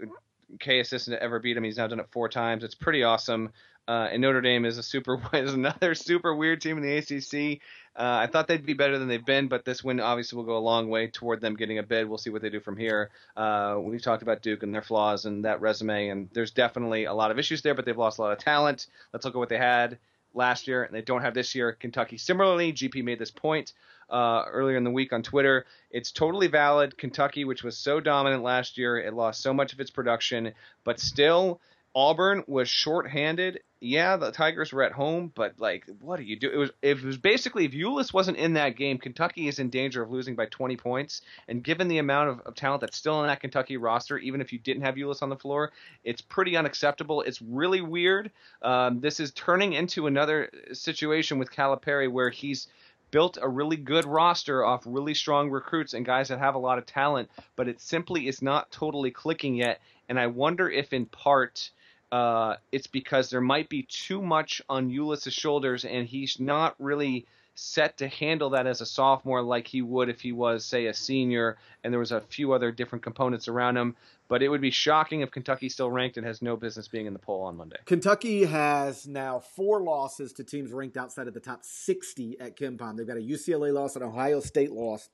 K 0.60 0.82
assistant 0.82 1.17
to 1.17 1.23
ever 1.23 1.39
beat 1.39 1.56
him. 1.56 1.63
He's 1.63 1.78
now 1.78 1.88
done 1.88 2.02
it 2.02 2.08
four 2.12 2.28
times. 2.28 2.63
It's 2.63 2.76
pretty 2.76 3.04
awesome. 3.04 3.52
Uh, 3.88 4.10
and 4.12 4.21
Notre 4.21 4.41
Dame 4.41 4.65
is 4.65 4.78
a 4.78 4.84
super 4.84 5.17
is 5.34 5.54
another 5.54 5.95
super 5.95 6.36
weird 6.36 6.62
team 6.62 6.78
in 6.78 6.84
the 6.84 6.97
ACC. 6.97 7.62
Uh, 7.95 8.19
I 8.21 8.28
thought 8.28 8.47
they'd 8.47 8.65
be 8.65 8.73
better 8.73 9.00
than 9.00 9.08
they've 9.08 9.26
been, 9.26 9.47
but 9.47 9.63
this 9.63 9.82
win 9.82 10.02
obviously 10.02 10.36
will 10.36 10.43
go 10.43 10.58
a 10.58 10.60
long 10.60 10.89
way 10.89 11.08
toward 11.08 11.39
them 11.39 11.56
getting 11.56 11.80
a 11.80 11.84
bid. 11.84 12.08
We'll 12.08 12.17
see 12.17 12.30
what 12.30 12.41
they 12.41 12.50
do 12.50 12.60
from 12.60 12.76
here. 12.78 13.10
Uh, 13.36 13.78
we've 13.80 14.02
talked 14.02 14.21
about 14.21 14.41
Duke 14.41 14.62
and 14.62 14.73
their 14.73 14.82
flaws 14.82 15.26
and 15.26 15.45
that 15.45 15.62
resume, 15.62 16.10
and 16.10 16.30
there's 16.34 16.52
definitely 16.52 17.06
a 17.06 17.13
lot 17.13 17.32
of 17.32 17.39
issues 17.39 17.62
there, 17.62 17.73
but 17.73 17.86
they've 17.86 17.97
lost 17.97 18.19
a 18.19 18.21
lot 18.21 18.34
of 18.34 18.39
talent. 18.39 18.88
Let's 19.13 19.26
look 19.26 19.36
at 19.36 19.39
what 19.39 19.50
they 19.50 19.58
had 19.58 19.97
last 20.38 20.67
year, 20.67 20.84
and 20.84 20.95
they 20.95 21.02
don't 21.02 21.21
have 21.21 21.34
this 21.34 21.54
year. 21.56 21.73
Kentucky, 21.73 22.17
similarly, 22.17 22.71
GP 22.71 23.04
made 23.04 23.19
this 23.19 23.32
point 23.32 23.73
uh, 24.10 24.43
earlier 24.47 24.78
in 24.78 24.84
the 24.84 24.91
week 24.91 25.12
on 25.12 25.23
Twitter. 25.23 25.65
It's 25.91 26.12
totally 26.12 26.47
valid. 26.47 26.97
Kentucky, 26.97 27.43
which 27.43 27.63
was 27.63 27.78
so 27.78 28.00
dominant 28.00 28.43
last 28.43 28.78
year, 28.78 28.97
it 28.97 29.13
lost 29.13 29.41
so 29.41 29.54
much 29.54 29.73
of 29.73 29.80
its 29.80 29.91
production, 29.91 30.54
but 30.84 31.00
still 31.00 31.60
Auburn 31.93 32.43
was 32.47 32.69
shorthanded. 32.69 33.62
Yeah, 33.79 34.17
the 34.17 34.31
Tigers 34.31 34.73
were 34.73 34.81
at 34.81 34.91
home, 34.91 35.31
but 35.35 35.59
like, 35.59 35.85
what 36.01 36.17
do 36.17 36.23
you 36.23 36.35
do? 36.35 36.49
It 36.49 36.57
was 36.57 36.71
it 36.81 37.03
was 37.03 37.17
basically 37.17 37.65
if 37.65 37.73
Ulis 37.73 38.11
wasn't 38.11 38.37
in 38.37 38.53
that 38.53 38.75
game, 38.75 38.97
Kentucky 38.97 39.47
is 39.47 39.59
in 39.59 39.69
danger 39.69 40.01
of 40.01 40.09
losing 40.09 40.35
by 40.35 40.47
20 40.47 40.75
points. 40.77 41.21
And 41.47 41.63
given 41.63 41.87
the 41.87 41.99
amount 41.99 42.29
of, 42.29 42.39
of 42.41 42.55
talent 42.55 42.81
that's 42.81 42.97
still 42.97 43.21
in 43.21 43.27
that 43.27 43.39
Kentucky 43.39 43.77
roster, 43.77 44.17
even 44.17 44.41
if 44.41 44.51
you 44.51 44.57
didn't 44.57 44.81
have 44.81 44.95
Ulis 44.95 45.21
on 45.21 45.29
the 45.29 45.35
floor, 45.35 45.71
it's 46.03 46.21
pretty 46.21 46.57
unacceptable. 46.57 47.21
It's 47.21 47.39
really 47.39 47.81
weird. 47.81 48.31
Um, 48.63 48.99
this 48.99 49.19
is 49.19 49.31
turning 49.33 49.73
into 49.73 50.07
another 50.07 50.49
situation 50.73 51.37
with 51.37 51.51
Calipari 51.51 52.11
where 52.11 52.31
he's 52.31 52.67
built 53.11 53.37
a 53.39 53.47
really 53.47 53.77
good 53.77 54.05
roster 54.05 54.65
off 54.65 54.83
really 54.85 55.13
strong 55.13 55.51
recruits 55.51 55.93
and 55.93 56.05
guys 56.05 56.29
that 56.29 56.39
have 56.39 56.55
a 56.55 56.59
lot 56.59 56.79
of 56.79 56.85
talent, 56.87 57.29
but 57.55 57.67
it 57.67 57.79
simply 57.79 58.27
is 58.27 58.41
not 58.41 58.71
totally 58.71 59.11
clicking 59.11 59.55
yet. 59.55 59.79
And 60.09 60.19
I 60.19 60.27
wonder 60.27 60.69
if 60.69 60.93
in 60.93 61.05
part 61.05 61.69
uh, 62.12 62.56
it's 62.72 62.88
because 62.88 63.30
there 63.30 63.41
might 63.41 63.70
be 63.70 63.84
too 63.84 64.22
much 64.22 64.62
on 64.70 64.89
Ulis' 64.89 65.32
shoulders, 65.32 65.86
and 65.86 66.08
he's 66.08 66.39
not 66.39 66.76
really 66.80 67.26
set 67.56 67.98
to 67.98 68.08
handle 68.08 68.52
that 68.52 68.67
as 68.67 68.82
a 68.82 68.86
sophomore 68.86 69.41
like 69.41 69.67
he 69.67 69.82
would 69.82 70.10
if 70.10 70.22
he 70.22 70.32
was, 70.32 70.63
say, 70.63 70.86
a 70.86 70.93
senior, 70.93 71.58
and 71.84 71.91
there 71.91 72.00
was 72.00 72.12
a 72.12 72.22
few 72.22 72.54
other 72.54 72.72
different 72.72 73.04
components 73.04 73.48
around 73.48 73.76
him. 73.76 73.96
But 74.28 74.43
it 74.43 74.50
would 74.50 74.62
be 74.62 74.72
shocking 74.72 75.22
if 75.22 75.32
Kentucky 75.32 75.70
still 75.70 75.89
ranked 75.89 76.17
and 76.17 76.26
has 76.26 76.41
no 76.41 76.56
business 76.56 76.88
being 76.88 77.08
in 77.08 77.13
the 77.13 77.20
poll 77.20 77.43
on 77.43 77.58
Monday. 77.58 77.78
Kentucky 77.86 78.46
has 78.46 79.08
now 79.08 79.39
four 79.39 79.82
losses 79.82 80.34
to 80.34 80.43
teams 80.43 80.72
ranked 80.72 80.98
outside 80.98 81.28
of 81.28 81.34
the 81.34 81.39
top 81.39 81.63
60 81.63 82.39
at 82.39 82.58
KenPom. 82.58 82.98
They've 82.98 83.08
got 83.08 83.17
a 83.17 83.22
UCLA 83.22 83.74
loss, 83.74 83.96
an 83.96 84.04
Ohio 84.04 84.39
State 84.39 84.72
loss, 84.72 85.10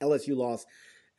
LSU 0.00 0.36
loss, 0.36 0.66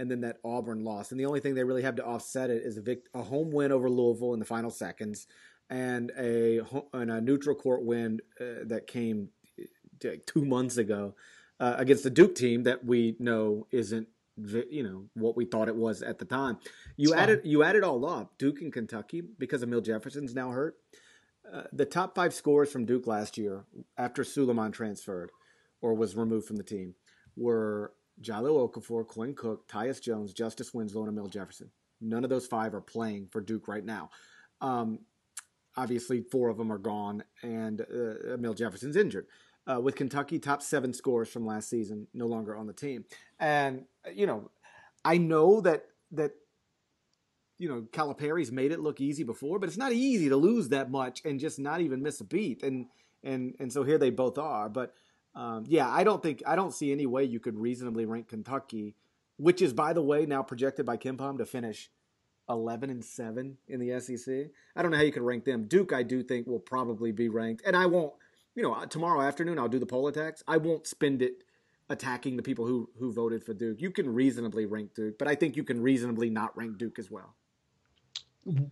and 0.02 0.10
then 0.10 0.22
that 0.22 0.38
Auburn 0.44 0.84
loss. 0.84 1.12
And 1.12 1.20
the 1.20 1.28
only 1.28 1.40
thing 1.40 1.54
they 1.54 1.64
really 1.64 1.84
have 1.84 1.98
to 1.98 2.06
offset 2.06 2.50
it 2.50 2.64
is 2.64 2.78
a, 2.78 2.98
a 3.14 3.22
home 3.22 3.52
win 3.52 3.72
over 3.72 3.88
Louisville 3.88 4.34
in 4.34 4.40
the 4.40 4.46
final 4.46 4.72
seconds 4.72 5.28
and 5.70 6.12
a, 6.18 6.62
and 6.92 7.12
a 7.12 7.22
neutral 7.22 7.56
court 7.56 7.86
win 7.86 8.20
uh, 8.40 8.66
that 8.66 8.88
came 8.88 9.30
uh, 10.04 10.10
two 10.26 10.44
months 10.44 10.78
ago 10.78 11.14
uh, 11.60 11.76
against 11.78 12.04
the 12.04 12.10
Duke 12.10 12.34
team 12.34 12.64
that 12.64 12.84
we 12.84 13.16
know 13.20 13.68
isn't 13.72 14.08
you 14.72 14.82
know 14.82 15.04
what 15.14 15.38
we 15.38 15.46
thought 15.46 15.68
it 15.68 15.76
was 15.76 16.02
at 16.02 16.18
the 16.18 16.26
time. 16.26 16.58
You 16.98 17.12
it's 17.12 17.22
added 17.22 17.42
you 17.44 17.64
added 17.64 17.84
all 17.84 18.04
up 18.10 18.40
Duke 18.40 18.62
and 18.62 18.74
Kentucky 18.74 19.22
because 19.22 19.62
Amile 19.62 19.82
Jefferson's 19.82 20.34
now 20.34 20.50
hurt. 20.50 20.78
Uh, 21.54 21.64
the 21.72 21.86
top 21.86 22.16
five 22.16 22.34
scores 22.34 22.72
from 22.72 22.86
Duke 22.86 23.06
last 23.06 23.38
year 23.38 23.66
after 23.98 24.24
Sulaimon 24.24 24.74
transferred 24.74 25.32
or 25.80 25.94
was 25.94 26.16
removed 26.16 26.48
from 26.48 26.56
the 26.56 26.64
team 26.64 26.96
were 27.36 27.92
Jahlil 28.22 28.70
Okafor, 28.70 29.06
Quinn 29.08 29.34
Cook, 29.34 29.68
Tyus 29.68 30.02
Jones, 30.02 30.34
Justice 30.34 30.74
Winslow, 30.74 31.06
and 31.06 31.18
Amile 31.18 31.30
Jefferson. 31.30 31.72
None 32.00 32.24
of 32.24 32.30
those 32.30 32.48
five 32.48 32.74
are 32.74 32.82
playing 32.82 33.28
for 33.32 33.42
Duke 33.42 33.68
right 33.68 33.86
now. 33.86 34.10
Um, 34.60 35.00
obviously, 35.76 36.22
four 36.22 36.50
of 36.50 36.58
them 36.58 36.72
are 36.72 36.78
gone, 36.78 37.24
and 37.44 37.82
uh, 37.82 38.34
Amile 38.34 38.56
Jefferson's 38.56 38.96
injured. 38.96 39.28
Uh, 39.68 39.80
with 39.80 39.96
Kentucky, 39.96 40.40
top 40.40 40.64
seven 40.64 40.92
scores 40.92 41.30
from 41.30 41.46
last 41.46 41.70
season, 41.70 42.08
no 42.14 42.26
longer 42.26 42.56
on 42.56 42.66
the 42.66 42.74
team. 42.74 43.06
And 43.40 43.86
you 44.14 44.26
know, 44.26 44.50
I 45.06 45.18
know 45.18 45.62
that 45.62 45.86
that 46.14 46.32
you 47.60 47.70
know 47.70 47.86
Calipari's 47.92 48.52
made 48.52 48.72
it 48.72 48.80
look 48.80 49.00
easy 49.00 49.24
before, 49.24 49.60
but 49.60 49.70
it's 49.70 49.78
not 49.78 49.92
easy 49.92 50.30
to 50.30 50.36
lose 50.36 50.70
that 50.70 50.90
much 50.90 51.22
and 51.26 51.40
just 51.40 51.60
not 51.60 51.82
even 51.82 52.02
miss 52.02 52.20
a 52.22 52.24
beat. 52.24 52.64
And 52.64 52.88
and 53.24 53.56
and 53.60 53.72
so 53.72 53.84
here 53.84 54.00
they 54.00 54.10
both 54.10 54.40
are, 54.40 54.68
but 54.68 54.94
um, 55.36 55.66
yeah, 55.68 55.90
I 55.90 56.04
don't 56.04 56.22
think 56.22 56.44
I 56.46 56.56
don't 56.56 56.74
see 56.74 56.92
any 56.92 57.06
way 57.06 57.24
you 57.24 57.40
could 57.40 57.58
reasonably 57.58 58.06
rank 58.06 58.30
Kentucky, 58.30 58.96
which 59.38 59.62
is 59.62 59.74
by 59.74 59.94
the 59.94 60.02
way 60.02 60.26
now 60.26 60.44
projected 60.44 60.86
by 60.86 60.98
KenPom 60.98 61.38
to 61.38 61.46
finish 61.46 61.90
11 62.50 62.90
and 62.90 63.04
7 63.04 63.58
in 63.68 63.80
the 63.80 64.00
SEC. 64.00 64.48
I 64.76 64.82
don't 64.82 64.92
know 64.92 64.98
how 64.98 65.04
you 65.04 65.12
could 65.12 65.22
rank 65.22 65.46
them. 65.46 65.68
Duke, 65.68 65.94
I 65.94 66.04
do 66.04 66.22
think 66.22 66.48
will 66.48 66.60
probably 66.60 67.12
be 67.12 67.30
ranked, 67.30 67.64
and 67.66 67.76
I 67.76 67.86
won't. 67.86 68.14
You 68.54 68.64
know, 68.64 68.84
tomorrow 68.86 69.22
afternoon 69.22 69.58
I'll 69.58 69.70
do 69.70 69.80
the 69.80 69.86
poll 69.86 70.08
attacks. 70.08 70.44
I 70.46 70.58
won't 70.58 70.86
spend 70.86 71.22
it 71.22 71.46
attacking 71.90 72.36
the 72.36 72.44
people 72.44 72.66
who 72.66 72.90
who 73.00 73.14
voted 73.14 73.44
for 73.44 73.54
Duke. 73.54 73.82
You 73.82 73.92
can 73.92 74.14
reasonably 74.14 74.66
rank 74.66 74.94
Duke, 74.94 75.18
but 75.18 75.30
I 75.30 75.36
think 75.36 75.56
you 75.56 75.64
can 75.64 75.82
reasonably 75.82 76.30
not 76.30 76.56
rank 76.58 76.78
Duke 76.78 77.00
as 77.00 77.10
well. 77.10 77.36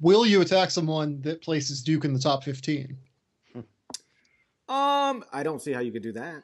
Will 0.02 0.26
you 0.26 0.42
attack 0.42 0.72
someone 0.72 1.22
that 1.22 1.42
places 1.42 1.84
Duke 1.84 2.04
in 2.04 2.12
the 2.12 2.20
top 2.20 2.44
15? 2.44 2.98
Um, 4.70 5.24
I 5.34 5.42
don't 5.42 5.62
see 5.62 5.74
how 5.74 5.80
you 5.80 5.92
could 5.92 6.04
do 6.04 6.12
that. 6.14 6.44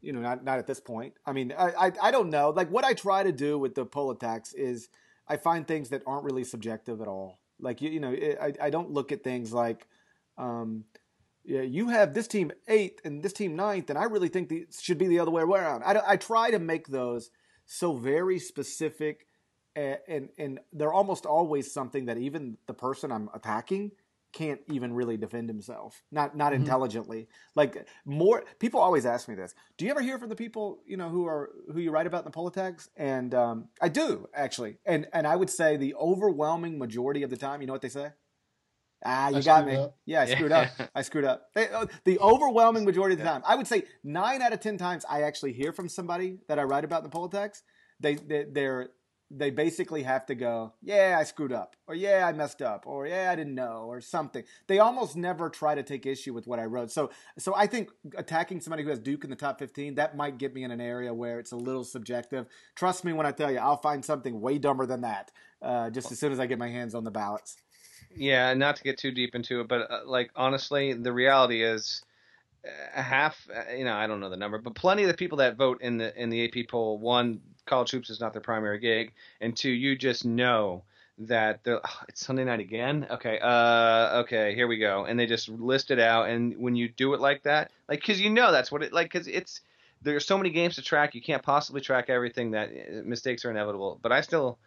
You 0.00 0.12
know, 0.12 0.20
not 0.20 0.42
not 0.42 0.58
at 0.58 0.66
this 0.66 0.80
point. 0.80 1.14
I 1.24 1.32
mean, 1.32 1.54
I, 1.56 1.86
I 1.86 1.92
I, 2.02 2.10
don't 2.10 2.30
know. 2.30 2.50
Like 2.50 2.68
what 2.70 2.84
I 2.84 2.94
try 2.94 3.22
to 3.22 3.32
do 3.32 3.58
with 3.58 3.76
the 3.76 3.84
poll 3.86 4.10
attacks 4.10 4.52
is 4.54 4.88
I 5.28 5.36
find 5.36 5.68
things 5.68 5.90
that 5.90 6.02
aren't 6.06 6.24
really 6.24 6.42
subjective 6.42 7.00
at 7.00 7.06
all. 7.06 7.38
Like 7.60 7.80
you 7.80 7.90
you 7.90 8.00
know, 8.00 8.10
I 8.10 8.54
I 8.60 8.70
don't 8.70 8.90
look 8.90 9.12
at 9.12 9.22
things 9.22 9.52
like, 9.52 9.86
um, 10.36 10.84
yeah, 11.44 11.60
you 11.60 11.90
have 11.90 12.12
this 12.12 12.26
team 12.26 12.50
eighth 12.66 13.04
and 13.04 13.22
this 13.22 13.34
team 13.34 13.54
ninth, 13.54 13.88
and 13.88 13.98
I 13.98 14.04
really 14.04 14.28
think 14.28 14.48
the 14.48 14.66
should 14.80 14.98
be 14.98 15.06
the 15.06 15.20
other 15.20 15.30
way 15.30 15.42
around. 15.42 15.84
I 15.84 16.00
I 16.04 16.16
try 16.16 16.50
to 16.50 16.58
make 16.58 16.88
those 16.88 17.30
so 17.66 17.94
very 17.94 18.40
specific, 18.40 19.26
and, 19.76 19.98
and 20.08 20.28
and 20.38 20.60
they're 20.72 20.92
almost 20.92 21.24
always 21.24 21.72
something 21.72 22.06
that 22.06 22.18
even 22.18 22.56
the 22.66 22.74
person 22.74 23.12
I'm 23.12 23.28
attacking 23.32 23.92
can't 24.32 24.60
even 24.70 24.92
really 24.92 25.16
defend 25.16 25.48
himself. 25.48 26.02
Not 26.10 26.36
not 26.36 26.52
mm-hmm. 26.52 26.62
intelligently. 26.62 27.28
Like 27.54 27.86
more 28.04 28.44
people 28.58 28.80
always 28.80 29.06
ask 29.06 29.28
me 29.28 29.34
this. 29.34 29.54
Do 29.76 29.84
you 29.84 29.90
ever 29.90 30.00
hear 30.00 30.18
from 30.18 30.28
the 30.28 30.36
people 30.36 30.80
you 30.86 30.96
know 30.96 31.08
who 31.08 31.26
are 31.26 31.50
who 31.72 31.80
you 31.80 31.90
write 31.90 32.06
about 32.06 32.20
in 32.20 32.24
the 32.26 32.30
poll 32.30 32.46
attacks? 32.46 32.88
And 32.96 33.34
um, 33.34 33.68
I 33.80 33.88
do 33.88 34.28
actually. 34.34 34.78
And 34.86 35.06
and 35.12 35.26
I 35.26 35.36
would 35.36 35.50
say 35.50 35.76
the 35.76 35.94
overwhelming 35.94 36.78
majority 36.78 37.22
of 37.22 37.30
the 37.30 37.36
time, 37.36 37.60
you 37.60 37.66
know 37.66 37.72
what 37.72 37.82
they 37.82 37.88
say? 37.88 38.10
Ah, 39.04 39.30
you 39.30 39.38
I 39.38 39.40
got 39.40 39.66
me. 39.66 39.76
Up. 39.76 39.96
Yeah, 40.04 40.22
I 40.22 40.26
screwed 40.26 40.50
yeah. 40.50 40.70
up. 40.78 40.90
I 40.94 41.02
screwed 41.02 41.24
up. 41.24 41.48
Uh, 41.56 41.86
the 42.04 42.18
overwhelming 42.18 42.84
majority 42.84 43.14
of 43.14 43.18
the 43.18 43.24
time, 43.24 43.42
I 43.46 43.56
would 43.56 43.66
say 43.66 43.84
nine 44.04 44.42
out 44.42 44.52
of 44.52 44.60
ten 44.60 44.76
times, 44.76 45.04
I 45.08 45.22
actually 45.22 45.52
hear 45.54 45.72
from 45.72 45.88
somebody 45.88 46.38
that 46.48 46.58
I 46.58 46.64
write 46.64 46.84
about 46.84 46.98
in 46.98 47.04
the 47.04 47.10
poll 47.10 47.24
attacks. 47.24 47.62
They, 47.98 48.16
they 48.16 48.44
they're 48.50 48.90
they 49.30 49.50
basically 49.50 50.02
have 50.02 50.26
to 50.26 50.34
go, 50.34 50.72
yeah, 50.82 51.16
I 51.18 51.24
screwed 51.24 51.52
up, 51.52 51.76
or 51.86 51.94
yeah, 51.94 52.26
I 52.26 52.32
messed 52.32 52.60
up, 52.62 52.84
or 52.86 53.06
yeah, 53.06 53.30
I 53.30 53.36
didn't 53.36 53.54
know, 53.54 53.84
or 53.86 54.00
something. 54.00 54.42
They 54.66 54.80
almost 54.80 55.16
never 55.16 55.48
try 55.48 55.74
to 55.74 55.82
take 55.82 56.04
issue 56.04 56.34
with 56.34 56.46
what 56.46 56.58
I 56.58 56.64
wrote. 56.64 56.90
So, 56.90 57.10
so 57.38 57.54
I 57.54 57.66
think 57.66 57.90
attacking 58.16 58.60
somebody 58.60 58.82
who 58.82 58.90
has 58.90 58.98
Duke 58.98 59.22
in 59.24 59.30
the 59.30 59.36
top 59.36 59.58
15, 59.58 59.94
that 59.94 60.16
might 60.16 60.38
get 60.38 60.52
me 60.52 60.64
in 60.64 60.70
an 60.70 60.80
area 60.80 61.14
where 61.14 61.38
it's 61.38 61.52
a 61.52 61.56
little 61.56 61.84
subjective. 61.84 62.46
Trust 62.74 63.04
me 63.04 63.12
when 63.12 63.26
I 63.26 63.32
tell 63.32 63.52
you, 63.52 63.58
I'll 63.58 63.76
find 63.76 64.04
something 64.04 64.40
way 64.40 64.58
dumber 64.58 64.86
than 64.86 65.02
that 65.02 65.30
uh, 65.62 65.90
just 65.90 66.10
as 66.10 66.18
soon 66.18 66.32
as 66.32 66.40
I 66.40 66.46
get 66.46 66.58
my 66.58 66.68
hands 66.68 66.94
on 66.94 67.04
the 67.04 67.10
ballots. 67.10 67.56
Yeah, 68.16 68.52
not 68.54 68.76
to 68.76 68.82
get 68.82 68.98
too 68.98 69.12
deep 69.12 69.34
into 69.34 69.60
it, 69.60 69.68
but 69.68 69.90
uh, 69.90 70.00
like 70.06 70.30
honestly, 70.34 70.92
the 70.92 71.12
reality 71.12 71.62
is 71.62 72.02
uh, 72.64 73.02
half 73.02 73.48
uh, 73.54 73.72
you 73.72 73.84
know 73.84 73.94
i 73.94 74.06
don't 74.06 74.20
know 74.20 74.30
the 74.30 74.36
number 74.36 74.58
but 74.58 74.74
plenty 74.74 75.02
of 75.02 75.08
the 75.08 75.14
people 75.14 75.38
that 75.38 75.56
vote 75.56 75.80
in 75.80 75.96
the 75.96 76.20
in 76.20 76.30
the 76.30 76.44
ap 76.44 76.68
poll 76.68 76.98
one 76.98 77.40
college 77.70 77.92
hoops 77.92 78.10
is 78.10 78.20
not 78.20 78.32
their 78.32 78.42
primary 78.42 78.78
gig, 78.78 79.12
and 79.40 79.56
two, 79.56 79.70
you 79.70 79.96
just 79.96 80.24
know 80.24 80.82
that 81.18 81.62
they're 81.64 81.80
oh, 81.82 82.00
it's 82.08 82.26
Sunday 82.26 82.44
night 82.44 82.60
again. 82.60 83.06
Okay, 83.10 83.38
uh, 83.40 84.20
okay, 84.22 84.54
here 84.54 84.66
we 84.66 84.78
go, 84.78 85.04
and 85.04 85.18
they 85.18 85.26
just 85.26 85.48
list 85.48 85.90
it 85.90 85.98
out. 85.98 86.28
And 86.28 86.58
when 86.58 86.76
you 86.76 86.88
do 86.88 87.14
it 87.14 87.20
like 87.20 87.44
that, 87.44 87.70
like 87.88 88.00
because 88.00 88.20
you 88.20 88.28
know 88.28 88.52
that's 88.52 88.70
what 88.70 88.82
it 88.82 88.92
like 88.92 89.10
because 89.10 89.28
it's 89.28 89.60
there's 90.02 90.26
so 90.26 90.36
many 90.36 90.50
games 90.50 90.76
to 90.76 90.82
track, 90.82 91.14
you 91.14 91.22
can't 91.22 91.42
possibly 91.42 91.80
track 91.80 92.10
everything. 92.10 92.50
That 92.50 92.70
uh, 92.70 93.02
mistakes 93.04 93.44
are 93.44 93.50
inevitable, 93.50 93.98
but 94.02 94.12
I 94.12 94.20
still. 94.20 94.58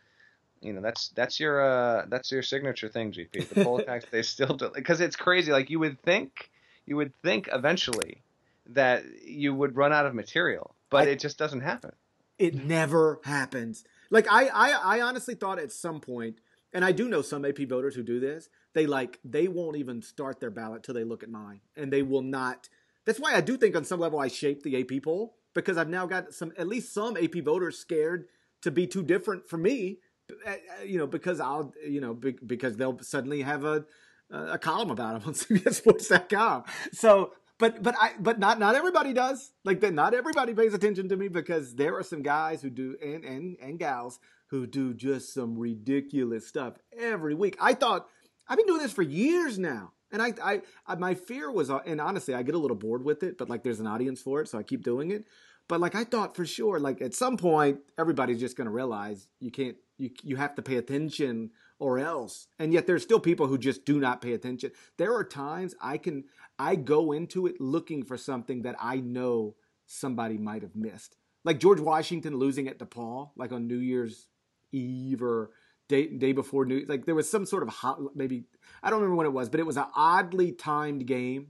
You 0.62 0.72
know 0.72 0.80
that's 0.80 1.10
that's 1.10 1.42
your 1.42 1.62
uh 1.62 2.06
that's 2.08 2.32
your 2.32 2.42
signature 2.42 2.88
thing, 2.88 3.12
GP. 3.12 3.50
The 3.50 3.66
poll 3.66 3.80
attacks 3.80 4.06
they 4.10 4.22
still 4.22 4.56
do 4.56 4.72
because 4.74 5.02
it's 5.02 5.18
crazy. 5.18 5.52
Like 5.52 5.70
you 5.70 5.78
would 5.80 6.02
think, 6.04 6.50
you 6.86 6.96
would 6.96 7.14
think 7.22 7.50
eventually 7.52 8.22
that 8.68 9.04
you 9.26 9.54
would 9.54 9.76
run 9.76 9.94
out 9.94 10.06
of 10.06 10.14
material, 10.14 10.76
but 10.90 11.08
I, 11.08 11.12
it 11.12 11.20
just 11.20 11.38
doesn't 11.38 11.62
happen. 11.62 11.92
It 12.40 12.56
never 12.56 13.20
happens. 13.24 13.84
Like 14.10 14.28
I, 14.32 14.48
I, 14.48 14.98
I 14.98 15.02
honestly 15.02 15.36
thought 15.36 15.60
at 15.60 15.72
some 15.72 16.00
point, 16.00 16.40
and 16.74 16.84
I 16.84 16.92
do 16.92 17.08
know 17.08 17.22
some 17.22 17.46
AP 17.46 17.60
voters 17.70 17.96
who 17.96 18.04
do 18.04 18.20
this. 18.20 18.50
They 18.74 18.88
like 18.88 19.20
they 19.24 19.48
won't 19.48 19.78
even 19.78 20.02
start 20.02 20.40
their 20.40 20.50
ballot 20.52 20.84
till 20.84 20.96
they 20.96 21.04
look 21.04 21.24
at 21.24 21.30
mine, 21.30 21.62
and 21.76 21.92
they 21.92 22.02
will 22.02 22.22
not. 22.22 22.70
That's 23.06 23.20
why 23.20 23.36
I 23.36 23.42
do 23.42 23.58
think 23.58 23.76
on 23.76 23.86
some 23.86 24.00
level 24.00 24.20
I 24.20 24.28
shaped 24.28 24.64
the 24.64 24.80
AP 24.80 25.04
poll 25.04 25.36
because 25.54 25.78
I've 25.78 25.90
now 25.90 26.06
got 26.06 26.34
some 26.34 26.52
at 26.58 26.68
least 26.68 26.94
some 26.94 27.18
AP 27.18 27.36
voters 27.44 27.78
scared 27.78 28.28
to 28.62 28.72
be 28.72 28.88
too 28.88 29.04
different 29.04 29.48
for 29.48 29.58
me. 29.58 30.00
Uh, 30.48 30.52
uh, 30.52 30.84
you 30.84 30.98
know, 30.98 31.06
because 31.06 31.40
I'll 31.40 31.74
you 31.88 32.02
know 32.02 32.14
because 32.14 32.78
they'll 32.78 33.00
suddenly 33.00 33.42
have 33.42 33.66
a 33.66 33.86
a 34.34 34.58
column 34.58 34.92
about 34.92 35.20
them 35.20 35.28
on 35.28 35.34
CBSSports.com. 35.34 36.64
So 36.92 37.34
but 37.60 37.84
but 37.84 37.96
I 38.00 38.12
but 38.20 38.40
not 38.40 38.60
not 38.60 38.76
everybody 38.76 39.14
does. 39.14 39.52
Like 39.64 39.80
that, 39.82 39.94
not 39.94 40.14
everybody 40.14 40.54
pays 40.54 40.74
attention 40.74 41.08
to 41.10 41.16
me 41.16 41.28
because 41.28 41.76
there 41.76 41.96
are 41.98 42.04
some 42.04 42.22
guys 42.22 42.62
who 42.62 42.70
do 42.70 42.98
and 43.02 43.24
and 43.24 43.58
and 43.62 43.80
gals 43.80 44.20
who 44.48 44.68
do 44.68 44.94
just 44.94 45.34
some 45.34 45.58
ridiculous 45.58 46.48
stuff 46.48 46.74
every 46.98 47.36
week. 47.36 47.58
I 47.60 47.74
thought 47.74 48.08
I've 48.48 48.58
been 48.58 48.68
doing 48.68 48.82
this 48.82 48.92
for 48.92 49.02
years 49.02 49.58
now. 49.58 49.94
And 50.12 50.22
I, 50.22 50.34
I, 50.44 50.62
I, 50.86 50.96
my 50.96 51.16
fear 51.16 51.52
was, 51.52 51.72
uh, 51.72 51.80
and 51.88 52.00
honestly, 52.00 52.36
I 52.36 52.44
get 52.44 52.54
a 52.54 52.60
little 52.60 52.78
bored 52.78 53.04
with 53.04 53.24
it, 53.24 53.36
but 53.40 53.50
like 53.50 53.64
there's 53.64 53.80
an 53.80 53.88
audience 53.88 54.22
for 54.22 54.42
it, 54.42 54.48
so 54.48 54.60
I 54.60 54.64
keep 54.64 54.84
doing 54.84 55.10
it. 55.10 55.26
But 55.68 55.80
like 55.80 55.96
I 55.96 56.04
thought 56.04 56.36
for 56.36 56.46
sure, 56.46 56.80
like 56.80 57.02
at 57.02 57.16
some 57.16 57.36
point, 57.36 57.80
everybody's 57.98 58.40
just 58.40 58.56
going 58.56 58.66
to 58.66 58.72
realize 58.72 59.28
you 59.40 59.50
can't, 59.50 59.76
you, 59.98 60.12
you 60.22 60.36
have 60.36 60.54
to 60.56 60.62
pay 60.62 60.76
attention 60.76 61.50
or 61.84 62.00
else. 62.00 62.48
And 62.58 62.72
yet 62.72 62.88
there's 62.88 63.04
still 63.04 63.20
people 63.20 63.48
who 63.48 63.58
just 63.58 63.84
do 63.84 64.00
not 64.00 64.22
pay 64.22 64.32
attention. 64.32 64.72
There 64.98 65.14
are 65.14 65.26
times 65.26 65.76
I 65.82 65.98
can, 65.98 66.24
I 66.58 66.76
go 66.76 67.12
into 67.12 67.46
it 67.46 67.60
looking 67.60 68.06
for 68.06 68.16
something 68.16 68.62
that 68.62 68.78
I 68.80 69.02
know 69.02 69.56
somebody 69.86 70.38
might 70.38 70.62
have 70.62 70.78
missed. 70.78 71.18
Like 71.44 71.60
George 71.60 71.82
Washington 71.82 72.38
losing 72.38 72.70
at 72.70 72.80
DePaul, 72.80 73.32
like 73.36 73.52
on 73.52 73.68
New 73.68 73.80
Year's 73.80 74.30
Eve 74.72 75.22
or 75.22 75.52
day 75.90 76.08
day 76.08 76.32
before 76.32 76.64
New. 76.64 76.86
Like 76.88 77.06
there 77.06 77.16
was 77.16 77.30
some 77.30 77.46
sort 77.46 77.64
of 77.64 77.70
hot, 77.70 78.00
maybe 78.16 78.46
I 78.82 78.90
don't 78.90 79.02
remember 79.02 79.18
when 79.18 79.28
it 79.28 79.34
was, 79.34 79.50
but 79.50 79.60
it 79.60 79.66
was 79.66 79.76
an 79.76 79.88
oddly 79.94 80.54
timed 80.54 81.06
game 81.06 81.48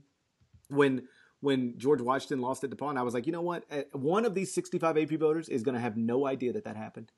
when 0.68 1.06
when 1.38 1.78
George 1.78 2.00
Washington 2.00 2.40
lost 2.40 2.64
at 2.64 2.70
DePaul. 2.70 2.90
And 2.90 2.98
I 2.98 3.02
was 3.02 3.14
like, 3.14 3.26
you 3.26 3.32
know 3.32 3.40
what? 3.40 3.66
Eh, 3.70 3.84
one 3.92 4.24
of 4.24 4.34
these 4.34 4.52
65 4.52 4.98
AP 4.98 5.10
voters 5.10 5.48
is 5.48 5.62
going 5.62 5.76
to 5.76 5.80
have 5.80 5.96
no 5.96 6.26
idea 6.26 6.52
that 6.54 6.64
that 6.64 6.76
happened. 6.76 7.12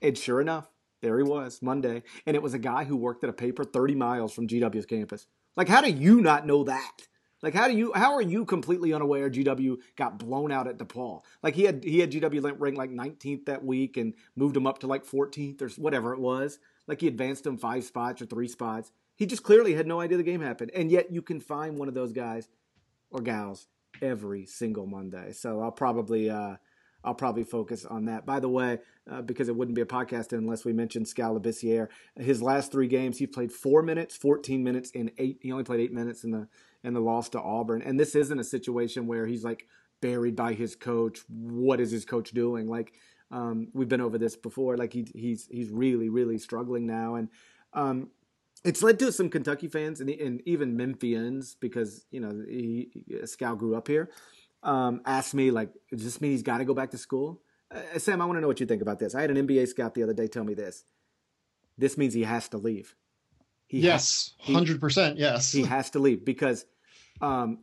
And 0.00 0.16
sure 0.16 0.40
enough, 0.40 0.71
there 1.02 1.18
he 1.18 1.24
was 1.24 1.60
Monday, 1.60 2.02
and 2.24 2.34
it 2.34 2.42
was 2.42 2.54
a 2.54 2.58
guy 2.58 2.84
who 2.84 2.96
worked 2.96 3.22
at 3.24 3.30
a 3.30 3.34
paper 3.34 3.64
30 3.64 3.94
miles 3.94 4.32
from 4.32 4.46
GW's 4.46 4.86
campus. 4.86 5.26
Like, 5.56 5.68
how 5.68 5.82
do 5.82 5.90
you 5.90 6.20
not 6.20 6.46
know 6.46 6.64
that? 6.64 7.02
Like 7.42 7.54
how 7.54 7.66
do 7.66 7.76
you 7.76 7.92
how 7.92 8.14
are 8.14 8.22
you 8.22 8.44
completely 8.44 8.92
unaware 8.92 9.28
GW 9.28 9.76
got 9.96 10.18
blown 10.18 10.52
out 10.52 10.68
at 10.68 10.78
DePaul? 10.78 11.22
Like 11.42 11.56
he 11.56 11.64
had 11.64 11.82
he 11.82 11.98
had 11.98 12.12
GW 12.12 12.54
ranked 12.58 12.78
like 12.78 12.90
19th 12.90 13.46
that 13.46 13.64
week 13.64 13.96
and 13.96 14.14
moved 14.36 14.56
him 14.56 14.66
up 14.66 14.78
to 14.78 14.86
like 14.86 15.04
14th 15.04 15.60
or 15.60 15.68
whatever 15.70 16.12
it 16.12 16.20
was. 16.20 16.60
Like 16.86 17.00
he 17.00 17.08
advanced 17.08 17.44
him 17.44 17.58
five 17.58 17.84
spots 17.84 18.22
or 18.22 18.26
three 18.26 18.48
spots. 18.48 18.92
He 19.16 19.26
just 19.26 19.42
clearly 19.42 19.74
had 19.74 19.86
no 19.86 20.00
idea 20.00 20.16
the 20.16 20.22
game 20.22 20.40
happened. 20.40 20.70
And 20.74 20.90
yet 20.90 21.12
you 21.12 21.20
can 21.20 21.40
find 21.40 21.76
one 21.76 21.88
of 21.88 21.94
those 21.94 22.12
guys 22.12 22.48
or 23.10 23.20
gals 23.20 23.66
every 24.00 24.46
single 24.46 24.86
Monday. 24.86 25.32
So 25.32 25.60
I'll 25.60 25.72
probably 25.72 26.30
uh, 26.30 26.56
I'll 27.04 27.14
probably 27.14 27.44
focus 27.44 27.84
on 27.84 28.04
that. 28.06 28.24
By 28.24 28.40
the 28.40 28.48
way, 28.48 28.78
uh, 29.10 29.22
because 29.22 29.48
it 29.48 29.56
wouldn't 29.56 29.74
be 29.74 29.82
a 29.82 29.86
podcast 29.86 30.32
unless 30.32 30.64
we 30.64 30.72
mentioned 30.72 31.08
Skal 31.08 31.38
Labissiere. 31.38 31.88
His 32.16 32.40
last 32.40 32.70
three 32.70 32.86
games, 32.86 33.18
he 33.18 33.26
played 33.26 33.52
four 33.52 33.82
minutes, 33.82 34.16
14 34.16 34.62
minutes, 34.62 34.92
and 34.94 35.10
eight. 35.18 35.38
He 35.42 35.50
only 35.50 35.64
played 35.64 35.80
eight 35.80 35.92
minutes 35.92 36.24
in 36.24 36.30
the 36.30 36.48
and 36.84 36.94
the 36.94 37.00
loss 37.00 37.28
to 37.30 37.40
Auburn. 37.40 37.82
And 37.82 37.98
this 37.98 38.14
isn't 38.14 38.38
a 38.38 38.44
situation 38.44 39.06
where 39.06 39.26
he's 39.26 39.44
like 39.44 39.66
buried 40.00 40.36
by 40.36 40.52
his 40.52 40.76
coach. 40.76 41.20
What 41.28 41.80
is 41.80 41.90
his 41.90 42.04
coach 42.04 42.30
doing? 42.30 42.68
Like 42.68 42.92
um, 43.30 43.68
we've 43.72 43.88
been 43.88 44.00
over 44.00 44.18
this 44.18 44.36
before. 44.36 44.76
Like 44.76 44.92
he, 44.92 45.06
he's 45.14 45.48
he's 45.50 45.70
really 45.70 46.08
really 46.08 46.38
struggling 46.38 46.86
now, 46.86 47.14
and 47.16 47.28
um, 47.72 48.10
it's 48.64 48.82
led 48.82 48.98
to 49.00 49.10
some 49.10 49.30
Kentucky 49.30 49.68
fans 49.68 50.00
and, 50.00 50.10
and 50.10 50.42
even 50.46 50.76
Memphians 50.76 51.56
because 51.58 52.04
you 52.10 52.20
know 52.20 52.44
he, 52.48 52.90
Skal 53.24 53.56
grew 53.56 53.74
up 53.74 53.88
here. 53.88 54.10
Um, 54.62 55.02
asked 55.04 55.34
me 55.34 55.50
like, 55.50 55.70
does 55.90 56.04
this 56.04 56.20
mean 56.20 56.30
he's 56.30 56.42
got 56.42 56.58
to 56.58 56.64
go 56.64 56.74
back 56.74 56.90
to 56.92 56.98
school? 56.98 57.42
Uh, 57.74 57.98
Sam, 57.98 58.20
I 58.22 58.26
want 58.26 58.36
to 58.36 58.40
know 58.40 58.46
what 58.46 58.60
you 58.60 58.66
think 58.66 58.82
about 58.82 58.98
this. 58.98 59.14
I 59.14 59.22
had 59.22 59.30
an 59.30 59.48
NBA 59.48 59.66
scout 59.68 59.94
the 59.94 60.02
other 60.02 60.12
day 60.12 60.28
tell 60.28 60.44
me 60.44 60.54
this. 60.54 60.84
This 61.78 61.98
means 61.98 62.14
he 62.14 62.22
has 62.22 62.48
to 62.50 62.58
leave. 62.58 62.94
He 63.66 63.80
yes, 63.80 64.34
hundred 64.38 64.80
percent. 64.80 65.18
Yes, 65.18 65.50
he 65.50 65.62
has 65.62 65.90
to 65.90 65.98
leave 65.98 66.24
because 66.24 66.66
um, 67.22 67.60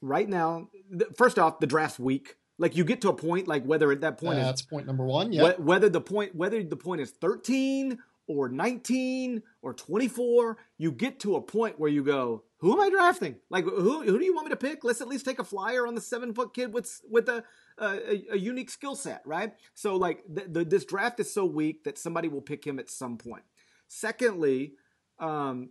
right 0.00 0.28
now, 0.28 0.68
first 1.16 1.38
off, 1.38 1.60
the 1.60 1.66
draft's 1.66 1.98
weak. 1.98 2.36
Like 2.58 2.76
you 2.76 2.84
get 2.84 3.00
to 3.02 3.08
a 3.08 3.14
point, 3.14 3.48
like 3.48 3.64
whether 3.64 3.90
at 3.92 4.00
that 4.02 4.18
point 4.18 4.38
uh, 4.38 4.40
is, 4.40 4.46
that's 4.46 4.62
point 4.62 4.86
number 4.86 5.04
one. 5.04 5.32
Yeah. 5.32 5.52
whether 5.58 5.88
the 5.88 6.00
point 6.00 6.34
whether 6.34 6.62
the 6.62 6.76
point 6.76 7.00
is 7.00 7.10
thirteen 7.12 7.98
or 8.26 8.48
nineteen 8.48 9.42
or 9.62 9.72
twenty 9.72 10.08
four, 10.08 10.58
you 10.78 10.92
get 10.92 11.20
to 11.20 11.36
a 11.36 11.40
point 11.40 11.78
where 11.78 11.90
you 11.90 12.04
go, 12.04 12.42
who 12.62 12.72
am 12.72 12.80
I 12.80 12.90
drafting? 12.90 13.36
Like 13.50 13.64
who 13.64 14.02
who 14.02 14.18
do 14.18 14.24
you 14.24 14.34
want 14.34 14.46
me 14.46 14.50
to 14.50 14.56
pick? 14.56 14.84
Let's 14.84 15.00
at 15.00 15.08
least 15.08 15.24
take 15.24 15.40
a 15.40 15.44
flyer 15.44 15.84
on 15.84 15.96
the 15.96 16.00
seven 16.00 16.32
foot 16.32 16.54
kid 16.54 16.72
with 16.72 17.00
with 17.10 17.28
a 17.28 17.42
a, 17.78 18.22
a 18.32 18.38
unique 18.38 18.70
skill 18.70 18.94
set, 18.94 19.20
right? 19.26 19.52
So 19.74 19.96
like 19.96 20.22
the, 20.28 20.44
the, 20.48 20.64
this 20.64 20.84
draft 20.84 21.18
is 21.18 21.34
so 21.34 21.44
weak 21.44 21.82
that 21.84 21.98
somebody 21.98 22.28
will 22.28 22.40
pick 22.40 22.64
him 22.64 22.78
at 22.78 22.88
some 22.88 23.18
point. 23.18 23.42
Secondly, 23.88 24.74
um, 25.18 25.70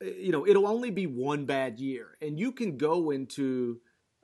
you 0.00 0.32
know, 0.32 0.46
it'll 0.46 0.66
only 0.66 0.90
be 0.90 1.06
one 1.06 1.44
bad 1.44 1.78
year. 1.78 2.16
And 2.22 2.40
you 2.40 2.52
can 2.52 2.78
go 2.78 3.10
into 3.10 3.80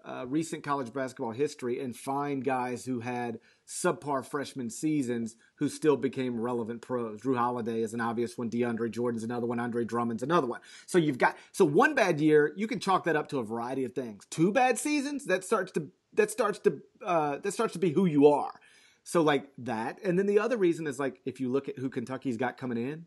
uh, 0.08 0.24
recent 0.26 0.64
college 0.64 0.92
basketball 0.92 1.32
history 1.32 1.80
and 1.80 1.94
find 1.94 2.42
guys 2.42 2.84
who 2.86 3.00
had 3.00 3.38
subpar 3.66 4.24
freshman 4.24 4.70
seasons 4.70 5.36
who 5.56 5.68
still 5.68 5.96
became 5.96 6.40
relevant 6.40 6.80
pros. 6.80 7.20
Jrue 7.20 7.36
Holiday 7.36 7.82
is 7.82 7.92
an 7.92 8.00
obvious 8.00 8.38
one. 8.38 8.48
DeAndre 8.48 8.90
Jordan's 8.90 9.22
another 9.22 9.46
one. 9.46 9.60
Andre 9.60 9.84
Drummond's 9.84 10.22
another 10.22 10.46
one. 10.46 10.60
So 10.86 10.96
you've 10.96 11.18
got 11.18 11.36
so 11.52 11.64
one 11.64 11.94
bad 11.94 12.20
year, 12.20 12.52
you 12.56 12.66
can 12.66 12.80
chalk 12.80 13.04
that 13.04 13.16
up 13.16 13.28
to 13.28 13.38
a 13.38 13.44
variety 13.44 13.84
of 13.84 13.92
things. 13.92 14.24
Two 14.30 14.50
bad 14.50 14.78
seasons, 14.78 15.26
that 15.26 15.44
starts 15.44 15.72
to 15.72 15.88
that 16.14 16.30
starts 16.30 16.58
to 16.60 16.80
uh, 17.04 17.36
that 17.38 17.52
starts 17.52 17.74
to 17.74 17.78
be 17.78 17.90
who 17.90 18.06
you 18.06 18.28
are. 18.28 18.54
So 19.02 19.22
like 19.22 19.48
that, 19.58 19.98
and 20.02 20.18
then 20.18 20.26
the 20.26 20.38
other 20.38 20.56
reason 20.56 20.86
is 20.86 20.98
like 20.98 21.20
if 21.26 21.40
you 21.40 21.50
look 21.50 21.68
at 21.68 21.78
who 21.78 21.90
Kentucky's 21.90 22.36
got 22.36 22.56
coming 22.56 22.78
in, 22.78 23.06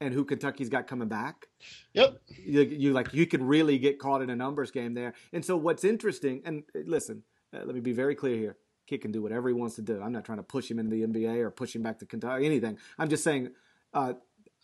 and 0.00 0.14
who 0.14 0.24
Kentucky's 0.24 0.68
got 0.68 0.86
coming 0.86 1.08
back. 1.08 1.46
Yep. 1.92 2.20
You, 2.28 2.62
you, 2.62 2.92
like 2.92 3.12
you 3.12 3.26
can 3.26 3.46
really 3.46 3.78
get 3.78 3.98
caught 3.98 4.22
in 4.22 4.30
a 4.30 4.36
numbers 4.36 4.70
game 4.70 4.94
there. 4.94 5.14
And 5.32 5.44
so 5.44 5.56
what's 5.56 5.84
interesting, 5.84 6.42
and 6.44 6.62
uh, 6.74 6.80
listen, 6.86 7.22
uh, 7.54 7.60
let 7.64 7.74
me 7.74 7.80
be 7.80 7.92
very 7.92 8.14
clear 8.14 8.36
here. 8.36 8.56
Kid 8.86 9.02
can 9.02 9.12
do 9.12 9.22
whatever 9.22 9.48
he 9.48 9.54
wants 9.54 9.76
to 9.76 9.82
do. 9.82 10.00
I'm 10.02 10.12
not 10.12 10.24
trying 10.24 10.38
to 10.38 10.44
push 10.44 10.70
him 10.70 10.78
into 10.78 10.90
the 10.90 11.06
NBA 11.06 11.38
or 11.40 11.50
push 11.50 11.76
him 11.76 11.82
back 11.82 11.98
to 12.00 12.06
Kentucky, 12.06 12.44
anything. 12.44 12.78
I'm 12.98 13.08
just 13.08 13.22
saying, 13.22 13.50
uh, 13.94 14.14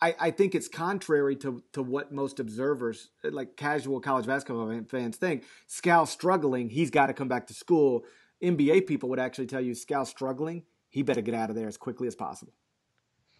I, 0.01 0.15
I 0.19 0.31
think 0.31 0.53
it's 0.53 0.67
contrary 0.67 1.35
to, 1.37 1.63
to 1.73 1.81
what 1.81 2.11
most 2.11 2.39
observers, 2.39 3.09
like 3.23 3.55
casual 3.55 3.99
college 3.99 4.25
basketball 4.25 4.81
fans, 4.89 5.17
think. 5.17 5.43
Skal's 5.67 6.09
struggling. 6.09 6.69
He's 6.69 6.91
got 6.91 7.07
to 7.07 7.13
come 7.13 7.27
back 7.27 7.47
to 7.47 7.53
school. 7.53 8.03
NBA 8.43 8.85
people 8.85 9.09
would 9.09 9.19
actually 9.19 9.47
tell 9.47 9.61
you 9.61 9.73
Skal's 9.73 10.09
struggling. 10.09 10.63
He 10.89 11.03
better 11.03 11.21
get 11.21 11.33
out 11.33 11.49
of 11.49 11.55
there 11.55 11.67
as 11.67 11.77
quickly 11.77 12.07
as 12.07 12.15
possible. 12.15 12.53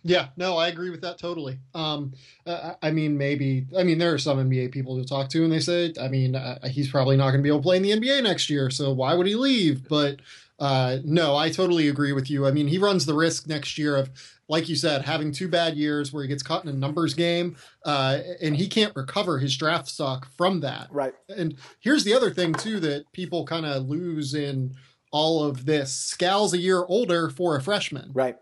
Yeah, 0.08 0.30
no, 0.38 0.56
I 0.58 0.70
agree 0.70 0.90
with 0.90 1.02
that 1.02 1.18
totally. 1.18 1.60
Um, 1.74 2.14
uh, 2.46 2.76
I 2.82 2.92
mean, 2.92 3.18
maybe, 3.18 3.68
I 3.78 3.84
mean, 3.84 3.98
there 3.98 4.14
are 4.14 4.18
some 4.18 4.38
NBA 4.38 4.72
people 4.72 4.98
to 4.98 5.06
talk 5.06 5.28
to, 5.30 5.44
and 5.44 5.52
they 5.52 5.60
say, 5.60 5.94
I 6.02 6.08
mean, 6.08 6.36
uh, 6.36 6.66
he's 6.70 6.90
probably 6.90 7.18
not 7.18 7.32
going 7.32 7.40
to 7.40 7.44
be 7.44 7.50
able 7.50 7.60
to 7.60 7.64
play 7.64 7.76
in 7.76 7.84
the 7.84 7.92
NBA 7.92 8.24
next 8.24 8.50
year, 8.50 8.70
so 8.70 8.94
why 8.94 9.14
would 9.14 9.28
he 9.28 9.36
leave? 9.36 9.88
But 9.90 10.22
uh, 10.60 11.00
no, 11.04 11.36
I 11.36 11.50
totally 11.50 11.90
agree 11.90 12.14
with 12.14 12.30
you. 12.30 12.48
I 12.48 12.52
mean, 12.52 12.68
he 12.68 12.78
runs 12.78 13.06
the 13.06 13.14
risk 13.14 13.48
next 13.48 13.78
year 13.78 13.98
of, 13.98 14.10
like 14.48 14.70
you 14.70 14.78
said, 14.78 15.04
having 15.04 15.34
two 15.34 15.50
bad 15.50 15.76
years 15.76 16.14
where 16.14 16.24
he 16.24 16.30
gets 16.30 16.42
caught 16.42 16.64
in 16.64 16.70
a 16.70 16.74
numbers 16.74 17.14
game, 17.14 17.58
uh, 17.84 18.20
and 18.42 18.56
he 18.56 18.70
can't 18.70 18.96
recover 18.96 19.40
his 19.40 19.58
draft 19.58 19.90
stock 19.90 20.26
from 20.38 20.62
that. 20.62 20.88
Right. 20.90 21.14
And 21.28 21.56
here's 21.82 22.06
the 22.06 22.14
other 22.14 22.32
thing 22.32 22.54
too 22.54 22.80
that 22.80 23.12
people 23.12 23.46
kind 23.46 23.66
of 23.66 23.90
lose 23.90 24.34
in 24.34 24.74
all 25.12 25.44
of 25.44 25.66
this. 25.66 25.94
Skal's 25.94 26.54
a 26.54 26.58
year 26.58 26.86
older 26.86 27.30
for 27.30 27.58
a 27.58 27.62
freshman. 27.62 28.12
Right 28.14 28.38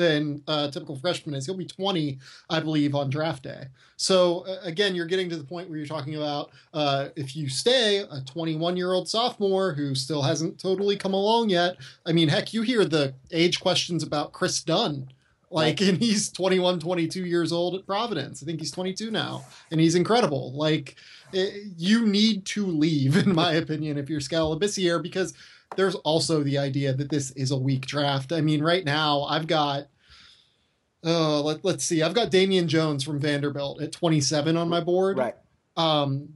than 0.00 0.42
a 0.48 0.70
typical 0.72 0.96
freshman 0.96 1.34
is. 1.34 1.44
He'll 1.44 1.54
be 1.54 1.66
20, 1.66 2.18
I 2.48 2.60
believe, 2.60 2.94
on 2.94 3.10
draft 3.10 3.42
day. 3.42 3.64
So 3.96 4.46
uh, 4.46 4.56
again, 4.62 4.94
you're 4.94 5.04
getting 5.04 5.28
to 5.28 5.36
the 5.36 5.44
point 5.44 5.68
where 5.68 5.76
you're 5.76 5.86
talking 5.86 6.16
about 6.16 6.50
uh, 6.72 7.08
if 7.16 7.36
you 7.36 7.50
stay 7.50 7.98
a 7.98 8.22
21 8.24 8.78
year 8.78 8.92
old 8.92 9.08
sophomore 9.08 9.74
who 9.74 9.94
still 9.94 10.22
hasn't 10.22 10.58
totally 10.58 10.96
come 10.96 11.12
along 11.12 11.50
yet. 11.50 11.76
I 12.06 12.12
mean, 12.12 12.28
heck, 12.28 12.54
you 12.54 12.62
hear 12.62 12.86
the 12.86 13.12
age 13.30 13.60
questions 13.60 14.02
about 14.02 14.32
Kris 14.32 14.62
Dunn. 14.62 15.08
Like, 15.52 15.80
and 15.80 15.98
he's 15.98 16.30
21, 16.30 16.78
22 16.78 17.26
years 17.26 17.52
old 17.52 17.74
at 17.74 17.84
Providence. 17.84 18.40
I 18.42 18.46
think 18.46 18.60
he's 18.60 18.70
22 18.70 19.10
now, 19.10 19.44
and 19.72 19.80
he's 19.80 19.96
incredible. 19.96 20.52
Like, 20.52 20.94
it, 21.32 21.52
eh, 21.52 21.58
you 21.76 22.06
need 22.06 22.44
to 22.46 22.64
leave, 22.64 23.16
in 23.26 23.34
my 23.34 23.54
opinion, 23.54 23.98
if 23.98 24.08
you're 24.08 24.20
Skal 24.20 24.56
Labissiere, 24.56 25.02
because 25.02 25.34
there's 25.76 25.94
also 25.96 26.42
the 26.42 26.58
idea 26.58 26.92
that 26.92 27.10
this 27.10 27.30
is 27.32 27.50
a 27.50 27.56
weak 27.56 27.86
draft. 27.86 28.32
I 28.32 28.40
mean, 28.40 28.62
right 28.62 28.84
now 28.84 29.22
I've 29.22 29.46
got 29.46 29.88
uh 31.04 31.40
let, 31.40 31.64
let's 31.64 31.84
see. 31.84 32.02
I've 32.02 32.14
got 32.14 32.30
Damian 32.30 32.68
Jones 32.68 33.04
from 33.04 33.20
Vanderbilt 33.20 33.80
at 33.80 33.92
27 33.92 34.56
on 34.56 34.68
my 34.68 34.80
board. 34.80 35.18
Right. 35.18 35.36
Um 35.76 36.28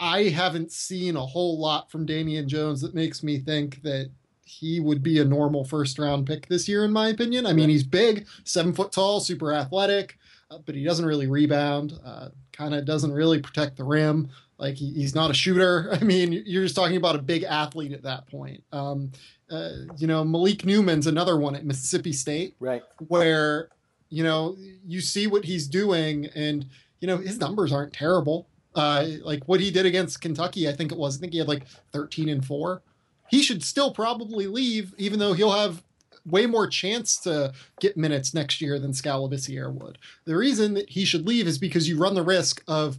I 0.00 0.24
haven't 0.28 0.70
seen 0.70 1.16
a 1.16 1.26
whole 1.26 1.58
lot 1.58 1.90
from 1.90 2.06
Damian 2.06 2.48
Jones 2.48 2.80
that 2.82 2.94
makes 2.94 3.22
me 3.22 3.38
think 3.38 3.82
that 3.82 4.10
he 4.44 4.80
would 4.80 5.02
be 5.02 5.18
a 5.18 5.24
normal 5.24 5.64
first 5.64 5.98
round 5.98 6.26
pick 6.26 6.46
this 6.46 6.68
year, 6.68 6.84
in 6.84 6.92
my 6.92 7.08
opinion. 7.08 7.46
I 7.46 7.52
mean, 7.52 7.68
he's 7.68 7.82
big, 7.82 8.26
seven 8.44 8.72
foot 8.72 8.92
tall, 8.92 9.18
super 9.18 9.52
athletic, 9.52 10.18
uh, 10.50 10.58
but 10.64 10.74
he 10.74 10.84
doesn't 10.84 11.06
really 11.06 11.26
rebound, 11.26 11.98
uh, 12.04 12.28
kind 12.52 12.74
of 12.74 12.84
doesn't 12.84 13.12
really 13.12 13.40
protect 13.40 13.76
the 13.76 13.84
rim. 13.84 14.28
Like 14.62 14.76
he, 14.76 14.92
he's 14.92 15.14
not 15.14 15.28
a 15.28 15.34
shooter. 15.34 15.90
I 16.00 16.04
mean, 16.04 16.32
you're 16.46 16.62
just 16.62 16.76
talking 16.76 16.96
about 16.96 17.16
a 17.16 17.22
big 17.22 17.42
athlete 17.42 17.92
at 17.92 18.04
that 18.04 18.28
point. 18.28 18.62
Um, 18.72 19.10
uh, 19.50 19.70
you 19.98 20.06
know, 20.06 20.24
Malik 20.24 20.64
Newman's 20.64 21.08
another 21.08 21.36
one 21.36 21.56
at 21.56 21.66
Mississippi 21.66 22.12
State, 22.12 22.54
right? 22.60 22.82
Where 23.08 23.68
you 24.08 24.22
know 24.22 24.56
you 24.86 25.00
see 25.00 25.26
what 25.26 25.44
he's 25.44 25.66
doing, 25.66 26.26
and 26.34 26.64
you 27.00 27.08
know 27.08 27.16
his 27.18 27.40
numbers 27.40 27.72
aren't 27.72 27.92
terrible. 27.92 28.48
Uh, 28.74 29.06
like 29.22 29.42
what 29.48 29.60
he 29.60 29.70
did 29.70 29.84
against 29.84 30.22
Kentucky, 30.22 30.68
I 30.68 30.72
think 30.72 30.92
it 30.92 30.96
was. 30.96 31.18
I 31.18 31.20
think 31.20 31.32
he 31.32 31.38
had 31.40 31.48
like 31.48 31.66
13 31.92 32.28
and 32.30 32.46
four. 32.46 32.82
He 33.28 33.42
should 33.42 33.62
still 33.62 33.92
probably 33.92 34.46
leave, 34.46 34.94
even 34.96 35.18
though 35.18 35.34
he'll 35.34 35.52
have 35.52 35.82
way 36.24 36.46
more 36.46 36.68
chance 36.68 37.18
to 37.18 37.52
get 37.80 37.96
minutes 37.96 38.32
next 38.32 38.60
year 38.60 38.78
than 38.78 38.94
Skal 38.94 39.28
Labissiere 39.28 39.72
would. 39.72 39.98
The 40.24 40.36
reason 40.36 40.74
that 40.74 40.88
he 40.88 41.04
should 41.04 41.26
leave 41.26 41.46
is 41.46 41.58
because 41.58 41.88
you 41.88 41.98
run 41.98 42.14
the 42.14 42.22
risk 42.22 42.62
of 42.68 42.98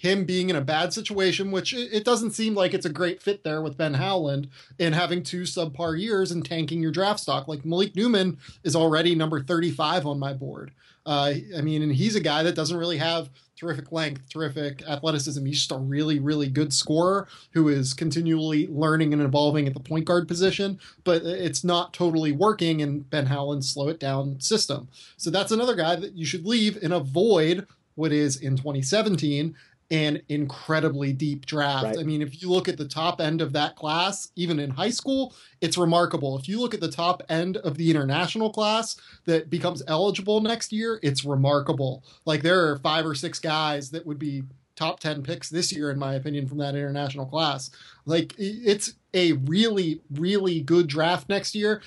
him 0.00 0.24
being 0.24 0.48
in 0.48 0.56
a 0.56 0.62
bad 0.62 0.94
situation, 0.94 1.50
which 1.50 1.74
it 1.74 2.06
doesn't 2.06 2.30
seem 2.30 2.54
like 2.54 2.72
it's 2.72 2.86
a 2.86 2.90
great 2.90 3.22
fit 3.22 3.44
there 3.44 3.60
with 3.60 3.76
Ben 3.76 3.92
Howland, 3.92 4.48
and 4.78 4.94
having 4.94 5.22
two 5.22 5.42
subpar 5.42 6.00
years 6.00 6.30
and 6.30 6.42
tanking 6.42 6.80
your 6.80 6.90
draft 6.90 7.20
stock. 7.20 7.46
Like 7.46 7.66
Malik 7.66 7.94
Newman 7.94 8.38
is 8.64 8.74
already 8.74 9.14
number 9.14 9.42
35 9.42 10.06
on 10.06 10.18
my 10.18 10.32
board. 10.32 10.72
Uh, 11.04 11.34
I 11.54 11.60
mean, 11.60 11.82
and 11.82 11.92
he's 11.92 12.16
a 12.16 12.20
guy 12.20 12.42
that 12.42 12.54
doesn't 12.54 12.78
really 12.78 12.96
have 12.96 13.28
terrific 13.58 13.92
length, 13.92 14.26
terrific 14.30 14.82
athleticism. 14.88 15.44
He's 15.44 15.58
just 15.58 15.72
a 15.72 15.76
really, 15.76 16.18
really 16.18 16.48
good 16.48 16.72
scorer 16.72 17.28
who 17.52 17.68
is 17.68 17.92
continually 17.92 18.68
learning 18.68 19.12
and 19.12 19.20
evolving 19.20 19.66
at 19.66 19.74
the 19.74 19.80
point 19.80 20.06
guard 20.06 20.26
position, 20.28 20.80
but 21.04 21.20
it's 21.24 21.62
not 21.62 21.92
totally 21.92 22.32
working 22.32 22.80
in 22.80 23.00
Ben 23.00 23.26
Howland's 23.26 23.68
slow 23.68 23.88
it 23.88 24.00
down 24.00 24.40
system. 24.40 24.88
So 25.18 25.28
that's 25.28 25.52
another 25.52 25.74
guy 25.74 25.94
that 25.96 26.14
you 26.14 26.24
should 26.24 26.46
leave 26.46 26.82
and 26.82 26.94
avoid 26.94 27.66
what 27.96 28.12
is 28.12 28.36
in 28.36 28.56
2017 28.56 29.54
an 29.90 30.22
incredibly 30.28 31.12
deep 31.12 31.46
draft. 31.46 31.84
Right. 31.84 31.98
I 31.98 32.02
mean, 32.04 32.22
if 32.22 32.40
you 32.40 32.48
look 32.48 32.68
at 32.68 32.78
the 32.78 32.86
top 32.86 33.20
end 33.20 33.40
of 33.40 33.52
that 33.54 33.74
class, 33.74 34.28
even 34.36 34.60
in 34.60 34.70
high 34.70 34.90
school, 34.90 35.34
it's 35.60 35.76
remarkable. 35.76 36.38
If 36.38 36.48
you 36.48 36.60
look 36.60 36.74
at 36.74 36.80
the 36.80 36.90
top 36.90 37.22
end 37.28 37.56
of 37.58 37.76
the 37.76 37.90
international 37.90 38.50
class 38.50 38.96
that 39.24 39.50
becomes 39.50 39.82
eligible 39.88 40.40
next 40.40 40.72
year, 40.72 41.00
it's 41.02 41.24
remarkable. 41.24 42.04
Like 42.24 42.42
there 42.42 42.68
are 42.68 42.78
five 42.78 43.04
or 43.04 43.16
six 43.16 43.40
guys 43.40 43.90
that 43.90 44.06
would 44.06 44.18
be 44.18 44.44
top 44.76 45.00
10 45.00 45.22
picks 45.22 45.50
this 45.50 45.72
year, 45.72 45.90
in 45.90 45.98
my 45.98 46.14
opinion, 46.14 46.46
from 46.46 46.58
that 46.58 46.76
international 46.76 47.26
class. 47.26 47.70
Like 48.06 48.32
it's 48.38 48.94
a 49.12 49.32
really, 49.32 50.00
really 50.12 50.60
good 50.60 50.86
draft 50.86 51.28
next 51.28 51.54
year. 51.54 51.82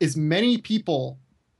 As 0.00 0.16
many 0.16 0.58
people 0.58 1.18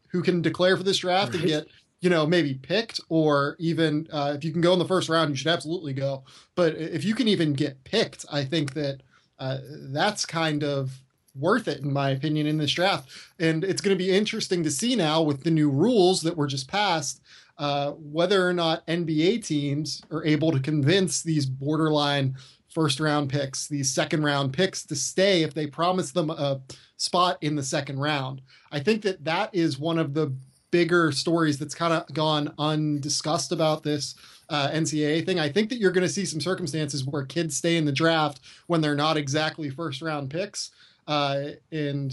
who 0.08 0.22
can 0.22 0.42
declare 0.42 0.76
for 0.76 0.82
this 0.82 0.98
draft 0.98 1.32
right. 1.32 1.40
and 1.40 1.48
get 1.48 1.66
you 2.04 2.10
know, 2.10 2.26
maybe 2.26 2.52
picked 2.52 3.00
or 3.08 3.56
even 3.58 4.06
uh, 4.12 4.34
if 4.36 4.44
you 4.44 4.52
can 4.52 4.60
go 4.60 4.74
in 4.74 4.78
the 4.78 4.84
first 4.84 5.08
round, 5.08 5.30
you 5.30 5.36
should 5.36 5.46
absolutely 5.46 5.94
go. 5.94 6.22
But 6.54 6.76
if 6.76 7.02
you 7.02 7.14
can 7.14 7.28
even 7.28 7.54
get 7.54 7.82
picked, 7.84 8.26
I 8.30 8.44
think 8.44 8.74
that 8.74 9.00
uh, 9.38 9.56
that's 9.90 10.26
kind 10.26 10.62
of 10.62 11.00
worth 11.34 11.66
it, 11.66 11.80
in 11.80 11.90
my 11.90 12.10
opinion, 12.10 12.46
in 12.46 12.58
this 12.58 12.72
draft. 12.72 13.08
And 13.40 13.64
it's 13.64 13.80
going 13.80 13.96
to 13.96 14.04
be 14.04 14.10
interesting 14.10 14.62
to 14.64 14.70
see 14.70 14.94
now 14.96 15.22
with 15.22 15.44
the 15.44 15.50
new 15.50 15.70
rules 15.70 16.20
that 16.20 16.36
were 16.36 16.46
just 16.46 16.68
passed. 16.68 17.22
Uh, 17.56 17.92
whether 17.92 18.46
or 18.46 18.52
not 18.52 18.86
NBA 18.86 19.46
teams 19.46 20.02
are 20.10 20.26
able 20.26 20.52
to 20.52 20.60
convince 20.60 21.22
these 21.22 21.46
borderline 21.46 22.36
first 22.68 23.00
round 23.00 23.30
picks, 23.30 23.66
these 23.66 23.90
second 23.90 24.24
round 24.24 24.52
picks 24.52 24.84
to 24.84 24.94
stay 24.94 25.42
if 25.42 25.54
they 25.54 25.66
promise 25.66 26.10
them 26.12 26.28
a 26.28 26.60
spot 26.98 27.38
in 27.40 27.54
the 27.54 27.62
second 27.62 27.98
round. 27.98 28.42
I 28.70 28.80
think 28.80 29.00
that 29.02 29.24
that 29.24 29.54
is 29.54 29.78
one 29.78 29.98
of 29.98 30.12
the 30.12 30.34
bigger 30.74 31.12
stories 31.12 31.56
that's 31.56 31.72
kind 31.72 31.92
of 31.92 32.12
gone 32.12 32.52
undiscussed 32.58 33.52
about 33.52 33.84
this 33.84 34.16
uh, 34.48 34.68
NCAA 34.70 35.24
thing. 35.24 35.38
I 35.38 35.48
think 35.48 35.68
that 35.68 35.78
you're 35.78 35.92
going 35.92 36.04
to 36.04 36.12
see 36.12 36.24
some 36.24 36.40
circumstances 36.40 37.04
where 37.04 37.24
kids 37.24 37.56
stay 37.56 37.76
in 37.76 37.84
the 37.84 37.92
draft 37.92 38.40
when 38.66 38.80
they're 38.80 38.96
not 38.96 39.16
exactly 39.16 39.70
first 39.70 40.02
round 40.02 40.30
picks, 40.30 40.72
uh, 41.06 41.50
and 41.70 42.12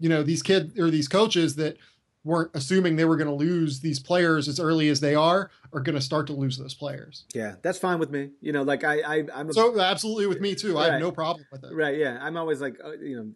you 0.00 0.08
know 0.08 0.24
these 0.24 0.42
kids 0.42 0.76
or 0.76 0.90
these 0.90 1.06
coaches 1.06 1.54
that 1.54 1.76
weren't 2.24 2.50
assuming 2.54 2.96
they 2.96 3.04
were 3.04 3.16
going 3.16 3.28
to 3.28 3.34
lose 3.34 3.78
these 3.78 4.00
players 4.00 4.48
as 4.48 4.58
early 4.58 4.88
as 4.88 4.98
they 4.98 5.14
are 5.14 5.52
are 5.72 5.80
going 5.80 5.94
to 5.94 6.02
start 6.02 6.26
to 6.26 6.32
lose 6.32 6.58
those 6.58 6.74
players. 6.74 7.26
Yeah, 7.32 7.54
that's 7.62 7.78
fine 7.78 8.00
with 8.00 8.10
me. 8.10 8.30
You 8.40 8.50
know, 8.50 8.64
like 8.64 8.82
I, 8.82 9.02
I 9.02 9.24
I'm 9.32 9.50
a, 9.50 9.52
so 9.52 9.78
absolutely 9.78 10.26
with 10.26 10.40
me 10.40 10.56
too. 10.56 10.74
Right. 10.74 10.88
I 10.88 10.92
have 10.94 11.00
no 11.00 11.12
problem 11.12 11.46
with 11.52 11.62
it. 11.62 11.72
Right? 11.72 11.96
Yeah, 11.96 12.18
I'm 12.20 12.36
always 12.36 12.60
like, 12.60 12.76
uh, 12.84 12.94
you 12.94 13.16
know 13.16 13.32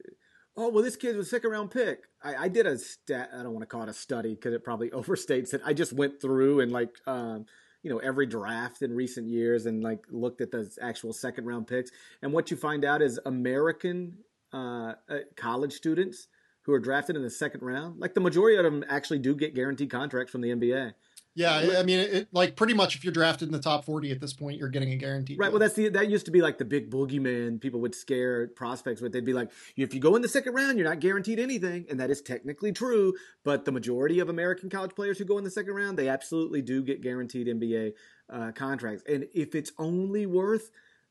oh 0.58 0.68
well 0.68 0.82
this 0.82 0.96
kid 0.96 1.16
was 1.16 1.26
a 1.26 1.30
second 1.30 1.50
round 1.50 1.70
pick. 1.70 2.00
I, 2.22 2.34
I, 2.34 2.48
did 2.48 2.66
a 2.66 2.76
stat 2.76 3.30
i 3.32 3.42
don't 3.44 3.52
want 3.52 3.62
to 3.62 3.66
call 3.66 3.84
it 3.84 3.88
a 3.88 3.94
study 3.94 4.34
because 4.34 4.52
it 4.52 4.64
probably 4.64 4.90
overstates 5.00 5.54
it. 5.54 5.62
I 5.64 5.72
just 5.72 5.92
went 5.92 6.20
through 6.20 6.60
and 6.60 6.70
like 6.72 6.90
um, 7.06 7.46
you 7.82 7.90
know 7.90 7.98
every 7.98 8.26
draft 8.26 8.82
in 8.82 8.94
recent 8.94 9.28
years 9.28 9.64
and 9.64 9.82
like 9.82 10.04
looked 10.10 10.40
at 10.40 10.50
the 10.50 10.68
actual 10.82 11.12
second 11.12 11.46
round 11.46 11.68
picks. 11.68 11.90
And 12.20 12.32
what 12.32 12.50
you 12.50 12.56
find 12.56 12.84
out 12.84 13.00
is 13.00 13.18
american 13.24 14.18
uh, 14.52 14.94
uh, 15.08 15.18
college 15.36 15.72
students 15.72 16.26
who 16.62 16.72
are 16.72 16.80
drafted 16.80 17.16
in 17.16 17.22
the 17.22 17.30
second 17.30 17.62
round 17.62 18.00
like 18.00 18.14
the 18.14 18.20
majority 18.20 18.56
of 18.56 18.64
them 18.64 18.84
actually 18.88 19.18
do 19.18 19.34
get 19.34 19.54
guaranteed 19.54 19.90
contracts 19.90 20.32
from 20.32 20.40
the 20.40 20.50
nba 20.50 20.92
yeah, 21.34 21.78
I 21.78 21.82
mean, 21.84 22.00
it, 22.00 22.28
like 22.32 22.56
pretty 22.56 22.74
much 22.74 22.96
if 22.96 23.04
you're 23.04 23.12
drafted 23.12 23.48
in 23.48 23.52
the 23.52 23.60
top 23.60 23.84
40 23.84 24.10
at 24.10 24.20
this 24.20 24.32
point, 24.32 24.58
you're 24.58 24.68
getting 24.68 24.92
a 24.92 24.96
guarantee. 24.96 25.36
Right. 25.38 25.52
Well, 25.52 25.60
that's 25.60 25.74
the 25.74 25.88
that 25.90 26.10
used 26.10 26.26
to 26.26 26.32
be 26.32 26.40
like 26.40 26.58
the 26.58 26.64
big 26.64 26.90
boogeyman 26.90 27.60
people 27.60 27.80
would 27.80 27.94
scare 27.94 28.48
prospects 28.48 29.00
with. 29.00 29.12
They'd 29.12 29.24
be 29.24 29.32
like, 29.32 29.50
if 29.76 29.94
you 29.94 30.00
go 30.00 30.16
in 30.16 30.22
the 30.22 30.28
second 30.28 30.54
round, 30.54 30.78
you're 30.78 30.88
not 30.88 30.98
guaranteed 30.98 31.38
anything, 31.38 31.86
and 31.88 32.00
that 32.00 32.10
is 32.10 32.20
technically 32.20 32.72
true. 32.72 33.14
But 33.44 33.66
the 33.66 33.72
majority 33.72 34.18
of 34.18 34.28
American 34.28 34.68
college 34.68 34.96
players 34.96 35.18
who 35.18 35.24
go 35.24 35.38
in 35.38 35.44
the 35.44 35.50
second 35.50 35.74
round, 35.74 35.96
they 35.96 36.08
absolutely 36.08 36.60
do 36.60 36.82
get 36.82 37.02
guaranteed 37.02 37.46
NBA 37.46 37.92
uh, 38.28 38.50
contracts. 38.52 39.04
And 39.08 39.26
if 39.32 39.54
it's 39.54 39.70
only 39.78 40.26
worth 40.26 40.70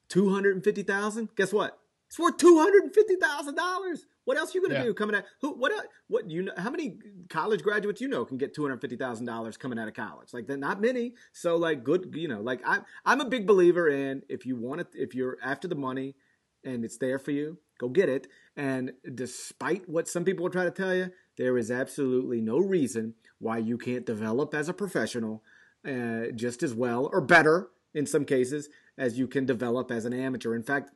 two 0.10 0.34
hundred 0.34 0.56
and 0.56 0.64
fifty 0.64 0.84
thousand, 0.84 1.30
guess 1.36 1.54
what? 1.54 1.80
It's 2.08 2.20
worth 2.20 2.38
two 2.38 2.60
hundred 2.60 2.84
and 2.84 2.94
fifty 2.94 3.16
thousand 3.16 3.56
dollars. 3.56 4.06
What 4.28 4.36
else 4.36 4.54
are 4.54 4.58
you 4.58 4.62
going 4.62 4.74
to 4.74 4.80
yeah. 4.80 4.84
do 4.84 4.94
coming 4.94 5.16
out? 5.16 5.24
Who? 5.40 5.54
What? 5.54 5.72
What? 6.10 6.30
You 6.30 6.44
know? 6.44 6.52
How 6.58 6.70
many 6.70 6.98
college 7.30 7.64
graduates 7.64 8.02
you 8.02 8.10
know 8.10 8.26
can 8.26 8.38
get 8.38 8.54
two 8.54 8.62
hundred 8.62 8.82
fifty 8.82 8.98
thousand 8.98 9.26
dollars 9.26 9.56
coming 9.56 9.80
out 9.80 9.88
of 9.88 9.94
college? 9.94 10.34
Like, 10.34 10.50
not 10.50 10.82
many. 10.82 11.14
So, 11.32 11.56
like, 11.56 11.86
good. 11.86 12.14
You 12.14 12.28
know, 12.28 12.42
like 12.42 12.60
I, 12.68 12.80
I'm 13.06 13.22
a 13.22 13.30
big 13.30 13.48
believer 13.48 13.88
in 13.88 14.24
if 14.28 14.46
you 14.46 14.58
want 14.58 14.82
it, 14.82 14.88
if 14.94 15.16
you're 15.16 15.38
after 15.42 15.70
the 15.70 15.76
money, 15.76 16.16
and 16.62 16.84
it's 16.84 16.98
there 16.98 17.20
for 17.20 17.32
you, 17.32 17.60
go 17.80 17.88
get 17.88 18.10
it. 18.10 18.28
And 18.58 18.92
despite 19.16 19.88
what 19.88 20.10
some 20.10 20.26
people 20.26 20.44
will 20.44 20.52
try 20.52 20.66
to 20.66 20.72
tell 20.72 20.94
you, 20.94 21.12
there 21.38 21.58
is 21.58 21.72
absolutely 21.72 22.42
no 22.42 22.58
reason 22.58 23.14
why 23.40 23.60
you 23.60 23.78
can't 23.78 24.06
develop 24.06 24.54
as 24.54 24.68
a 24.68 24.74
professional 24.74 25.42
uh, 25.88 26.32
just 26.36 26.64
as 26.64 26.74
well 26.74 27.10
or 27.14 27.22
better 27.22 27.70
in 27.94 28.06
some 28.06 28.26
cases 28.26 28.68
as 28.98 29.18
you 29.18 29.26
can 29.26 29.46
develop 29.46 29.90
as 29.90 30.04
an 30.04 30.12
amateur. 30.12 30.54
In 30.54 30.64
fact, 30.64 30.92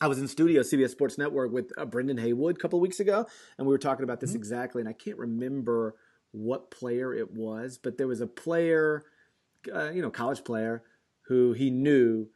I 0.00 0.08
was 0.08 0.18
in 0.18 0.28
studio 0.28 0.62
CBS 0.62 0.90
Sports 0.90 1.16
Network 1.16 1.52
with 1.52 1.72
uh, 1.78 1.86
Brendan 1.86 2.18
Haywood 2.18 2.56
a 2.56 2.58
couple 2.58 2.78
of 2.78 2.82
weeks 2.82 3.00
ago, 3.00 3.26
and 3.56 3.66
we 3.66 3.72
were 3.72 3.78
talking 3.78 4.04
about 4.04 4.20
this 4.20 4.30
mm-hmm. 4.30 4.38
exactly. 4.38 4.80
And 4.80 4.88
I 4.88 4.92
can't 4.92 5.18
remember 5.18 5.96
what 6.32 6.70
player 6.70 7.14
it 7.14 7.32
was, 7.32 7.78
but 7.78 7.96
there 7.96 8.06
was 8.06 8.20
a 8.20 8.26
player, 8.26 9.04
uh, 9.74 9.90
you 9.90 10.02
know, 10.02 10.10
college 10.10 10.44
player 10.44 10.82
who 11.28 11.54
he 11.54 11.70
knew 11.70 12.28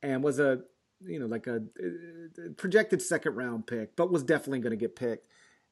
and 0.00 0.22
was 0.22 0.38
a, 0.38 0.60
you 1.04 1.18
know, 1.18 1.26
like 1.26 1.48
a 1.48 1.56
uh, 1.56 2.50
projected 2.56 3.02
second 3.02 3.34
round 3.34 3.66
pick, 3.66 3.96
but 3.96 4.12
was 4.12 4.22
definitely 4.22 4.60
going 4.60 4.70
to 4.70 4.76
get 4.76 4.94
picked. 4.94 5.26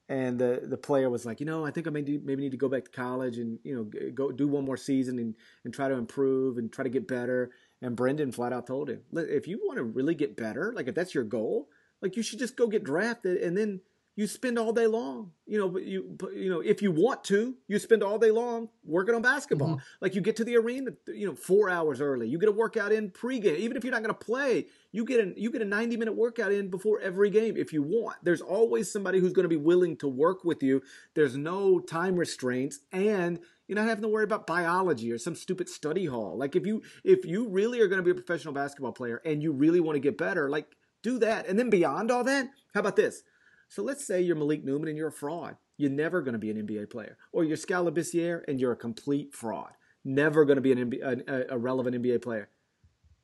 And 0.09 0.39
the 0.39 0.63
the 0.65 0.77
player 0.77 1.11
was 1.11 1.27
like, 1.27 1.41
you 1.41 1.47
know, 1.47 1.65
I 1.65 1.71
think 1.71 1.87
I 1.87 1.91
maybe 1.91 2.19
maybe 2.19 2.43
need 2.43 2.53
to 2.53 2.57
go 2.57 2.69
back 2.69 2.85
to 2.85 2.91
college 2.91 3.39
and 3.39 3.59
you 3.65 3.75
know 3.75 4.11
go 4.13 4.31
do 4.31 4.47
one 4.47 4.65
more 4.65 4.77
season 4.77 5.19
and 5.19 5.35
and 5.65 5.75
try 5.75 5.89
to 5.89 5.95
improve 5.95 6.59
and 6.59 6.73
try 6.73 6.85
to 6.85 6.91
get 6.91 7.09
better. 7.09 7.51
And 7.83 7.95
Brendan 7.97 8.33
flat 8.33 8.53
out 8.53 8.67
told 8.67 8.89
him, 8.89 9.03
if 9.13 9.47
you 9.47 9.61
want 9.65 9.77
to 9.79 9.85
really 9.85 10.15
get 10.15 10.37
better, 10.37 10.73
like 10.75 10.89
if 10.89 10.95
that's 10.95 11.15
your 11.15 11.25
goal, 11.25 11.69
like 12.01 12.17
you 12.17 12.23
should 12.23 12.39
just 12.39 12.57
go 12.57 12.67
get 12.67 12.85
drafted 12.85 13.39
and 13.39 13.57
then 13.57 13.81
you 14.17 14.27
spend 14.27 14.59
all 14.59 14.73
day 14.73 14.87
long. 14.87 15.33
You 15.47 15.59
know, 15.59 15.79
you 15.79 16.17
you 16.35 16.49
know, 16.49 16.61
if 16.61 16.81
you 16.81 16.91
want 16.91 17.23
to, 17.25 17.55
you 17.69 17.79
spend 17.79 18.03
all 18.03 18.19
day 18.19 18.31
long 18.31 18.71
working 18.83 19.15
on 19.15 19.21
basketball. 19.21 19.77
Mm-hmm. 19.77 20.01
Like 20.01 20.15
you 20.15 20.23
get 20.23 20.37
to 20.37 20.45
the 20.45 20.57
arena, 20.57 20.93
you 21.07 21.27
know, 21.27 21.35
four 21.35 21.69
hours 21.69 22.01
early. 22.01 22.27
You 22.27 22.39
get 22.39 22.49
a 22.49 22.53
workout 22.53 22.93
in 22.93 23.11
pregame, 23.11 23.59
even 23.59 23.77
if 23.77 23.85
you're 23.85 23.93
not 23.93 24.03
going 24.03 24.15
to 24.15 24.25
play. 24.25 24.67
You 24.91 25.05
get 25.05 25.21
a 25.21 25.39
you 25.39 25.51
get 25.51 25.61
a 25.61 25.67
90 25.67 25.99
minute 25.99 26.17
workout 26.17 26.51
in 26.51 26.71
before 26.71 26.99
every 27.01 27.29
game 27.29 27.59
if 27.59 27.75
you 27.75 27.83
want. 27.83 28.17
There's 28.23 28.41
always 28.41 28.91
somebody 28.91 29.21
who's 29.21 29.35
going 29.35 29.45
to 29.45 29.51
be 29.51 29.57
willing 29.57 29.99
to 29.99 30.09
work 30.09 30.45
with 30.45 30.63
you. 30.63 30.83
There's 31.13 31.37
no 31.37 31.79
time 31.79 32.17
restraints, 32.17 32.81
and 32.93 33.39
you're 33.69 33.77
not 33.77 33.89
having 33.89 34.03
to 34.03 34.09
worry 34.09 34.25
about 34.25 34.47
biology 34.47 35.11
or 35.11 35.19
some 35.19 35.35
stupid 35.35 35.69
study 35.69 36.07
hall. 36.07 36.37
Like 36.37 36.55
if 36.57 36.67
you 36.67 36.83
if 37.05 37.25
you 37.25 37.49
really 37.49 37.81
are 37.81 37.89
going 37.89 37.99
to 37.99 38.05
be 38.05 38.11
a 38.11 38.23
professional 38.23 38.55
basketball 38.55 38.93
player 38.93 39.21
and 39.25 39.43
you 39.43 39.53
really 39.53 39.81
want 39.81 39.97
to 39.97 40.01
get 40.01 40.19
better, 40.19 40.49
like 40.49 40.69
do 41.03 41.19
that. 41.19 41.47
And 41.47 41.59
then 41.59 41.71
beyond 41.71 42.11
all 42.11 42.25
that, 42.25 42.49
how 42.75 42.81
about 42.81 42.97
this? 42.97 43.23
So 43.69 43.83
let's 43.83 44.07
say 44.07 44.21
you're 44.21 44.37
Malik 44.37 44.65
Newman 44.65 44.89
and 44.89 44.97
you're 44.97 45.09
a 45.09 45.13
fraud. 45.13 45.57
You're 45.77 45.91
never 45.91 46.23
going 46.23 46.33
to 46.33 46.39
be 46.39 46.51
an 46.51 46.67
NBA 46.67 46.91
player. 46.91 47.19
Or 47.33 47.45
you're 47.45 47.57
Skal 47.57 47.85
Labissiere 47.85 48.43
and 48.49 48.61
you're 48.61 48.73
a 48.73 48.77
complete 48.77 49.35
fraud. 49.35 49.73
Never 50.05 50.45
going 50.45 50.57
to 50.57 50.63
be 50.63 50.73
an 50.73 50.91
NBA, 50.91 51.29
a, 51.29 51.55
a, 51.55 51.59
relevant 51.59 52.01
NBA 52.01 52.23
player. 52.23 52.49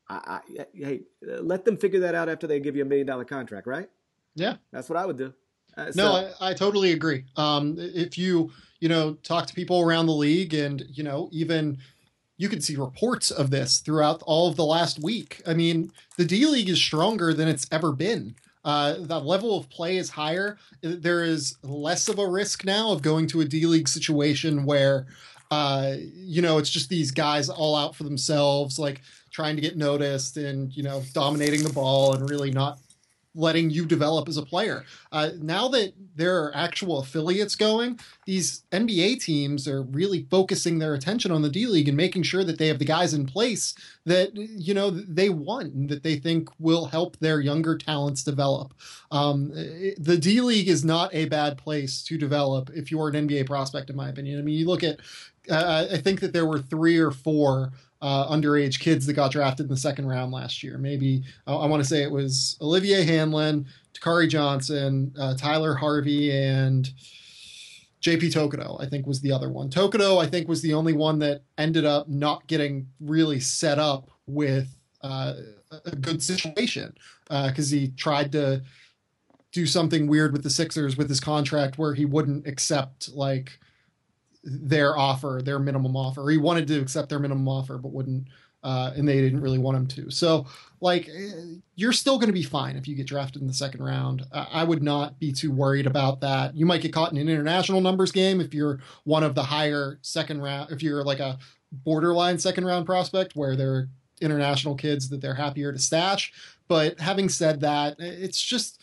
I, 0.09 0.41
I, 0.57 0.65
hey, 0.73 1.01
let 1.21 1.63
them 1.63 1.77
figure 1.77 2.01
that 2.01 2.13
out 2.13 2.27
after 2.27 2.45
they 2.45 2.59
give 2.59 2.75
you 2.75 2.83
a 2.83 2.85
million 2.85 3.07
dollar 3.07 3.23
contract, 3.23 3.67
right? 3.67 3.89
Yeah, 4.35 4.57
that's 4.71 4.89
what 4.89 4.97
I 4.97 5.05
would 5.05 5.17
do. 5.17 5.33
Uh, 5.77 5.91
so. 5.91 6.03
No, 6.03 6.33
I, 6.39 6.49
I, 6.49 6.53
totally 6.53 6.91
agree. 6.91 7.25
Um, 7.35 7.77
if 7.79 8.17
you 8.17 8.51
you 8.79 8.89
know 8.89 9.13
talk 9.23 9.47
to 9.47 9.53
people 9.53 9.81
around 9.81 10.05
the 10.05 10.13
league, 10.13 10.53
and 10.53 10.83
you 10.93 11.03
know 11.03 11.29
even 11.31 11.79
you 12.37 12.49
can 12.49 12.61
see 12.61 12.75
reports 12.75 13.31
of 13.31 13.49
this 13.49 13.79
throughout 13.79 14.21
all 14.25 14.49
of 14.49 14.55
the 14.55 14.65
last 14.65 15.01
week. 15.01 15.41
I 15.47 15.53
mean, 15.53 15.91
the 16.17 16.25
D 16.25 16.45
League 16.45 16.69
is 16.69 16.81
stronger 16.81 17.33
than 17.33 17.47
it's 17.47 17.67
ever 17.71 17.91
been. 17.91 18.35
Uh, 18.65 18.95
the 18.99 19.19
level 19.19 19.57
of 19.57 19.69
play 19.69 19.97
is 19.97 20.09
higher. 20.09 20.57
There 20.81 21.23
is 21.23 21.57
less 21.63 22.07
of 22.07 22.17
a 22.17 22.27
risk 22.27 22.65
now 22.65 22.91
of 22.91 23.01
going 23.01 23.27
to 23.27 23.41
a 23.41 23.45
D 23.45 23.65
League 23.65 23.87
situation 23.87 24.65
where, 24.65 25.05
uh, 25.51 25.95
you 25.99 26.41
know, 26.41 26.57
it's 26.57 26.69
just 26.69 26.89
these 26.89 27.11
guys 27.11 27.49
all 27.49 27.75
out 27.75 27.95
for 27.95 28.03
themselves, 28.03 28.79
like 28.79 29.01
trying 29.31 29.55
to 29.55 29.61
get 29.61 29.77
noticed 29.77 30.37
and, 30.37 30.75
you 30.75 30.83
know, 30.83 31.03
dominating 31.13 31.63
the 31.63 31.73
ball 31.73 32.13
and 32.13 32.29
really 32.29 32.51
not 32.51 32.79
letting 33.35 33.69
you 33.69 33.85
develop 33.85 34.29
as 34.29 34.37
a 34.37 34.45
player. 34.45 34.85
Uh, 35.11 35.29
now 35.41 35.67
that 35.67 35.93
there 36.15 36.43
are 36.43 36.55
actual 36.55 36.99
affiliates 36.99 37.55
going, 37.55 37.99
these 38.25 38.63
NBA 38.71 39.21
teams 39.21 39.67
are 39.67 39.81
really 39.81 40.27
focusing 40.29 40.79
their 40.79 40.93
attention 40.93 41.31
on 41.31 41.41
the 41.41 41.49
D 41.49 41.65
League 41.65 41.87
and 41.87 41.97
making 41.97 42.23
sure 42.23 42.43
that 42.43 42.59
they 42.59 42.67
have 42.67 42.79
the 42.79 42.85
guys 42.85 43.13
in 43.13 43.25
place 43.25 43.73
that 44.05 44.35
you 44.35 44.73
know 44.73 44.89
they 44.89 45.29
want 45.29 45.73
and 45.73 45.89
that 45.89 46.03
they 46.03 46.17
think 46.17 46.49
will 46.59 46.85
help 46.85 47.17
their 47.17 47.41
younger 47.41 47.77
talents 47.77 48.23
develop. 48.23 48.73
Um, 49.11 49.49
the 49.97 50.17
D 50.19 50.41
League 50.41 50.67
is 50.67 50.85
not 50.85 51.13
a 51.13 51.25
bad 51.25 51.57
place 51.57 52.03
to 52.03 52.17
develop 52.17 52.69
if 52.75 52.91
you're 52.91 53.09
an 53.09 53.27
NBA 53.27 53.47
prospect, 53.47 53.89
in 53.89 53.95
my 53.95 54.09
opinion. 54.09 54.39
I 54.39 54.43
mean, 54.43 54.57
you 54.57 54.67
look 54.67 54.83
at. 54.83 54.99
Uh, 55.49 55.87
I 55.91 55.97
think 55.97 56.21
that 56.21 56.31
there 56.31 56.45
were 56.45 56.59
three 56.59 56.97
or 56.97 57.11
four 57.11 57.73
uh, 58.03 58.27
underage 58.29 58.81
kids 58.81 59.05
that 59.05 59.13
got 59.13 59.31
drafted 59.31 59.65
in 59.65 59.69
the 59.69 59.77
second 59.77 60.05
round 60.07 60.33
last 60.33 60.61
year. 60.61 60.77
Maybe 60.77 61.23
I, 61.47 61.53
I 61.53 61.65
want 61.67 61.81
to 61.81 61.87
say 61.87 62.03
it 62.03 62.11
was 62.11 62.57
Olivier 62.61 63.05
Hanlan, 63.05 63.65
Dakari 63.93 64.27
Johnson, 64.27 65.15
uh, 65.17 65.35
Tyler 65.35 65.73
Harvey, 65.73 66.29
and 66.37 66.91
JP 68.01 68.33
Tokoto, 68.33 68.79
I 68.81 68.87
think 68.87 69.07
was 69.07 69.21
the 69.21 69.31
other 69.31 69.49
one. 69.49 69.69
Tokoto, 69.69 70.21
I 70.21 70.27
think, 70.27 70.49
was 70.49 70.61
the 70.61 70.73
only 70.73 70.91
one 70.91 71.17
that 71.19 71.43
ended 71.57 71.85
up 71.85 72.09
not 72.09 72.45
getting 72.47 72.87
really 72.99 73.39
set 73.39 73.79
up 73.79 74.09
with 74.27 74.67
uh, 75.01 75.35
a 75.85 75.95
good 75.95 76.21
situation 76.21 76.93
because 77.29 77.71
uh, 77.71 77.75
he 77.75 77.87
tried 77.95 78.33
to 78.33 78.61
do 79.53 79.65
something 79.65 80.07
weird 80.07 80.33
with 80.33 80.43
the 80.43 80.49
Sixers 80.49 80.97
with 80.97 81.07
his 81.07 81.21
contract 81.21 81.77
where 81.77 81.93
he 81.93 82.03
wouldn't 82.03 82.47
accept 82.47 83.07
like 83.13 83.59
their 84.43 84.97
offer, 84.97 85.41
their 85.43 85.59
minimum 85.59 85.95
offer. 85.95 86.29
He 86.29 86.37
wanted 86.37 86.67
to 86.67 86.79
accept 86.79 87.09
their 87.09 87.19
minimum 87.19 87.47
offer, 87.47 87.77
but 87.77 87.93
wouldn't, 87.93 88.27
uh, 88.61 88.91
and 88.95 89.07
they 89.07 89.21
didn't 89.21 89.41
really 89.41 89.57
want 89.57 89.77
him 89.77 89.87
to. 89.87 90.11
So, 90.11 90.45
like, 90.81 91.09
you're 91.75 91.93
still 91.93 92.17
going 92.17 92.27
to 92.27 92.33
be 92.33 92.43
fine 92.43 92.75
if 92.75 92.87
you 92.87 92.95
get 92.95 93.07
drafted 93.07 93.41
in 93.41 93.47
the 93.47 93.53
second 93.53 93.83
round. 93.83 94.25
I 94.31 94.63
would 94.63 94.83
not 94.83 95.17
be 95.19 95.31
too 95.31 95.51
worried 95.51 95.87
about 95.87 96.19
that. 96.21 96.55
You 96.55 96.65
might 96.65 96.81
get 96.81 96.93
caught 96.93 97.11
in 97.11 97.17
an 97.17 97.29
international 97.29 97.81
numbers 97.81 98.11
game 98.11 98.41
if 98.41 98.53
you're 98.53 98.79
one 99.05 99.23
of 99.23 99.35
the 99.35 99.43
higher 99.43 99.99
second 100.01 100.41
round, 100.41 100.71
if 100.71 100.83
you're 100.83 101.03
like 101.03 101.19
a 101.19 101.37
borderline 101.71 102.37
second 102.37 102.65
round 102.65 102.85
prospect 102.85 103.35
where 103.35 103.55
there 103.55 103.73
are 103.73 103.89
international 104.21 104.75
kids 104.75 105.09
that 105.09 105.21
they're 105.21 105.33
happier 105.33 105.71
to 105.71 105.79
stash. 105.79 106.31
But 106.67 106.99
having 106.99 107.29
said 107.29 107.61
that, 107.61 107.95
it's 107.99 108.41
just 108.41 108.81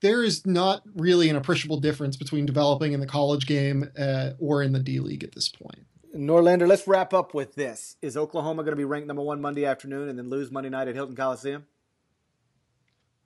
there 0.00 0.22
is 0.22 0.46
not 0.46 0.82
really 0.94 1.28
an 1.28 1.36
appreciable 1.36 1.80
difference 1.80 2.16
between 2.16 2.46
developing 2.46 2.92
in 2.92 3.00
the 3.00 3.06
college 3.06 3.46
game 3.46 3.90
uh, 3.98 4.30
or 4.38 4.62
in 4.62 4.72
the 4.72 4.78
D 4.78 5.00
League 5.00 5.24
at 5.24 5.34
this 5.34 5.48
point. 5.48 5.86
Norlander, 6.14 6.66
let's 6.66 6.86
wrap 6.86 7.12
up 7.12 7.34
with 7.34 7.54
this. 7.54 7.96
Is 8.00 8.16
Oklahoma 8.16 8.62
going 8.62 8.72
to 8.72 8.76
be 8.76 8.84
ranked 8.84 9.06
number 9.06 9.22
one 9.22 9.40
Monday 9.40 9.64
afternoon 9.64 10.08
and 10.08 10.18
then 10.18 10.28
lose 10.28 10.50
Monday 10.50 10.70
night 10.70 10.88
at 10.88 10.94
Hilton 10.94 11.16
Coliseum? 11.16 11.66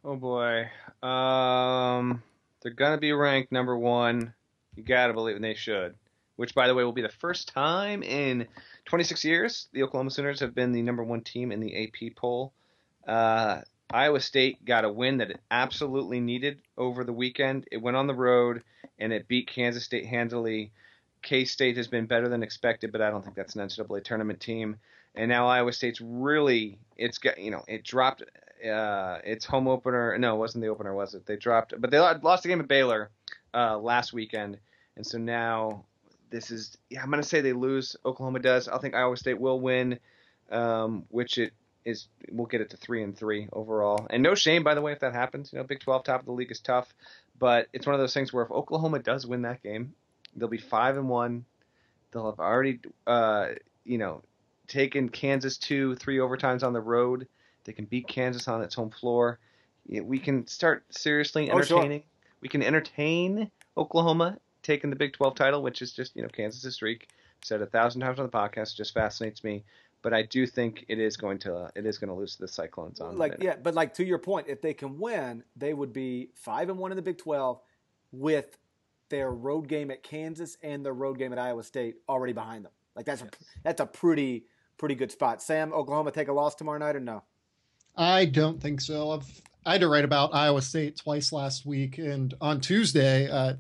Oh 0.05 0.17
boy, 0.17 0.69
um, 1.03 2.23
they're 2.61 2.73
going 2.73 2.93
to 2.93 3.01
be 3.01 3.13
ranked 3.13 3.53
number 3.53 3.77
one. 3.77 4.35
You 4.75 4.83
got 4.83 5.09
to 5.09 5.13
believe, 5.13 5.37
and 5.37 5.45
they 5.45 5.55
should. 5.55 5.95
Which, 6.37 6.55
by 6.55 6.67
the 6.67 6.75
way, 6.75 6.83
will 6.83 6.93
be 6.93 7.03
the 7.03 7.09
first 7.09 7.49
time 7.49 8.03
in 8.03 8.49
26 8.87 9.25
years 9.25 9.69
the 9.73 9.83
Oklahoma 9.83 10.11
Sooners 10.11 10.41
have 10.41 10.55
been 10.55 10.73
the 10.73 10.83
number 10.83 11.05
one 11.05 11.21
team 11.21 11.53
in 11.53 11.61
the 11.61 11.85
AP 11.85 12.17
poll. 12.17 12.53
Uh, 13.07 13.61
Iowa 13.93 14.21
State 14.21 14.65
got 14.65 14.85
a 14.85 14.93
win 14.93 15.19
that 15.19 15.31
it 15.31 15.41
absolutely 15.51 16.21
needed 16.21 16.61
over 16.77 17.05
the 17.05 17.13
weekend. 17.13 17.67
It 17.71 17.83
went 17.83 17.97
on 17.97 18.07
the 18.07 18.15
road 18.15 18.63
and 18.99 19.13
it 19.13 19.29
beat 19.29 19.49
Kansas 19.49 19.85
State 19.85 20.07
handily. 20.07 20.73
K 21.23 21.45
State 21.45 21.77
has 21.77 21.87
been 21.87 22.07
better 22.07 22.29
than 22.29 22.43
expected, 22.43 22.93
but 22.93 23.01
I 23.01 23.11
don't 23.11 23.23
think 23.23 23.37
that's 23.37 23.55
an 23.55 23.67
NCAA 23.67 24.05
tournament 24.05 24.41
team. 24.41 24.77
And 25.15 25.29
now 25.29 25.47
Iowa 25.47 25.73
State's 25.73 26.01
really 26.01 26.79
it's 26.97 27.19
got 27.19 27.39
you 27.39 27.51
know 27.51 27.65
it 27.69 27.85
dropped 27.85 28.23
uh, 28.23 29.19
its 29.25 29.45
home 29.45 29.69
opener. 29.69 30.17
No, 30.19 30.35
it 30.35 30.39
wasn't 30.39 30.63
the 30.63 30.69
opener, 30.69 30.95
was 30.95 31.15
it? 31.15 31.27
They 31.27 31.37
dropped, 31.37 31.75
but 31.79 31.91
they 31.91 31.99
lost 31.99 32.43
the 32.43 32.49
game 32.49 32.61
at 32.61 32.69
Baylor 32.69 33.11
uh, 33.55 33.79
last 33.79 34.13
weekend, 34.13 34.59
and 34.97 35.07
so 35.07 35.19
now 35.19 35.85
this 36.31 36.51
is. 36.51 36.77
Yeah, 36.91 37.03
I'm 37.03 37.11
gonna 37.11 37.23
say 37.23 37.41
they 37.41 37.53
lose. 37.53 37.97
Oklahoma 38.05 38.39
does. 38.41 38.69
I 38.69 38.79
think 38.79 38.95
Iowa 38.95 39.17
State 39.17 39.41
will 39.41 39.61
win, 39.61 39.99
um, 40.51 41.05
which 41.09 41.39
it 41.39 41.53
is 41.85 42.09
we'll 42.31 42.47
get 42.47 42.61
it 42.61 42.71
to 42.71 42.77
three 42.77 43.03
and 43.03 43.17
three 43.17 43.49
overall. 43.53 44.07
And 44.11 44.23
no 44.23 44.35
shame, 44.35 44.63
by 44.63 44.75
the 44.75 44.81
way, 44.81 44.93
if 44.93 45.01
that 45.01 45.15
happens. 45.15 45.53
You 45.53 45.59
know, 45.59 45.65
Big 45.65 45.81
12 45.81 46.05
top 46.05 46.21
of 46.21 46.27
the 46.27 46.33
league 46.33 46.51
is 46.51 46.61
tough, 46.61 46.93
but 47.39 47.69
it's 47.73 47.87
one 47.87 47.95
of 47.95 48.01
those 48.01 48.15
things 48.15 48.33
where 48.33 48.45
if 48.45 48.51
Oklahoma 48.51 48.99
does 49.01 49.27
win 49.27 49.43
that 49.43 49.63
game, 49.63 49.95
they'll 50.37 50.49
be 50.49 50.59
five 50.59 50.97
and 50.97 51.09
one. 51.09 51.45
They'll 52.13 52.31
have 52.31 52.41
already, 52.41 52.81
uh, 53.07 53.49
you 53.85 53.99
know, 53.99 54.23
taken 54.69 55.09
Kansas 55.09 55.57
two, 55.57 55.97
three 55.97 56.19
overtimes 56.19 56.63
on 56.63 56.73
the 56.73 56.81
road. 56.81 57.27
They 57.65 57.73
can 57.73 57.85
beat 57.85 58.09
Kansas 58.09 58.49
on 58.49 58.63
its 58.63 58.75
home 58.75 58.91
floor. 58.91 59.39
We 59.87 60.19
can 60.19 60.47
start 60.47 60.85
seriously 60.91 61.51
entertaining. 61.51 62.01
Oh, 62.01 62.03
sure. 62.03 62.39
We 62.41 62.49
can 62.49 62.63
entertain 62.63 63.51
Oklahoma 63.77 64.39
taking 64.63 64.91
the 64.91 64.97
Big 64.97 65.13
12 65.13 65.35
title, 65.35 65.63
which 65.63 65.83
is 65.83 65.93
just 65.93 66.15
you 66.17 66.23
know 66.23 66.29
Kansas' 66.29 66.75
streak. 66.75 67.09
Said 67.45 67.61
a 67.61 67.67
thousand 67.67 68.03
times 68.03 68.21
on 68.21 68.27
the 68.27 68.33
podcast, 68.33 68.77
just 68.77 68.95
fascinates 68.95 69.43
me 69.43 69.65
but 70.03 70.13
I 70.13 70.23
do 70.23 70.47
think 70.47 70.85
it 70.89 70.99
is 70.99 71.17
going 71.17 71.39
to 71.41 71.71
it 71.75 71.87
is 71.87 71.99
going 71.99 72.09
to 72.09 72.15
lose 72.15 72.37
to 72.37 72.43
the 72.43 72.49
Cyclones 72.49 73.01
on 73.01 73.17
like 73.17 73.37
yeah, 73.41 73.57
but 73.63 73.75
like 73.75 73.95
to 73.95 74.05
your 74.05 74.19
point, 74.19 74.49
if 74.49 74.61
they 74.61 74.75
can 74.75 74.99
win, 74.99 75.45
they 75.57 75.73
would 75.73 75.93
be 75.93 76.31
five 76.35 76.69
and 76.69 76.79
one 76.79 76.93
in 76.93 76.97
the 76.97 77.03
Big 77.03 77.19
Twelve 77.19 77.61
with 78.11 78.59
their 79.09 79.31
road 79.31 79.69
game 79.69 79.91
at 79.91 80.03
Kansas 80.03 80.57
and 80.63 80.85
their 80.85 80.95
road 80.95 81.19
game 81.19 81.33
at 81.33 81.39
Iowa 81.39 81.63
State 81.63 81.97
already 82.09 82.33
behind 82.33 82.65
them. 82.65 82.73
Like 82.95 83.07
that's 83.07 83.23
yes. 83.23 83.31
a 83.31 83.45
that's 83.63 83.81
a 83.81 83.87
pretty 83.87 84.47
pretty 84.77 84.95
good 84.95 85.13
spot. 85.13 85.41
Sam, 85.41 85.73
Oklahoma 85.73 86.11
take 86.11 86.29
a 86.29 86.33
loss 86.33 86.55
tomorrow 86.55 86.79
night 86.79 86.97
or 86.97 87.01
no? 87.01 87.23
I 87.97 88.25
don't 88.25 88.61
think 88.61 88.81
so. 88.81 89.11
I've 89.11 89.43
I 89.65 89.73
had 89.73 89.81
to 89.83 89.89
write 89.89 90.05
about 90.05 90.35
Iowa 90.35 90.61
State 90.61 90.97
twice 90.97 91.33
last 91.33 91.65
week, 91.65 91.99
and 91.99 92.35
on 92.41 92.61
Tuesday, 92.61 93.29
uh, 93.31 93.55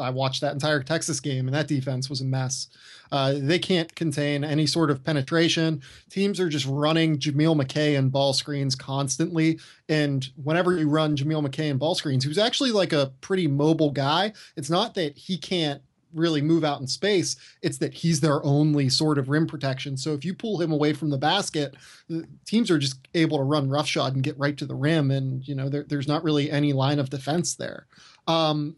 I 0.00 0.10
watched 0.10 0.40
that 0.42 0.52
entire 0.52 0.80
Texas 0.80 1.18
game, 1.18 1.48
and 1.48 1.54
that 1.54 1.66
defense 1.66 2.08
was 2.08 2.20
a 2.20 2.24
mess. 2.24 2.68
Uh, 3.10 3.34
they 3.36 3.58
can't 3.58 3.92
contain 3.96 4.44
any 4.44 4.66
sort 4.66 4.92
of 4.92 5.02
penetration. 5.02 5.82
Teams 6.08 6.38
are 6.38 6.48
just 6.48 6.66
running 6.66 7.18
Jameel 7.18 7.60
McKay 7.60 7.98
and 7.98 8.12
ball 8.12 8.32
screens 8.32 8.76
constantly, 8.76 9.58
and 9.88 10.28
whenever 10.42 10.78
you 10.78 10.88
run 10.88 11.16
Jameel 11.16 11.44
McKay 11.44 11.68
and 11.68 11.80
ball 11.80 11.96
screens, 11.96 12.22
who's 12.22 12.38
actually 12.38 12.70
like 12.70 12.92
a 12.92 13.12
pretty 13.20 13.48
mobile 13.48 13.90
guy, 13.90 14.32
it's 14.56 14.70
not 14.70 14.94
that 14.94 15.18
he 15.18 15.36
can't 15.36 15.82
really 16.14 16.42
move 16.42 16.64
out 16.64 16.80
in 16.80 16.86
space. 16.86 17.36
It's 17.62 17.78
that 17.78 17.94
he's 17.94 18.20
their 18.20 18.44
only 18.44 18.88
sort 18.88 19.18
of 19.18 19.28
rim 19.28 19.46
protection. 19.46 19.96
So 19.96 20.12
if 20.12 20.24
you 20.24 20.34
pull 20.34 20.60
him 20.60 20.72
away 20.72 20.92
from 20.92 21.10
the 21.10 21.18
basket, 21.18 21.74
the 22.08 22.26
teams 22.46 22.70
are 22.70 22.78
just 22.78 23.08
able 23.14 23.38
to 23.38 23.44
run 23.44 23.68
roughshod 23.68 24.14
and 24.14 24.24
get 24.24 24.38
right 24.38 24.56
to 24.56 24.66
the 24.66 24.74
rim, 24.74 25.10
and 25.10 25.46
you 25.46 25.54
know 25.54 25.68
there, 25.68 25.84
there's 25.88 26.08
not 26.08 26.24
really 26.24 26.50
any 26.50 26.72
line 26.72 26.98
of 26.98 27.10
defense 27.10 27.54
there. 27.54 27.86
Um, 28.26 28.76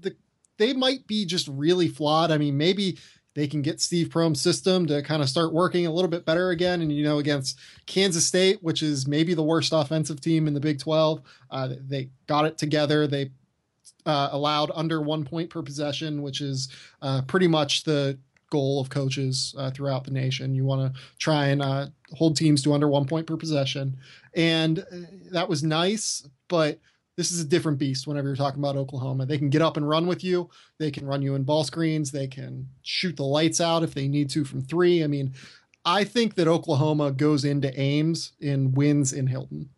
the 0.00 0.16
they 0.58 0.72
might 0.72 1.06
be 1.06 1.24
just 1.24 1.48
really 1.48 1.88
flawed. 1.88 2.30
I 2.30 2.38
mean, 2.38 2.56
maybe 2.56 2.98
they 3.34 3.48
can 3.48 3.62
get 3.62 3.80
Steve 3.80 4.08
Prohm's 4.08 4.40
system 4.40 4.86
to 4.86 5.02
kind 5.02 5.22
of 5.22 5.28
start 5.28 5.52
working 5.52 5.86
a 5.86 5.92
little 5.92 6.08
bit 6.10 6.24
better 6.24 6.50
again. 6.50 6.80
And, 6.80 6.92
you 6.92 7.02
know, 7.02 7.18
against 7.18 7.58
Kansas 7.86 8.24
State, 8.24 8.62
which 8.62 8.82
is 8.82 9.08
maybe 9.08 9.34
the 9.34 9.42
worst 9.42 9.72
offensive 9.72 10.20
team 10.20 10.46
in 10.46 10.54
the 10.54 10.60
Big 10.60 10.78
12, 10.78 11.20
uh, 11.50 11.68
they 11.80 12.10
got 12.26 12.46
it 12.46 12.58
together. 12.58 13.06
They 13.06 13.30
uh, 14.06 14.28
allowed 14.32 14.70
under 14.74 15.00
one 15.00 15.24
point 15.24 15.50
per 15.50 15.62
possession, 15.62 16.22
which 16.22 16.40
is 16.40 16.68
uh, 17.02 17.22
pretty 17.22 17.48
much 17.48 17.84
the 17.84 18.18
goal 18.50 18.80
of 18.80 18.88
coaches 18.88 19.54
uh, 19.58 19.70
throughout 19.70 20.04
the 20.04 20.10
nation. 20.10 20.54
You 20.54 20.64
want 20.64 20.94
to 20.94 21.00
try 21.18 21.46
and 21.46 21.62
uh, 21.62 21.86
hold 22.12 22.36
teams 22.36 22.62
to 22.62 22.72
under 22.72 22.88
one 22.88 23.06
point 23.06 23.26
per 23.26 23.36
possession, 23.36 23.96
and 24.34 24.80
uh, 24.80 24.84
that 25.32 25.48
was 25.48 25.62
nice. 25.62 26.28
But 26.48 26.78
this 27.16 27.30
is 27.30 27.40
a 27.40 27.44
different 27.44 27.78
beast. 27.78 28.06
Whenever 28.06 28.28
you're 28.28 28.36
talking 28.36 28.60
about 28.60 28.76
Oklahoma, 28.76 29.26
they 29.26 29.38
can 29.38 29.50
get 29.50 29.62
up 29.62 29.76
and 29.76 29.88
run 29.88 30.06
with 30.06 30.24
you. 30.24 30.50
They 30.78 30.90
can 30.90 31.06
run 31.06 31.22
you 31.22 31.34
in 31.34 31.44
ball 31.44 31.64
screens. 31.64 32.10
They 32.10 32.26
can 32.26 32.68
shoot 32.82 33.16
the 33.16 33.24
lights 33.24 33.60
out 33.60 33.82
if 33.82 33.94
they 33.94 34.08
need 34.08 34.30
to 34.30 34.44
from 34.44 34.62
three. 34.62 35.02
I 35.02 35.06
mean, 35.06 35.32
I 35.84 36.04
think 36.04 36.34
that 36.34 36.48
Oklahoma 36.48 37.12
goes 37.12 37.44
into 37.44 37.78
Ames 37.78 38.32
and 38.40 38.76
wins 38.76 39.12
in 39.12 39.26
Hilton. 39.26 39.70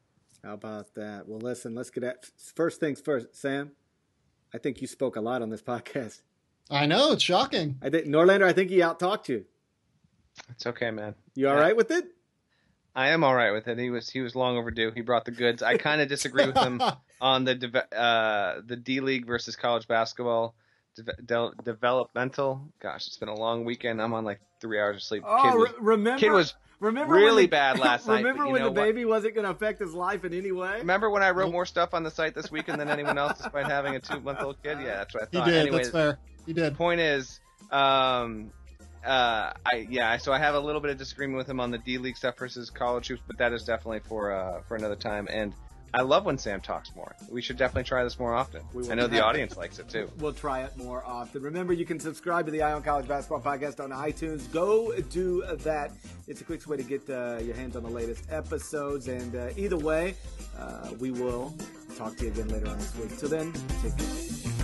How 0.43 0.55
about 0.55 0.95
that? 0.95 1.27
Well, 1.27 1.41
listen, 1.41 1.75
let's 1.75 1.91
get 1.91 2.05
at 2.05 2.25
first 2.55 2.79
things 2.79 3.01
first. 3.01 3.35
Sam, 3.35 3.73
I 4.57 4.59
think 4.59 4.81
you 4.81 4.87
spoke 4.87 5.17
a 5.17 5.21
lot 5.21 5.43
on 5.43 5.51
this 5.51 5.61
podcast. 5.61 6.23
I 6.71 6.87
know 6.87 7.13
it's 7.13 7.23
shocking. 7.23 7.77
I 7.83 7.91
think 7.91 8.07
Norlander. 8.07 8.47
I 8.47 8.55
think 8.55 8.71
he 8.71 8.83
out 8.83 8.99
talked 8.99 9.29
you. 9.29 9.45
It's 10.49 10.67
okay, 10.67 10.91
man. 10.91 11.15
You 11.35 11.51
all 11.51 11.57
yeah. 11.57 11.61
right 11.61 11.77
with 11.77 11.91
it? 11.91 12.07
I 12.95 13.09
am 13.09 13.23
all 13.23 13.35
right 13.35 13.51
with 13.51 13.69
it. 13.69 13.79
He 13.79 13.91
was 13.91 14.09
he 14.09 14.23
was 14.23 14.35
long 14.35 14.57
overdue. 14.57 14.93
He 14.95 15.03
brought 15.03 15.27
the 15.27 15.31
goods. 15.31 15.63
I 15.63 15.77
kind 15.77 16.01
of 16.01 16.09
disagree 16.09 16.47
with 16.47 16.57
him 16.57 16.81
on 17.21 17.45
the 17.45 17.55
de- 17.55 17.95
uh, 17.95 18.63
the 18.65 18.77
D 18.77 19.01
League 19.01 19.27
versus 19.27 19.57
college 19.57 19.87
basketball 19.87 20.55
de- 20.95 21.23
de- 21.23 21.53
developmental. 21.63 22.67
Gosh, 22.81 23.09
it's 23.09 23.19
been 23.19 23.29
a 23.29 23.35
long 23.35 23.67
weekend. 23.67 24.01
I'm 24.01 24.15
on 24.15 24.25
like 24.25 24.41
three 24.63 24.81
hours 24.81 24.97
of 24.97 25.03
sleep. 25.03 25.23
Oh, 25.27 25.43
kid 25.43 25.59
was, 25.59 25.71
remember? 25.79 26.19
Kid 26.19 26.31
was 26.31 26.55
Remember 26.81 27.15
really 27.15 27.45
the, 27.45 27.51
bad 27.51 27.79
last 27.81 28.07
night. 28.07 28.25
Remember 28.25 28.49
when 28.49 28.63
the 28.63 28.71
baby 28.71 29.05
what? 29.05 29.17
wasn't 29.17 29.35
going 29.35 29.45
to 29.45 29.51
affect 29.51 29.81
his 29.81 29.95
life 29.95 30.25
in 30.25 30.35
any 30.35 30.53
way? 30.53 30.79
Remember 30.79 31.11
when 31.11 31.23
I 31.23 31.31
wrote 31.31 31.51
more 31.51 31.67
stuff 31.67 31.95
on 31.95 32.03
the 32.03 32.11
site 32.11 32.35
this 32.35 32.51
weekend 32.51 32.81
than 32.81 32.89
anyone 32.89 33.17
else, 33.17 33.39
despite 33.39 33.67
having 33.67 33.97
a 33.97 34.01
two-month-old 34.01 34.63
kid? 34.63 34.79
Yeah, 34.81 34.99
that's 34.99 35.15
what 35.15 35.23
I 35.23 35.27
thought. 35.27 35.47
He 35.47 35.51
did. 35.51 35.61
Anyways, 35.61 35.91
that's 35.91 35.91
fair. 35.91 36.19
He 36.45 36.53
did. 36.53 36.77
Point 36.77 37.01
is, 37.01 37.41
um, 37.71 38.51
uh, 39.05 39.53
I 39.65 39.87
yeah, 39.89 40.17
so 40.19 40.33
I 40.33 40.39
have 40.39 40.55
a 40.55 40.61
little 40.61 40.81
bit 40.81 40.91
of 40.91 40.99
disagreement 40.99 41.39
with 41.39 41.49
him 41.49 41.61
on 41.61 41.71
the 41.71 41.79
D 41.79 41.99
League 41.99 42.17
stuff 42.17 42.37
versus 42.37 42.71
college 42.71 43.09
hoops, 43.09 43.23
but 43.27 43.39
that 43.39 43.53
is 43.53 43.65
definitely 43.65 44.01
for 44.01 44.33
uh, 44.33 44.61
for 44.69 44.77
another 44.77 44.97
time. 44.97 45.29
And 45.31 45.55
I 45.99 46.03
love 46.03 46.27
when 46.27 46.37
Sam 46.37 46.61
talks 46.61 46.95
more. 46.95 47.17
We 47.31 47.41
should 47.41 47.57
definitely 47.57 47.85
try 47.85 48.05
this 48.05 48.19
more 48.19 48.35
often. 48.35 48.63
I 48.91 48.95
know 48.95 49.07
the 49.07 49.25
audience 49.25 49.57
likes 49.57 49.79
it 49.79 49.89
too. 49.89 50.11
We'll 50.19 50.35
try 50.35 50.63
it 50.63 50.77
more 50.77 51.03
often. 51.07 51.43
Remember, 51.43 51.73
you 51.73 51.87
can 51.87 51.99
subscribe 51.99 52.45
to 52.47 52.53
the 52.53 52.63
Eye 52.63 52.73
on 52.73 52.83
College 52.83 53.09
Basketball 53.09 53.41
Podcast 53.41 53.83
on 53.83 53.91
iTunes. 53.91 54.51
Go 54.53 54.95
do 55.11 55.43
that. 55.59 55.93
It's 56.29 56.43
a 56.43 56.45
quick 56.45 56.67
way 56.69 56.77
to 56.77 56.83
get 56.83 57.09
uh, 57.09 57.39
your 57.43 57.55
hands 57.55 57.77
on 57.77 57.83
the 57.83 57.91
latest 57.91 58.25
episodes. 58.31 59.09
And 59.09 59.35
uh, 59.35 59.49
either 59.57 59.79
way, 59.79 60.17
uh, 60.59 60.91
we 60.99 61.13
will 61.13 61.55
talk 61.97 62.17
to 62.19 62.25
you 62.25 62.31
again 62.31 62.49
later 62.49 62.69
on 62.69 62.79
this 62.79 62.95
week. 62.97 63.17
Till 63.17 63.31
then, 63.31 63.53
take 63.83 63.97
care. 63.97 64.56